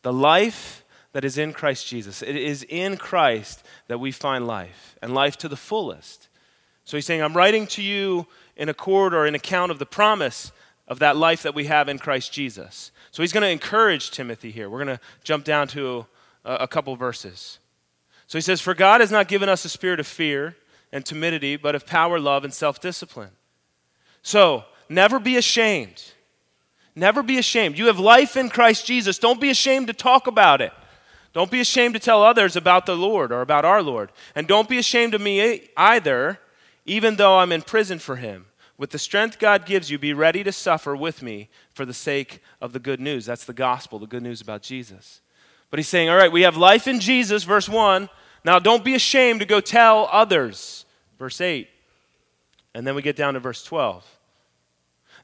The 0.00 0.14
life 0.14 0.82
that 1.12 1.26
is 1.26 1.36
in 1.36 1.52
Christ 1.52 1.86
Jesus. 1.86 2.22
It 2.22 2.34
is 2.34 2.64
in 2.70 2.96
Christ 2.96 3.62
that 3.88 4.00
we 4.00 4.12
find 4.12 4.46
life, 4.46 4.96
and 5.02 5.12
life 5.12 5.36
to 5.36 5.48
the 5.48 5.56
fullest. 5.56 6.30
So 6.86 6.96
he's 6.96 7.04
saying, 7.04 7.20
I'm 7.20 7.36
writing 7.36 7.66
to 7.66 7.82
you 7.82 8.28
in 8.56 8.70
accord 8.70 9.12
or 9.12 9.26
in 9.26 9.34
account 9.34 9.72
of 9.72 9.78
the 9.78 9.84
promise 9.84 10.52
of 10.88 11.00
that 11.00 11.18
life 11.18 11.42
that 11.42 11.54
we 11.54 11.66
have 11.66 11.90
in 11.90 11.98
Christ 11.98 12.32
Jesus. 12.32 12.91
So 13.12 13.22
he's 13.22 13.32
going 13.32 13.42
to 13.42 13.50
encourage 13.50 14.10
Timothy 14.10 14.50
here. 14.50 14.68
We're 14.68 14.84
going 14.84 14.96
to 14.96 15.02
jump 15.22 15.44
down 15.44 15.68
to 15.68 16.06
a, 16.44 16.54
a 16.54 16.68
couple 16.68 16.96
verses. 16.96 17.58
So 18.26 18.38
he 18.38 18.42
says, 18.42 18.60
For 18.60 18.74
God 18.74 19.00
has 19.00 19.12
not 19.12 19.28
given 19.28 19.48
us 19.48 19.64
a 19.64 19.68
spirit 19.68 20.00
of 20.00 20.06
fear 20.06 20.56
and 20.90 21.06
timidity, 21.06 21.56
but 21.56 21.74
of 21.74 21.86
power, 21.86 22.18
love, 22.18 22.42
and 22.42 22.52
self 22.52 22.80
discipline. 22.80 23.30
So 24.22 24.64
never 24.88 25.18
be 25.18 25.36
ashamed. 25.36 26.02
Never 26.94 27.22
be 27.22 27.38
ashamed. 27.38 27.78
You 27.78 27.86
have 27.86 27.98
life 27.98 28.36
in 28.36 28.48
Christ 28.48 28.86
Jesus. 28.86 29.18
Don't 29.18 29.40
be 29.40 29.50
ashamed 29.50 29.86
to 29.86 29.92
talk 29.92 30.26
about 30.26 30.60
it. 30.60 30.72
Don't 31.32 31.50
be 31.50 31.60
ashamed 31.60 31.94
to 31.94 32.00
tell 32.00 32.22
others 32.22 32.56
about 32.56 32.84
the 32.84 32.96
Lord 32.96 33.32
or 33.32 33.40
about 33.40 33.64
our 33.64 33.82
Lord. 33.82 34.10
And 34.34 34.46
don't 34.46 34.68
be 34.68 34.78
ashamed 34.78 35.14
of 35.14 35.20
me 35.20 35.68
either 35.76 36.38
even 36.84 37.16
though 37.16 37.38
I'm 37.38 37.52
in 37.52 37.62
prison 37.62 37.98
for 37.98 38.16
him. 38.16 38.46
With 38.78 38.90
the 38.90 38.98
strength 38.98 39.38
God 39.38 39.66
gives 39.66 39.90
you, 39.90 39.98
be 39.98 40.12
ready 40.12 40.42
to 40.44 40.52
suffer 40.52 40.96
with 40.96 41.22
me 41.22 41.48
for 41.72 41.84
the 41.84 41.94
sake 41.94 42.42
of 42.60 42.72
the 42.72 42.78
good 42.78 43.00
news. 43.00 43.26
That's 43.26 43.44
the 43.44 43.52
gospel, 43.52 43.98
the 43.98 44.06
good 44.06 44.22
news 44.22 44.40
about 44.40 44.62
Jesus. 44.62 45.20
But 45.70 45.78
he's 45.78 45.88
saying, 45.88 46.08
all 46.08 46.16
right, 46.16 46.32
we 46.32 46.42
have 46.42 46.56
life 46.56 46.86
in 46.86 47.00
Jesus, 47.00 47.44
verse 47.44 47.68
1. 47.68 48.08
Now 48.44 48.58
don't 48.58 48.84
be 48.84 48.94
ashamed 48.94 49.40
to 49.40 49.46
go 49.46 49.60
tell 49.60 50.08
others, 50.10 50.84
verse 51.18 51.40
8. 51.40 51.68
And 52.74 52.86
then 52.86 52.94
we 52.94 53.02
get 53.02 53.16
down 53.16 53.34
to 53.34 53.40
verse 53.40 53.62
12. 53.62 54.04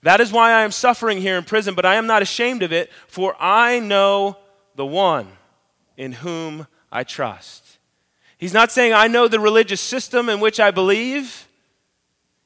That 0.02 0.20
is 0.20 0.30
why 0.30 0.52
I 0.52 0.62
am 0.62 0.70
suffering 0.70 1.20
here 1.20 1.36
in 1.36 1.44
prison, 1.44 1.74
but 1.74 1.84
I 1.84 1.96
am 1.96 2.06
not 2.06 2.22
ashamed 2.22 2.62
of 2.62 2.72
it, 2.72 2.90
for 3.08 3.34
I 3.40 3.80
know 3.80 4.36
the 4.76 4.86
one 4.86 5.26
in 5.96 6.12
whom 6.12 6.68
I 6.92 7.02
trust. 7.02 7.78
He's 8.38 8.52
not 8.52 8.70
saying, 8.70 8.92
I 8.92 9.08
know 9.08 9.26
the 9.26 9.40
religious 9.40 9.80
system 9.80 10.28
in 10.28 10.38
which 10.38 10.60
I 10.60 10.70
believe. 10.70 11.47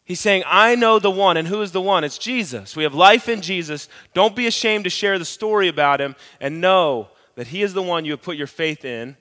He's 0.05 0.21
saying, 0.21 0.43
I 0.47 0.75
know 0.75 0.99
the 0.99 1.11
one. 1.11 1.37
And 1.37 1.49
who 1.49 1.63
is 1.63 1.73
the 1.73 1.81
one? 1.81 2.05
It's 2.05 2.19
Jesus. 2.19 2.77
We 2.77 2.83
have 2.83 2.95
life 2.95 3.29
in 3.29 3.41
Jesus. 3.41 3.89
Don't 4.15 4.37
be 4.37 4.47
ashamed 4.47 4.85
to 4.85 4.91
share 4.91 5.19
the 5.19 5.25
story 5.25 5.69
about 5.69 6.01
him 6.01 6.17
and 6.41 6.61
know 6.61 7.09
that 7.37 7.49
he 7.49 7.63
is 7.63 7.73
the 7.73 7.83
one 7.83 8.05
you 8.05 8.13
have 8.13 8.23
put 8.23 8.37
your 8.37 8.47
faith 8.47 8.85
in. 8.85 9.17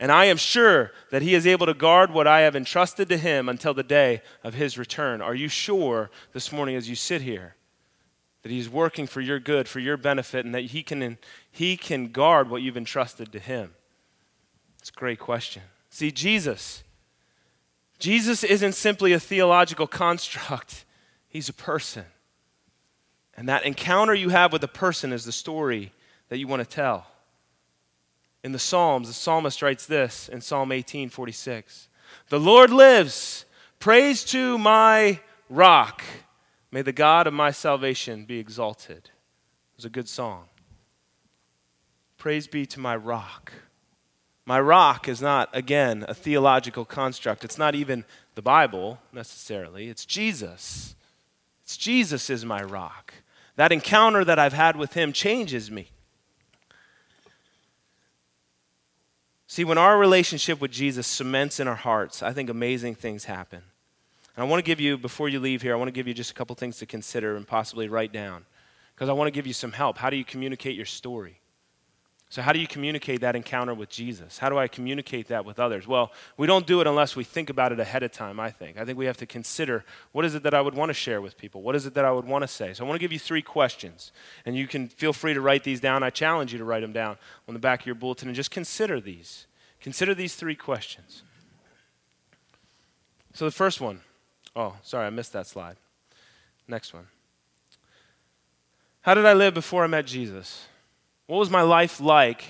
And 0.00 0.12
I 0.12 0.26
am 0.26 0.36
sure 0.36 0.92
that 1.10 1.22
he 1.22 1.34
is 1.34 1.46
able 1.46 1.66
to 1.66 1.74
guard 1.74 2.12
what 2.12 2.26
I 2.26 2.40
have 2.40 2.54
entrusted 2.54 3.08
to 3.08 3.16
him 3.16 3.48
until 3.48 3.74
the 3.74 3.82
day 3.82 4.22
of 4.44 4.54
his 4.54 4.78
return. 4.78 5.20
Are 5.20 5.34
you 5.34 5.48
sure 5.48 6.10
this 6.32 6.52
morning 6.52 6.76
as 6.76 6.88
you 6.88 6.94
sit 6.94 7.22
here 7.22 7.56
that 8.42 8.52
he's 8.52 8.68
working 8.68 9.08
for 9.08 9.20
your 9.20 9.40
good, 9.40 9.66
for 9.66 9.80
your 9.80 9.96
benefit, 9.96 10.44
and 10.44 10.54
that 10.54 10.66
he 10.66 10.84
can, 10.84 11.18
he 11.50 11.76
can 11.76 12.08
guard 12.08 12.48
what 12.48 12.62
you've 12.62 12.76
entrusted 12.76 13.32
to 13.32 13.40
him? 13.40 13.74
It's 14.78 14.90
a 14.90 14.92
great 14.92 15.18
question. 15.18 15.62
See, 15.90 16.12
Jesus 16.12 16.84
Jesus 17.98 18.44
isn't 18.44 18.72
simply 18.72 19.12
a 19.12 19.20
theological 19.20 19.86
construct, 19.86 20.84
he's 21.28 21.48
a 21.48 21.54
person. 21.54 22.04
And 23.36 23.48
that 23.48 23.64
encounter 23.64 24.14
you 24.14 24.30
have 24.30 24.52
with 24.52 24.64
a 24.64 24.68
person 24.68 25.12
is 25.12 25.24
the 25.24 25.32
story 25.32 25.92
that 26.28 26.38
you 26.38 26.48
want 26.48 26.60
to 26.60 26.68
tell. 26.68 27.06
In 28.42 28.52
the 28.52 28.58
Psalms, 28.58 29.08
the 29.08 29.14
psalmist 29.14 29.62
writes 29.62 29.86
this 29.86 30.28
in 30.28 30.40
Psalm 30.40 30.72
18 30.72 31.08
46 31.08 31.88
The 32.28 32.40
Lord 32.40 32.70
lives, 32.70 33.44
praise 33.78 34.24
to 34.24 34.58
my 34.58 35.20
rock. 35.48 36.02
May 36.70 36.82
the 36.82 36.92
God 36.92 37.26
of 37.26 37.32
my 37.32 37.50
salvation 37.50 38.24
be 38.24 38.38
exalted. 38.38 38.96
It 39.04 39.76
was 39.76 39.84
a 39.84 39.90
good 39.90 40.08
song. 40.08 40.44
Praise 42.16 42.46
be 42.46 42.66
to 42.66 42.80
my 42.80 42.96
rock. 42.96 43.52
My 44.48 44.58
rock 44.58 45.08
is 45.08 45.20
not, 45.20 45.50
again, 45.52 46.06
a 46.08 46.14
theological 46.14 46.86
construct. 46.86 47.44
It's 47.44 47.58
not 47.58 47.74
even 47.74 48.06
the 48.34 48.40
Bible 48.40 48.98
necessarily. 49.12 49.90
It's 49.90 50.06
Jesus. 50.06 50.94
It's 51.64 51.76
Jesus 51.76 52.30
is 52.30 52.46
my 52.46 52.62
rock. 52.62 53.12
That 53.56 53.72
encounter 53.72 54.24
that 54.24 54.38
I've 54.38 54.54
had 54.54 54.74
with 54.74 54.94
him 54.94 55.12
changes 55.12 55.70
me. 55.70 55.90
See, 59.46 59.64
when 59.64 59.76
our 59.76 59.98
relationship 59.98 60.62
with 60.62 60.70
Jesus 60.70 61.06
cements 61.06 61.60
in 61.60 61.68
our 61.68 61.74
hearts, 61.74 62.22
I 62.22 62.32
think 62.32 62.48
amazing 62.48 62.94
things 62.94 63.24
happen. 63.24 63.60
And 64.34 64.42
I 64.42 64.48
want 64.48 64.64
to 64.64 64.66
give 64.66 64.80
you, 64.80 64.96
before 64.96 65.28
you 65.28 65.40
leave 65.40 65.60
here, 65.60 65.74
I 65.74 65.76
want 65.76 65.88
to 65.88 65.92
give 65.92 66.08
you 66.08 66.14
just 66.14 66.30
a 66.30 66.34
couple 66.34 66.56
things 66.56 66.78
to 66.78 66.86
consider 66.86 67.36
and 67.36 67.46
possibly 67.46 67.86
write 67.86 68.14
down. 68.14 68.46
Because 68.94 69.10
I 69.10 69.12
want 69.12 69.28
to 69.28 69.32
give 69.32 69.46
you 69.46 69.52
some 69.52 69.72
help. 69.72 69.98
How 69.98 70.08
do 70.08 70.16
you 70.16 70.24
communicate 70.24 70.74
your 70.74 70.86
story? 70.86 71.38
So, 72.30 72.42
how 72.42 72.52
do 72.52 72.58
you 72.58 72.66
communicate 72.66 73.22
that 73.22 73.34
encounter 73.34 73.72
with 73.72 73.88
Jesus? 73.88 74.36
How 74.36 74.50
do 74.50 74.58
I 74.58 74.68
communicate 74.68 75.28
that 75.28 75.46
with 75.46 75.58
others? 75.58 75.86
Well, 75.86 76.12
we 76.36 76.46
don't 76.46 76.66
do 76.66 76.82
it 76.82 76.86
unless 76.86 77.16
we 77.16 77.24
think 77.24 77.48
about 77.48 77.72
it 77.72 77.80
ahead 77.80 78.02
of 78.02 78.12
time, 78.12 78.38
I 78.38 78.50
think. 78.50 78.76
I 78.78 78.84
think 78.84 78.98
we 78.98 79.06
have 79.06 79.16
to 79.18 79.26
consider 79.26 79.82
what 80.12 80.26
is 80.26 80.34
it 80.34 80.42
that 80.42 80.52
I 80.52 80.60
would 80.60 80.74
want 80.74 80.90
to 80.90 80.94
share 80.94 81.22
with 81.22 81.38
people? 81.38 81.62
What 81.62 81.74
is 81.74 81.86
it 81.86 81.94
that 81.94 82.04
I 82.04 82.12
would 82.12 82.26
want 82.26 82.42
to 82.42 82.48
say? 82.48 82.74
So, 82.74 82.84
I 82.84 82.86
want 82.86 82.96
to 82.96 83.02
give 83.02 83.12
you 83.12 83.18
three 83.18 83.40
questions, 83.40 84.12
and 84.44 84.54
you 84.54 84.66
can 84.66 84.88
feel 84.88 85.14
free 85.14 85.32
to 85.32 85.40
write 85.40 85.64
these 85.64 85.80
down. 85.80 86.02
I 86.02 86.10
challenge 86.10 86.52
you 86.52 86.58
to 86.58 86.64
write 86.64 86.82
them 86.82 86.92
down 86.92 87.16
on 87.48 87.54
the 87.54 87.60
back 87.60 87.80
of 87.80 87.86
your 87.86 87.94
bulletin 87.94 88.28
and 88.28 88.36
just 88.36 88.50
consider 88.50 89.00
these. 89.00 89.46
Consider 89.80 90.14
these 90.14 90.34
three 90.34 90.56
questions. 90.56 91.22
So, 93.32 93.46
the 93.46 93.50
first 93.50 93.80
one 93.80 94.02
oh, 94.54 94.74
sorry, 94.82 95.06
I 95.06 95.10
missed 95.10 95.32
that 95.32 95.46
slide. 95.46 95.76
Next 96.66 96.92
one. 96.92 97.06
How 99.00 99.14
did 99.14 99.24
I 99.24 99.32
live 99.32 99.54
before 99.54 99.84
I 99.84 99.86
met 99.86 100.04
Jesus? 100.04 100.66
What 101.28 101.36
was 101.36 101.50
my 101.50 101.60
life 101.60 102.00
like 102.00 102.42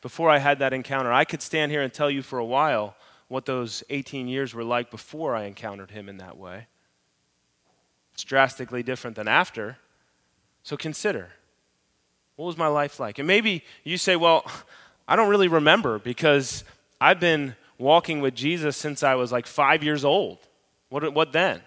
before 0.00 0.30
I 0.30 0.38
had 0.38 0.58
that 0.60 0.72
encounter? 0.72 1.12
I 1.12 1.24
could 1.26 1.42
stand 1.42 1.70
here 1.70 1.82
and 1.82 1.92
tell 1.92 2.10
you 2.10 2.22
for 2.22 2.38
a 2.38 2.44
while 2.44 2.96
what 3.28 3.44
those 3.44 3.84
18 3.90 4.28
years 4.28 4.54
were 4.54 4.64
like 4.64 4.90
before 4.90 5.36
I 5.36 5.44
encountered 5.44 5.90
him 5.90 6.08
in 6.08 6.16
that 6.16 6.38
way. 6.38 6.66
It's 8.14 8.24
drastically 8.24 8.82
different 8.82 9.14
than 9.14 9.28
after. 9.28 9.76
So 10.62 10.76
consider 10.76 11.32
what 12.36 12.46
was 12.46 12.56
my 12.56 12.66
life 12.66 12.98
like? 12.98 13.18
And 13.18 13.28
maybe 13.28 13.62
you 13.84 13.98
say, 13.98 14.16
well, 14.16 14.50
I 15.08 15.16
don't 15.16 15.28
really 15.28 15.48
remember 15.48 15.98
because 15.98 16.64
I've 16.98 17.20
been 17.20 17.56
walking 17.76 18.22
with 18.22 18.34
Jesus 18.34 18.74
since 18.78 19.02
I 19.02 19.16
was 19.16 19.32
like 19.32 19.46
five 19.46 19.84
years 19.84 20.02
old. 20.02 20.38
What, 20.88 21.12
what 21.12 21.32
then? 21.32 21.60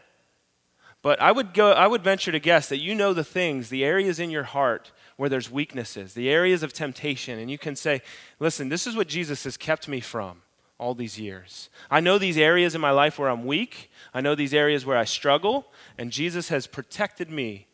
But 1.04 1.22
I 1.22 1.32
would, 1.32 1.54
go, 1.54 1.72
I 1.72 1.86
would 1.86 2.04
venture 2.04 2.32
to 2.32 2.40
guess 2.40 2.68
that 2.70 2.80
you 2.80 2.96
know 2.96 3.14
the 3.14 3.24
things, 3.24 3.70
the 3.70 3.86
areas 3.86 4.20
in 4.20 4.32
your 4.32 4.44
heart 4.44 4.92
where 5.18 5.30
there's 5.30 5.52
weaknesses, 5.52 6.14
the 6.14 6.30
areas 6.30 6.64
of 6.64 6.72
temptation, 6.72 7.38
and 7.40 7.52
you 7.52 7.58
can 7.58 7.76
say, 7.76 8.02
listen, 8.40 8.70
this 8.70 8.88
is 8.88 8.96
what 8.96 9.08
Jesus 9.08 9.44
has 9.44 9.58
kept 9.58 9.88
me 9.88 10.00
from 10.00 10.42
all 10.78 10.94
these 10.94 11.20
years. 11.20 11.70
I 11.90 12.00
know 12.00 12.18
these 12.18 12.38
areas 12.38 12.76
in 12.76 12.82
my 12.82 12.92
life 12.92 13.18
where 13.18 13.30
I'm 13.30 13.46
weak, 13.46 13.92
I 14.14 14.22
know 14.22 14.36
these 14.36 14.54
areas 14.54 14.86
where 14.86 14.98
I 14.98 15.06
struggle, 15.06 15.66
and 15.98 16.12
Jesus 16.12 16.50
has 16.50 16.68
protected 16.68 17.32
me 17.32 17.68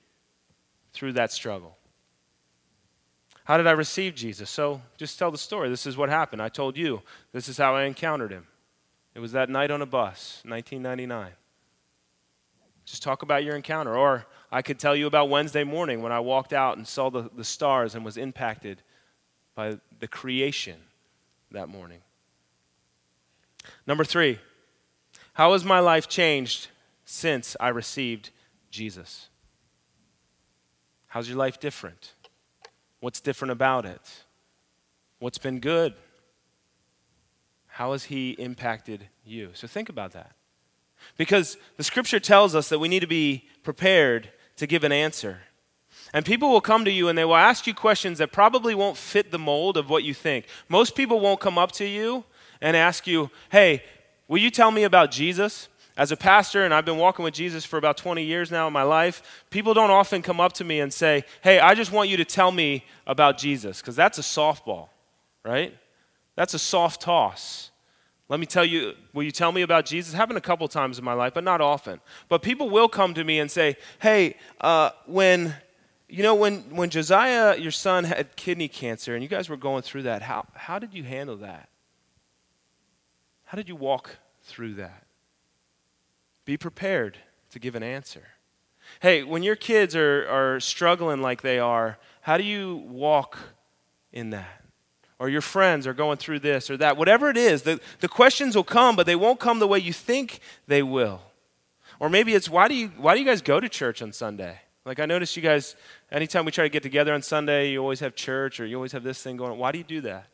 through 0.94 1.14
that 1.14 1.32
struggle. 1.32 1.78
How 3.44 3.58
did 3.58 3.68
I 3.68 3.72
receive 3.72 4.16
Jesus? 4.16 4.50
So 4.50 4.82
just 4.96 5.20
tell 5.20 5.32
the 5.32 5.38
story. 5.38 5.70
This 5.70 5.86
is 5.86 5.98
what 5.98 6.10
happened. 6.10 6.42
I 6.42 6.48
told 6.48 6.78
you. 6.78 7.02
This 7.34 7.50
is 7.50 7.58
how 7.58 7.76
I 7.76 7.84
encountered 7.84 8.32
him. 8.32 8.48
It 9.16 9.20
was 9.20 9.34
that 9.34 9.50
night 9.50 9.70
on 9.70 9.82
a 9.82 9.86
bus, 9.86 10.42
1999. 10.46 11.34
Just 12.86 13.04
talk 13.04 13.22
about 13.22 13.44
your 13.44 13.56
encounter. 13.56 13.96
Or 13.96 14.26
I 14.52 14.62
could 14.62 14.80
tell 14.80 14.96
you 14.96 15.08
about 15.08 15.30
Wednesday 15.30 15.64
morning 15.64 16.02
when 16.02 16.12
I 16.12 16.20
walked 16.20 16.54
out 16.54 16.78
and 16.78 16.88
saw 16.88 17.10
the, 17.10 17.30
the 17.36 17.44
stars 17.44 17.96
and 17.96 18.04
was 18.04 18.18
impacted 18.18 18.82
by 19.56 19.78
the 20.00 20.08
creation 20.08 20.78
that 21.52 21.70
morning. 21.70 22.00
Number 23.88 24.04
three, 24.04 24.40
how 25.34 25.54
has 25.54 25.64
my 25.64 25.80
life 25.80 26.08
changed 26.08 26.68
since 27.06 27.56
I 27.60 27.70
received 27.70 28.32
Jesus? 28.70 29.30
How's 31.08 31.30
your 31.30 31.38
life 31.38 31.60
different? 31.60 32.14
What's 33.00 33.20
different 33.20 33.52
about 33.52 33.86
it? 33.86 34.24
What's 35.20 35.38
been 35.38 35.60
good? 35.60 35.94
How 37.68 37.92
has 37.92 38.06
He 38.06 38.32
impacted 38.32 39.08
you? 39.26 39.52
So 39.54 39.68
think 39.68 39.90
about 39.90 40.12
that. 40.14 40.36
Because 41.18 41.58
the 41.78 41.84
scripture 41.84 42.20
tells 42.20 42.56
us 42.56 42.70
that 42.70 42.80
we 42.80 42.88
need 42.88 43.02
to 43.02 43.08
be 43.08 43.48
prepared 43.64 44.30
to 44.58 44.68
give 44.68 44.84
an 44.84 44.92
answer. 44.92 45.40
And 46.14 46.26
people 46.26 46.50
will 46.50 46.62
come 46.62 46.86
to 46.86 46.92
you 46.92 47.10
and 47.10 47.18
they 47.18 47.26
will 47.26 47.36
ask 47.36 47.66
you 47.66 47.74
questions 47.74 48.20
that 48.20 48.32
probably 48.32 48.76
won't 48.76 48.98
fit 48.98 49.32
the 49.32 49.40
mold 49.40 49.78
of 49.78 49.90
what 49.90 50.04
you 50.04 50.14
think. 50.14 50.46
Most 50.70 50.96
people 50.96 51.20
won't 51.20 51.40
come 51.40 51.58
up 51.58 51.72
to 51.74 51.86
you 51.86 52.24
and 52.62 52.78
ask 52.78 53.08
you, 53.08 53.32
hey, 53.50 53.84
will 54.28 54.38
you 54.40 54.52
tell 54.52 54.72
me 54.72 54.84
about 54.84 55.12
Jesus? 55.12 55.70
As 55.96 56.12
a 56.12 56.18
pastor, 56.18 56.66
and 56.66 56.74
I've 56.74 56.86
been 56.86 56.98
walking 56.98 57.24
with 57.24 57.36
Jesus 57.36 57.66
for 57.66 57.78
about 57.78 57.98
20 57.98 58.24
years 58.24 58.50
now 58.50 58.66
in 58.66 58.74
my 58.74 58.82
life, 58.82 59.44
people 59.52 59.76
don't 59.76 59.92
often 59.92 60.24
come 60.24 60.40
up 60.40 60.54
to 60.54 60.64
me 60.64 60.80
and 60.80 60.92
say, 60.92 61.24
Hey, 61.44 61.60
I 61.60 61.76
just 61.76 61.92
want 61.92 62.10
you 62.10 62.18
to 62.18 62.26
tell 62.26 62.52
me 62.52 62.84
about 63.06 63.38
Jesus, 63.38 63.80
because 63.80 63.96
that's 63.96 64.18
a 64.18 64.24
softball, 64.24 64.90
right? 65.46 65.78
That's 66.36 66.56
a 66.56 66.60
soft 66.60 67.02
toss. 67.02 67.70
Let 68.30 68.40
me 68.40 68.46
tell 68.46 68.64
you, 68.64 68.94
will 69.14 69.24
you 69.24 69.32
tell 69.32 69.52
me 69.52 69.62
about 69.62 69.86
Jesus? 69.86 70.14
Happened 70.14 70.38
a 70.38 70.42
couple 70.42 70.68
times 70.68 70.98
in 70.98 71.06
my 71.06 71.14
life, 71.14 71.34
but 71.34 71.44
not 71.44 71.62
often. 71.62 72.00
But 72.30 72.42
people 72.42 72.70
will 72.70 72.88
come 72.88 73.14
to 73.14 73.24
me 73.24 73.40
and 73.40 73.52
say, 73.52 73.76
Hey, 74.00 74.38
uh, 74.62 74.92
when, 75.06 75.56
you 76.08 76.24
know, 76.24 76.34
when, 76.34 76.62
when 76.76 76.90
Josiah, 76.90 77.58
your 77.58 77.72
son, 77.72 78.06
had 78.06 78.36
kidney 78.36 78.68
cancer 78.68 79.14
and 79.14 79.22
you 79.22 79.30
guys 79.30 79.50
were 79.50 79.58
going 79.58 79.82
through 79.82 80.04
that, 80.04 80.22
how, 80.22 80.46
how 80.54 80.80
did 80.80 80.94
you 80.94 81.04
handle 81.04 81.38
that? 81.38 81.70
How 83.46 83.58
did 83.58 83.68
you 83.68 83.76
walk 83.76 84.18
through 84.42 84.76
that? 84.76 85.04
Be 86.46 86.58
prepared 86.58 87.18
to 87.52 87.60
give 87.60 87.76
an 87.76 87.84
answer. 87.84 88.24
Hey, 89.02 89.24
when 89.24 89.44
your 89.44 89.56
kids 89.56 89.96
are, 89.96 90.28
are 90.28 90.60
struggling 90.60 91.22
like 91.22 91.42
they 91.42 91.60
are, 91.60 91.98
how 92.22 92.38
do 92.38 92.44
you 92.44 92.84
walk 92.88 93.38
in 94.12 94.32
that? 94.32 94.63
Or 95.24 95.30
your 95.30 95.40
friends 95.40 95.88
are 95.88 95.94
going 95.94 96.18
through 96.18 96.40
this 96.40 96.70
or 96.70 96.76
that. 96.76 96.98
Whatever 96.98 97.30
it 97.30 97.38
is, 97.38 97.62
the, 97.62 97.80
the 98.02 98.10
questions 98.10 98.58
will 98.58 98.66
come, 98.66 98.98
but 98.98 99.06
they 99.06 99.16
won't 99.16 99.40
come 99.40 99.60
the 99.60 99.68
way 99.70 99.80
you 99.80 99.94
think 99.94 100.42
they 100.68 100.84
will. 100.84 101.22
Or 101.98 102.10
maybe 102.10 102.34
it's 102.34 102.50
why 102.50 102.68
do 102.68 102.76
you 102.76 102.90
why 102.98 103.14
do 103.14 103.22
you 103.22 103.26
guys 103.26 103.42
go 103.42 103.62
to 103.62 103.70
church 103.70 104.02
on 104.02 104.12
Sunday? 104.12 104.60
Like 104.84 105.00
I 105.00 105.06
notice 105.06 105.38
you 105.38 105.42
guys, 105.42 105.78
anytime 106.12 106.44
we 106.44 106.52
try 106.52 106.66
to 106.66 106.70
get 106.70 106.84
together 106.84 107.14
on 107.14 107.22
Sunday, 107.22 107.72
you 107.72 107.80
always 107.80 108.02
have 108.02 108.16
church 108.16 108.60
or 108.60 108.66
you 108.66 108.76
always 108.76 108.92
have 108.92 109.04
this 109.04 109.24
thing 109.24 109.38
going 109.38 109.54
on. 109.54 109.58
Why 109.58 109.72
do 109.72 109.78
you 109.78 109.86
do 109.86 110.02
that? 110.02 110.28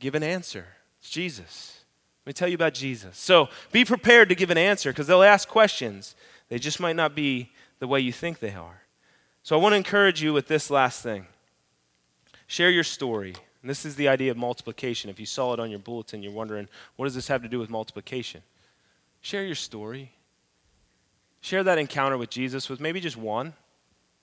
Give 0.00 0.14
an 0.14 0.22
answer. 0.22 0.66
It's 1.00 1.08
Jesus. 1.08 1.80
Let 2.26 2.28
me 2.28 2.32
tell 2.34 2.48
you 2.48 2.56
about 2.56 2.74
Jesus. 2.74 3.16
So 3.16 3.48
be 3.72 3.86
prepared 3.86 4.28
to 4.28 4.34
give 4.34 4.50
an 4.50 4.58
answer 4.58 4.92
because 4.92 5.06
they'll 5.06 5.22
ask 5.22 5.48
questions. 5.48 6.14
They 6.50 6.58
just 6.58 6.78
might 6.78 6.94
not 6.94 7.14
be 7.14 7.52
the 7.78 7.88
way 7.88 8.00
you 8.00 8.12
think 8.12 8.38
they 8.40 8.52
are. 8.52 8.82
So 9.42 9.58
I 9.58 9.62
want 9.62 9.72
to 9.72 9.78
encourage 9.78 10.22
you 10.22 10.34
with 10.34 10.46
this 10.46 10.68
last 10.68 11.02
thing 11.02 11.24
share 12.46 12.68
your 12.68 12.84
story. 12.84 13.32
And 13.66 13.70
this 13.72 13.84
is 13.84 13.96
the 13.96 14.06
idea 14.06 14.30
of 14.30 14.36
multiplication. 14.36 15.10
If 15.10 15.18
you 15.18 15.26
saw 15.26 15.52
it 15.52 15.58
on 15.58 15.70
your 15.70 15.80
bulletin, 15.80 16.22
you're 16.22 16.30
wondering, 16.30 16.68
what 16.94 17.06
does 17.06 17.16
this 17.16 17.26
have 17.26 17.42
to 17.42 17.48
do 17.48 17.58
with 17.58 17.68
multiplication? 17.68 18.42
Share 19.22 19.42
your 19.42 19.56
story. 19.56 20.12
Share 21.40 21.64
that 21.64 21.76
encounter 21.76 22.16
with 22.16 22.30
Jesus 22.30 22.68
with 22.68 22.78
maybe 22.78 23.00
just 23.00 23.16
one. 23.16 23.54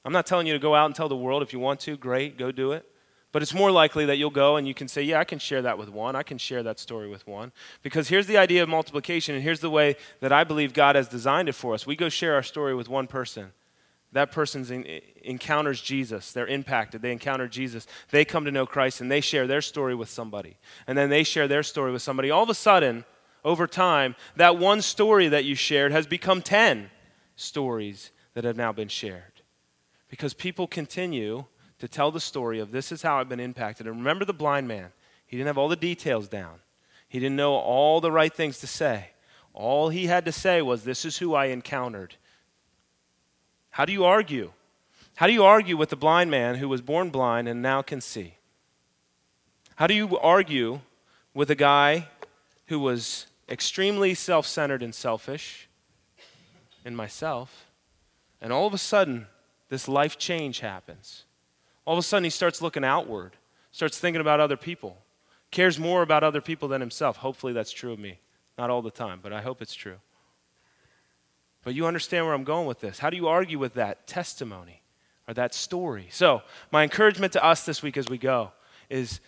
I'm 0.06 0.14
not 0.14 0.26
telling 0.26 0.48
you 0.48 0.54
to 0.54 0.60
go 0.60 0.76
out 0.76 0.86
and 0.86 0.96
tell 0.96 1.10
the 1.10 1.18
world. 1.18 1.44
If 1.44 1.52
you 1.52 1.60
want 1.60 1.82
to, 1.82 1.98
great, 1.98 2.38
go 2.38 2.54
do 2.54 2.72
it. 2.72 2.89
But 3.34 3.41
it's 3.41 3.54
more 3.54 3.70
likely 3.70 4.06
that 4.06 4.16
you'll 4.16 4.30
go 4.30 4.56
and 4.56 4.66
you 4.66 4.74
can 4.74 4.88
say, 4.88 5.04
Yeah, 5.04 5.20
I 5.20 5.26
can 5.26 5.39
share 5.39 5.62
that 5.64 5.78
with 5.78 5.89
one. 5.89 6.16
I 6.16 6.24
can 6.24 6.38
share 6.38 6.64
that 6.64 6.80
story 6.80 7.10
with 7.10 7.28
one. 7.28 7.52
Because 7.82 8.08
here's 8.08 8.28
the 8.28 8.38
idea 8.38 8.64
of 8.64 8.70
multiplication, 8.70 9.36
and 9.36 9.44
here's 9.44 9.60
the 9.60 9.70
way 9.70 9.98
that 10.22 10.32
I 10.32 10.46
believe 10.46 10.72
God 10.72 10.96
has 10.96 11.10
designed 11.10 11.50
it 11.50 11.54
for 11.54 11.74
us. 11.74 11.86
We 11.86 11.98
go 11.98 12.08
share 12.08 12.36
our 12.36 12.44
story 12.44 12.74
with 12.74 12.88
one 12.88 13.08
person. 13.08 13.52
That 14.14 14.32
person 14.32 14.86
encounters 15.24 15.82
Jesus. 15.82 16.32
They're 16.32 16.47
impacted. 16.47 17.01
They 17.01 17.11
encounter 17.11 17.47
Jesus. 17.47 17.88
They 18.11 18.24
come 18.24 18.45
to 18.45 18.51
know 18.51 18.66
Christ 18.66 19.01
and 19.01 19.11
they 19.11 19.22
share 19.22 19.47
their 19.47 19.61
story 19.61 19.95
with 19.95 20.09
somebody. 20.09 20.57
And 20.88 20.97
then 20.97 21.09
they 21.09 21.24
share 21.24 21.47
their 21.47 21.64
story 21.64 21.91
with 21.91 22.03
somebody. 22.03 22.30
All 22.30 22.43
of 22.43 22.49
a 22.49 22.55
sudden, 22.55 23.05
over 23.43 23.68
time, 23.68 24.16
that 24.36 24.57
one 24.57 24.82
story 24.82 25.28
that 25.30 25.45
you 25.45 25.55
shared 25.55 25.91
has 25.91 26.05
become 26.05 26.41
10 26.41 26.89
stories 27.36 28.11
that 28.36 28.43
have 28.43 28.55
now 28.55 28.72
been 28.72 28.88
shared. 28.88 29.41
Because 30.09 30.34
people 30.36 30.68
continue 30.68 31.45
to 31.80 31.88
tell 31.88 32.11
the 32.11 32.20
story 32.20 32.59
of 32.59 32.72
this 32.72 32.91
is 32.91 33.01
how 33.01 33.20
I've 33.20 33.30
been 33.30 33.39
impacted. 33.39 33.88
And 33.88 33.97
remember 33.97 34.26
the 34.26 34.34
blind 34.34 34.68
man. 34.68 34.91
He 35.26 35.38
didn't 35.38 35.47
have 35.47 35.57
all 35.57 35.70
the 35.70 35.76
details 35.76 36.28
down, 36.28 36.59
he 37.09 37.20
didn't 37.20 37.36
know 37.36 37.53
all 37.53 37.99
the 37.99 38.11
right 38.11 38.34
things 38.34 38.59
to 38.59 38.68
say. 38.68 39.09
All 39.53 39.89
he 39.89 40.07
had 40.07 40.26
to 40.26 40.32
say 40.32 40.61
was, 40.61 40.84
This 40.84 41.03
is 41.03 41.18
who 41.18 41.34
I 41.34 41.47
encountered. 41.47 42.16
How 43.74 43.86
do 43.86 43.91
you 43.91 44.05
argue? 44.05 44.51
How 45.15 45.26
do 45.26 45.34
you 45.34 45.43
argue 45.43 45.76
with 45.78 45.89
the 45.89 45.95
blind 45.95 46.30
man 46.30 46.57
who 46.57 46.69
was 46.69 46.80
born 46.80 47.09
blind 47.09 47.47
and 47.47 47.59
now 47.59 47.82
can 47.82 48.01
see? 48.01 48.36
How 49.78 49.88
do 49.88 49.95
you 49.95 50.15
argue 50.19 50.82
with 51.34 51.49
a 51.49 51.55
guy 51.55 52.07
who 52.67 52.80
was 52.80 53.26
extremely 53.49 54.13
self 54.13 54.45
centered 54.45 54.84
and 54.84 54.93
selfish 54.93 55.67
in 56.86 56.95
myself, 56.95 57.65
and 58.39 58.53
all 58.53 58.67
of 58.67 58.76
a 58.76 58.78
sudden, 58.78 59.26
this 59.69 59.88
life 59.88 60.19
change 60.19 60.59
happens? 60.59 61.24
All 61.84 61.95
of 61.95 61.99
a 61.99 62.03
sudden, 62.03 62.26
he 62.26 62.30
starts 62.30 62.61
looking 62.61 62.84
outward, 62.84 63.32
starts 63.71 63.97
thinking 63.97 64.21
about 64.21 64.39
other 64.39 64.55
people, 64.55 64.97
cares 65.49 65.80
more 65.80 66.03
about 66.03 66.24
other 66.24 66.41
people 66.41 66.67
than 66.67 66.80
himself. 66.80 67.17
Hopefully, 67.17 67.53
that's 67.53 67.71
true 67.71 67.91
of 67.91 67.97
me. 67.97 68.19
Not 68.55 68.69
all 68.69 68.84
the 68.84 68.91
time, 68.91 69.19
but 69.24 69.34
I 69.34 69.41
hope 69.41 69.63
it's 69.63 69.74
true. 69.74 69.97
But 71.64 71.76
you 71.76 71.86
understand 71.86 72.26
where 72.26 72.34
I'm 72.34 72.43
going 72.43 72.68
with 72.68 72.80
this. 72.80 72.99
How 72.99 73.09
do 73.09 73.18
you 73.18 73.28
argue 73.28 73.57
with 73.57 73.76
that 73.76 74.07
testimony 74.07 74.82
or 75.28 75.34
that 75.34 75.53
story? 75.53 76.07
So, 76.11 76.41
my 76.72 76.84
encouragement 76.84 77.34
to 77.34 77.43
us 77.43 77.66
this 77.66 77.82
week 77.82 77.97
as 77.97 78.09
we 78.09 78.18
go 78.18 78.51
is 78.89 79.20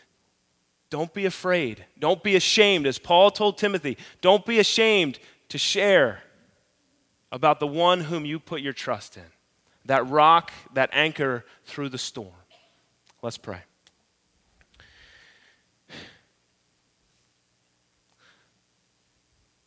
don't 0.89 1.13
be 1.13 1.25
afraid. 1.25 1.85
Don't 1.99 2.21
be 2.21 2.35
ashamed. 2.35 2.87
As 2.87 2.99
Paul 2.99 3.31
told 3.31 3.57
Timothy, 3.57 3.97
don't 4.21 4.45
be 4.45 4.59
ashamed 4.59 5.19
to 5.49 5.57
share 5.57 6.21
about 7.31 7.59
the 7.59 7.67
one 7.67 8.01
whom 8.01 8.25
you 8.25 8.39
put 8.39 8.61
your 8.61 8.73
trust 8.73 9.17
in 9.17 9.23
that 9.85 10.07
rock, 10.07 10.51
that 10.73 10.89
anchor 10.93 11.45
through 11.65 11.89
the 11.89 11.97
storm. 11.97 12.33
Let's 13.21 13.37
pray. 13.37 13.59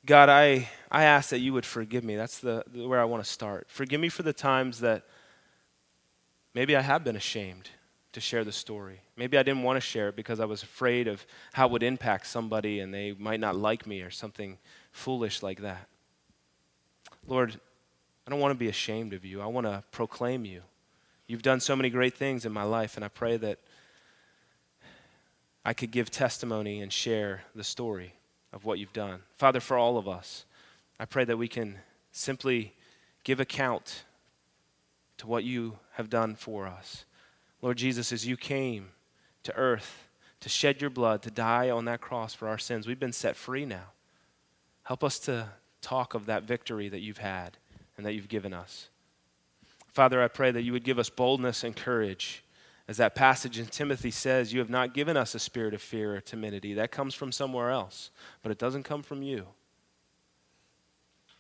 God, 0.04 0.28
I, 0.28 0.68
I 0.91 1.05
ask 1.05 1.30
that 1.30 1.41
you 1.41 1.53
would 1.53 1.66
forgive 1.66 2.05
me. 2.05 2.16
That's 2.16 2.39
the, 2.39 2.64
where 2.72 3.01
I 3.01 3.05
want 3.05 3.22
to 3.22 3.30
start. 3.30 3.66
Forgive 3.68 4.01
me 4.01 4.09
for 4.09 4.22
the 4.22 4.32
times 4.32 4.80
that 4.80 5.05
maybe 6.55 6.76
I 6.76 6.80
have 6.80 7.05
been 7.05 7.16
ashamed 7.16 7.70
to 8.12 8.20
share 8.20 8.43
the 8.43 8.53
story. 8.53 9.01
Maybe 9.16 9.36
I 9.36 9.43
didn't 9.43 9.62
want 9.62 9.76
to 9.76 9.80
share 9.80 10.09
it 10.09 10.16
because 10.16 10.41
I 10.41 10.47
was 10.47 10.62
afraid 10.62 11.07
of 11.07 11.26
how 11.53 11.66
it 11.66 11.72
would 11.72 11.82
impact 11.82 12.26
somebody 12.26 12.80
and 12.80 12.93
they 12.93 13.12
might 13.12 13.41
not 13.41 13.55
like 13.55 13.86
me 13.86 14.01
or 14.01 14.11
something 14.11 14.59
foolish 14.93 15.43
like 15.43 15.61
that. 15.61 15.86
Lord, 17.26 17.61
I 18.26 18.30
don't 18.30 18.41
want 18.41 18.53
to 18.53 18.59
be 18.59 18.68
ashamed 18.68 19.12
of 19.12 19.24
you. 19.24 19.41
I 19.41 19.47
want 19.47 19.66
to 19.66 19.84
proclaim 19.91 20.45
you. 20.45 20.62
You've 21.26 21.43
done 21.43 21.61
so 21.61 21.76
many 21.76 21.91
great 21.91 22.14
things 22.14 22.47
in 22.47 22.53
my 22.53 22.62
life, 22.62 22.97
and 22.97 23.05
I 23.05 23.09
pray 23.09 23.36
that 23.36 23.59
I 25.64 25.74
could 25.74 25.91
give 25.91 26.11
testimony 26.11 26.80
and 26.80 26.91
share 26.91 27.43
the 27.55 27.64
story 27.64 28.14
of 28.53 28.64
what 28.64 28.78
you've 28.78 28.95
done. 28.95 29.20
Father, 29.36 29.61
for 29.61 29.76
all 29.76 29.99
of 29.99 30.09
us, 30.09 30.47
I 30.99 31.05
pray 31.05 31.24
that 31.24 31.36
we 31.36 31.49
can 31.49 31.78
simply 32.12 32.74
give 33.24 33.40
account 33.40 34.05
to 35.18 35.26
what 35.26 35.44
you 35.44 35.78
have 35.92 36.11
done 36.11 36.34
for 36.34 36.66
us. 36.66 37.05
Lord 37.61 37.76
Jesus, 37.76 38.12
as 38.12 38.26
you 38.26 38.36
came 38.36 38.90
to 39.42 39.55
earth 39.55 40.09
to 40.40 40.49
shed 40.49 40.80
your 40.80 40.90
blood, 40.90 41.22
to 41.22 41.30
die 41.30 41.70
on 41.70 41.84
that 41.86 42.01
cross 42.01 42.34
for 42.34 42.49
our 42.49 42.59
sins. 42.59 42.86
We've 42.86 43.01
been 43.01 43.12
set 43.12 43.36
free 43.36 43.66
now. 43.66 43.88
Help 44.84 45.03
us 45.03 45.18
to 45.20 45.49
talk 45.80 46.14
of 46.14 46.26
that 46.26 46.44
victory 46.44 46.88
that 46.88 47.01
you've 47.01 47.18
had 47.18 47.57
and 47.96 48.07
that 48.07 48.14
you've 48.14 48.28
given 48.28 48.55
us. 48.55 48.88
Father, 49.92 50.22
I 50.22 50.28
pray 50.28 50.51
that 50.51 50.62
you 50.62 50.72
would 50.72 50.84
give 50.84 50.99
us 50.99 51.11
boldness 51.11 51.64
and 51.64 51.74
courage. 51.74 52.44
As 52.86 52.96
that 52.99 53.14
passage 53.14 53.59
in 53.59 53.66
Timothy 53.66 54.11
says, 54.11 54.53
you 54.53 54.61
have 54.61 54.70
not 54.70 54.94
given 54.94 55.16
us 55.16 55.34
a 55.34 55.38
spirit 55.38 55.74
of 55.74 55.82
fear 55.82 56.14
or 56.14 56.20
timidity. 56.20 56.72
That 56.74 56.92
comes 56.92 57.14
from 57.14 57.32
somewhere 57.32 57.70
else, 57.70 58.11
but 58.42 58.53
it 58.53 58.59
doesn't 58.59 58.84
come 58.84 59.03
from 59.03 59.22
you. 59.22 59.49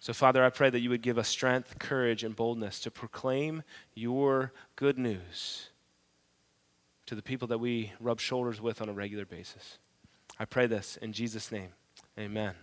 So, 0.00 0.12
Father, 0.12 0.44
I 0.44 0.50
pray 0.50 0.70
that 0.70 0.80
you 0.80 0.90
would 0.90 1.02
give 1.02 1.18
us 1.18 1.28
strength, 1.28 1.78
courage, 1.78 2.22
and 2.22 2.36
boldness 2.36 2.78
to 2.80 2.90
proclaim 2.90 3.64
your 3.94 4.52
good 4.76 4.98
news 4.98 5.70
to 7.06 7.14
the 7.14 7.22
people 7.22 7.48
that 7.48 7.58
we 7.58 7.92
rub 7.98 8.20
shoulders 8.20 8.60
with 8.60 8.80
on 8.80 8.88
a 8.88 8.92
regular 8.92 9.24
basis. 9.24 9.78
I 10.38 10.44
pray 10.44 10.66
this 10.66 10.98
in 10.98 11.12
Jesus' 11.12 11.50
name. 11.50 11.70
Amen. 12.18 12.54